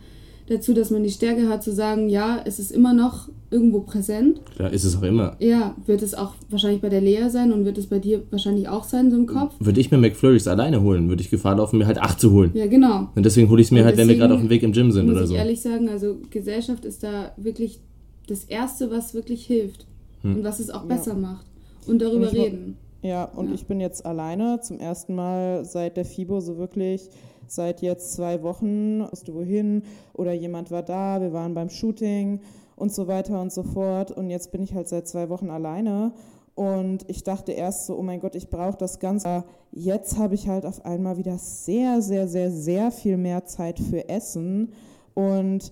dazu, 0.48 0.74
dass 0.74 0.92
man 0.92 1.04
die 1.04 1.10
Stärke 1.12 1.50
hat 1.50 1.64
zu 1.64 1.74
sagen, 1.74 2.10
ja, 2.10 2.42
es 2.46 2.60
ist 2.60 2.72
immer 2.72 2.94
noch 2.94 3.30
irgendwo 3.50 3.80
präsent. 3.80 4.42
Klar, 4.56 4.72
ist 4.74 4.84
es 4.84 4.98
auch 4.98 5.04
immer. 5.04 5.36
Ja, 5.40 5.76
wird 5.86 6.02
es 6.02 6.14
auch 6.14 6.34
wahrscheinlich 6.50 6.82
bei 6.82 6.90
der 6.90 7.00
Lea 7.02 7.30
sein 7.30 7.54
und 7.54 7.64
wird 7.66 7.78
es 7.78 7.88
bei 7.88 7.98
dir 8.00 8.22
wahrscheinlich 8.30 8.68
auch 8.68 8.84
sein, 8.84 9.10
so 9.10 9.18
im 9.18 9.26
Kopf. 9.26 9.54
Würde 9.60 9.80
ich 9.80 9.90
mir 9.90 9.98
McFlurries 9.98 10.48
alleine 10.48 10.82
holen, 10.82 11.08
würde 11.10 11.22
ich 11.22 11.30
Gefahr 11.30 11.56
laufen, 11.56 11.78
mir 11.80 11.88
halt 11.88 11.98
acht 12.00 12.20
zu 12.20 12.32
holen. 12.32 12.52
Ja, 12.54 12.68
genau. 12.68 13.08
Und 13.16 13.26
deswegen 13.26 13.50
hole 13.50 13.62
ich 13.62 13.68
es 13.68 13.72
mir 13.72 13.80
Und 13.80 13.86
halt, 13.86 13.98
wenn 13.98 14.08
wir 14.10 14.16
gerade 14.18 14.34
auf 14.34 14.42
dem 14.42 14.50
Weg 14.50 14.64
im 14.64 14.74
Gym 14.74 14.92
sind 14.92 15.06
Muss 15.06 15.16
oder 15.16 15.24
ich 15.24 15.30
so. 15.30 15.36
ehrlich 15.36 15.62
sagen, 15.62 15.88
also 15.90 16.18
Gesellschaft 16.30 16.84
ist 16.86 17.04
da 17.04 17.32
wirklich 17.38 17.80
das 18.28 18.44
Erste, 18.44 18.92
was 18.92 19.14
wirklich 19.14 19.46
hilft 19.46 19.86
Hm. 20.24 20.38
und 20.38 20.44
was 20.44 20.60
es 20.60 20.70
auch 20.70 20.82
Ja. 20.88 20.96
besser 20.96 21.14
macht. 21.14 21.46
Und 21.88 22.02
darüber 22.02 22.28
Und 22.30 22.34
ich 22.36 22.44
reden. 22.44 22.76
Ja, 23.08 23.24
und 23.24 23.48
Ja. 23.48 23.54
ich 23.56 23.66
bin 23.68 23.80
jetzt 23.80 24.06
alleine 24.06 24.60
zum 24.60 24.80
ersten 24.80 25.16
Mal 25.16 25.64
seit 25.64 25.96
der 25.96 26.04
FIBO 26.04 26.42
so 26.42 26.58
wirklich 26.58 27.10
seit 27.48 27.82
jetzt 27.82 28.12
zwei 28.14 28.44
Wochen. 28.44 28.98
Musste 29.00 29.34
wohin 29.34 29.84
oder 30.14 30.34
jemand 30.34 30.72
war 30.72 30.84
da, 30.84 31.22
wir 31.22 31.32
waren 31.32 31.54
beim 31.54 31.70
Shooting 31.70 32.42
und 32.76 32.94
so 32.94 33.08
weiter 33.08 33.42
und 33.42 33.54
so 33.54 33.64
fort. 33.64 34.12
Und 34.12 34.30
jetzt 34.30 34.52
bin 34.52 34.62
ich 34.62 34.74
halt 34.74 34.90
seit 34.90 35.08
zwei 35.08 35.30
Wochen 35.30 35.50
alleine. 35.50 36.12
Und 36.54 37.06
ich 37.08 37.24
dachte 37.24 37.52
erst 37.54 37.86
so, 37.86 37.96
oh 37.98 38.02
mein 38.02 38.20
Gott, 38.20 38.36
ich 38.36 38.50
brauche 38.50 38.78
das 38.78 39.00
Ganze. 39.00 39.28
Aber 39.28 39.46
Jetzt 39.72 40.18
habe 40.18 40.36
ich 40.36 40.48
halt 40.50 40.66
auf 40.66 40.84
einmal 40.86 41.18
wieder 41.18 41.38
sehr, 41.38 42.02
sehr, 42.02 42.28
sehr, 42.28 42.52
sehr 42.52 42.92
viel 42.92 43.16
mehr 43.16 43.46
Zeit 43.46 43.80
für 43.80 44.10
Essen. 44.10 44.74
Und 45.14 45.72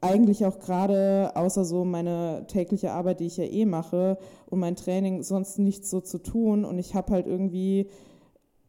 eigentlich 0.00 0.44
auch 0.46 0.58
gerade, 0.58 1.32
außer 1.34 1.64
so 1.64 1.84
meine 1.84 2.44
tägliche 2.48 2.92
Arbeit, 2.92 3.20
die 3.20 3.26
ich 3.26 3.36
ja 3.36 3.44
eh 3.44 3.66
mache 3.66 4.18
und 4.48 4.58
mein 4.60 4.76
Training, 4.76 5.22
sonst 5.22 5.58
nichts 5.58 5.90
so 5.90 6.00
zu 6.00 6.18
tun. 6.18 6.64
Und 6.64 6.78
ich 6.78 6.94
habe 6.94 7.12
halt 7.12 7.26
irgendwie 7.26 7.86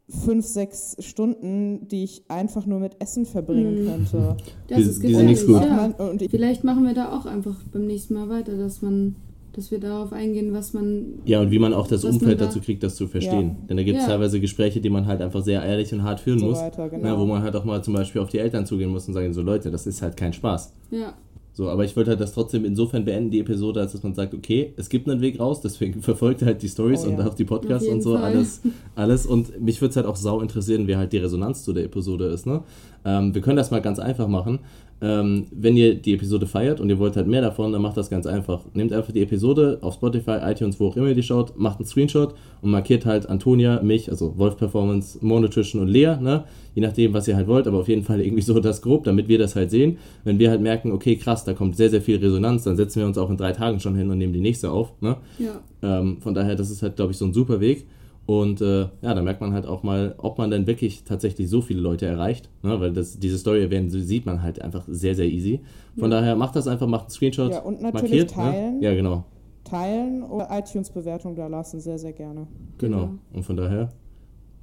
fünf, 0.08 0.44
sechs 0.46 0.96
Stunden, 0.98 1.88
die 1.88 2.04
ich 2.04 2.24
einfach 2.28 2.66
nur 2.66 2.80
mit 2.80 3.00
Essen 3.00 3.24
verbringen 3.24 3.84
Mhm. 3.84 3.88
könnte. 3.88 4.36
Das 4.68 4.80
ist 4.80 5.00
gefährlich, 5.00 5.42
ja. 5.48 5.86
Und 5.98 6.22
Vielleicht 6.30 6.64
machen 6.64 6.84
wir 6.84 6.92
da 6.94 7.16
auch 7.16 7.24
einfach 7.24 7.62
beim 7.72 7.86
nächsten 7.86 8.14
Mal 8.14 8.28
weiter, 8.28 8.56
dass 8.58 8.82
man, 8.82 9.16
dass 9.52 9.70
wir 9.70 9.78
darauf 9.80 10.12
eingehen, 10.12 10.52
was 10.54 10.72
man. 10.72 11.20
Ja, 11.24 11.40
und 11.40 11.50
wie 11.50 11.58
man 11.58 11.74
auch 11.74 11.86
das 11.86 12.04
Umfeld 12.04 12.40
da- 12.40 12.46
dazu 12.46 12.60
kriegt, 12.60 12.82
das 12.82 12.96
zu 12.96 13.06
verstehen. 13.06 13.48
Ja. 13.48 13.56
Denn 13.68 13.76
da 13.76 13.82
gibt 13.82 13.98
es 13.98 14.04
Ja. 14.04 14.10
teilweise 14.10 14.40
Gespräche, 14.40 14.80
die 14.80 14.90
man 14.90 15.06
halt 15.06 15.20
einfach 15.20 15.42
sehr 15.42 15.62
ehrlich 15.62 15.92
und 15.92 16.02
hart 16.02 16.20
führen 16.20 16.38
so 16.38 16.46
muss. 16.46 16.58
weiter, 16.60 16.88
Na, 16.92 16.98
genau. 16.98 17.18
wo 17.20 17.26
man 17.26 17.42
halt 17.42 17.54
auch 17.56 17.64
mal 17.64 17.82
zum 17.84 17.94
Beispiel 17.94 18.20
auf 18.20 18.28
die 18.30 18.38
Eltern 18.38 18.66
zugehen 18.66 18.90
muss 18.90 19.06
und 19.08 19.14
sagen, 19.14 19.32
so 19.32 19.42
Leute, 19.42 19.70
das 19.70 19.86
ist 19.86 20.00
halt 20.02 20.16
kein 20.16 20.32
Spaß. 20.32 20.72
Ja, 20.90 21.14
So, 21.54 21.68
aber 21.68 21.84
ich 21.84 21.94
wollte 21.98 22.08
halt 22.12 22.20
das 22.20 22.32
trotzdem 22.32 22.64
insofern 22.64 23.04
beenden, 23.04 23.30
die 23.30 23.38
Episode, 23.40 23.80
als 23.80 23.92
dass 23.92 24.02
man 24.02 24.14
sagt, 24.14 24.32
okay, 24.32 24.72
es 24.78 24.88
gibt 24.88 25.06
einen 25.06 25.20
Weg 25.20 25.38
raus, 25.38 25.60
deswegen 25.60 26.00
verfolgt 26.02 26.40
halt 26.40 26.62
die 26.62 26.68
Stories 26.68 27.04
Oh 27.04 27.10
und 27.10 27.18
ja. 27.18 27.26
auch 27.26 27.34
die 27.34 27.44
Podcasts 27.44 27.86
und 27.86 28.00
so, 28.00 28.14
Fall. 28.14 28.22
alles, 28.24 28.62
alles. 28.94 29.26
Und 29.26 29.60
mich 29.60 29.78
würde 29.82 29.90
es 29.90 29.96
halt 29.96 30.06
auch 30.06 30.16
sau 30.16 30.40
interessieren, 30.40 30.86
wie 30.88 30.96
halt 30.96 31.12
die 31.12 31.18
Resonanz 31.18 31.62
zu 31.62 31.74
der 31.74 31.84
Episode 31.84 32.24
ist, 32.28 32.46
ne? 32.46 32.62
Ähm, 33.04 33.34
wir 33.34 33.42
können 33.42 33.58
das 33.58 33.70
mal 33.70 33.82
ganz 33.82 33.98
einfach 33.98 34.28
machen. 34.28 34.60
Ähm, 35.04 35.46
wenn 35.50 35.76
ihr 35.76 35.96
die 35.96 36.14
Episode 36.14 36.46
feiert 36.46 36.80
und 36.80 36.88
ihr 36.88 36.96
wollt 36.96 37.16
halt 37.16 37.26
mehr 37.26 37.42
davon, 37.42 37.72
dann 37.72 37.82
macht 37.82 37.96
das 37.96 38.08
ganz 38.08 38.24
einfach. 38.24 38.60
Nehmt 38.72 38.92
einfach 38.92 39.10
die 39.10 39.22
Episode 39.22 39.78
auf 39.80 39.94
Spotify, 39.94 40.38
iTunes, 40.42 40.78
wo 40.78 40.86
auch 40.86 40.96
immer 40.96 41.08
ihr 41.08 41.16
die 41.16 41.24
schaut, 41.24 41.58
macht 41.58 41.80
einen 41.80 41.86
Screenshot 41.86 42.34
und 42.60 42.70
markiert 42.70 43.04
halt 43.04 43.28
Antonia, 43.28 43.82
mich, 43.82 44.08
also 44.08 44.38
Wolf 44.38 44.56
Performance, 44.56 45.18
More 45.20 45.40
Nutrition 45.40 45.82
und 45.82 45.88
Lea, 45.88 46.16
ne? 46.20 46.44
Je 46.76 46.82
nachdem, 46.82 47.12
was 47.14 47.26
ihr 47.26 47.34
halt 47.34 47.48
wollt, 47.48 47.66
aber 47.66 47.78
auf 47.78 47.88
jeden 47.88 48.04
Fall 48.04 48.20
irgendwie 48.20 48.42
so 48.42 48.60
das 48.60 48.80
grob, 48.80 49.02
damit 49.02 49.26
wir 49.26 49.38
das 49.38 49.56
halt 49.56 49.72
sehen. 49.72 49.98
Wenn 50.22 50.38
wir 50.38 50.50
halt 50.50 50.60
merken, 50.60 50.92
okay, 50.92 51.16
krass, 51.16 51.44
da 51.44 51.52
kommt 51.52 51.76
sehr, 51.76 51.90
sehr 51.90 52.00
viel 52.00 52.18
Resonanz, 52.18 52.62
dann 52.62 52.76
setzen 52.76 53.00
wir 53.00 53.06
uns 53.06 53.18
auch 53.18 53.28
in 53.28 53.36
drei 53.36 53.50
Tagen 53.50 53.80
schon 53.80 53.96
hin 53.96 54.08
und 54.08 54.18
nehmen 54.18 54.32
die 54.32 54.40
nächste 54.40 54.70
auf, 54.70 54.92
ne? 55.00 55.16
ja. 55.38 55.60
Ähm, 55.82 56.18
von 56.20 56.32
daher, 56.32 56.54
das 56.54 56.70
ist 56.70 56.80
halt, 56.80 56.94
glaube 56.94 57.10
ich, 57.10 57.18
so 57.18 57.24
ein 57.24 57.32
super 57.32 57.60
Weg. 57.60 57.86
Und 58.24 58.60
äh, 58.60 58.82
ja, 59.02 59.14
da 59.14 59.22
merkt 59.22 59.40
man 59.40 59.52
halt 59.52 59.66
auch 59.66 59.82
mal, 59.82 60.14
ob 60.18 60.38
man 60.38 60.50
dann 60.50 60.66
wirklich 60.66 61.02
tatsächlich 61.04 61.50
so 61.50 61.60
viele 61.60 61.80
Leute 61.80 62.06
erreicht. 62.06 62.48
Ne? 62.62 62.78
Weil 62.80 62.92
das, 62.92 63.18
diese 63.18 63.36
Story 63.36 63.62
erwähnen, 63.62 63.90
sieht 63.90 64.26
man 64.26 64.42
halt 64.42 64.62
einfach 64.62 64.84
sehr, 64.86 65.14
sehr 65.14 65.26
easy. 65.26 65.60
Von 65.98 66.10
daher, 66.10 66.36
macht 66.36 66.56
das 66.56 66.68
einfach, 66.68 66.86
macht 66.86 67.04
einen 67.04 67.10
Screenshot. 67.10 67.50
Ja, 67.50 67.60
und 67.60 67.82
natürlich 67.82 68.10
markiert, 68.10 68.30
teilen. 68.30 68.78
Ne? 68.78 68.84
Ja, 68.84 68.94
genau. 68.94 69.24
Teilen 69.64 70.22
oder 70.22 70.48
iTunes-Bewertung 70.50 71.34
da 71.34 71.46
lassen, 71.48 71.80
sehr, 71.80 71.98
sehr 71.98 72.12
gerne. 72.12 72.46
Genau. 72.78 73.06
Genau. 73.06 73.18
Und 73.32 73.42
von 73.42 73.56
daher, 73.56 73.88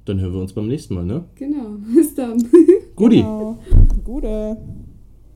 dann 0.04 0.20
hören 0.20 0.32
wir 0.32 0.40
uns 0.40 0.52
beim 0.52 0.66
nächsten 0.66 0.94
Mal, 0.94 1.04
ne? 1.04 1.24
Genau. 1.34 1.76
Bis 1.94 2.14
dann. 2.14 2.42
Guti. 2.96 3.16
Genau. 3.16 3.58
Gute. 4.04 4.56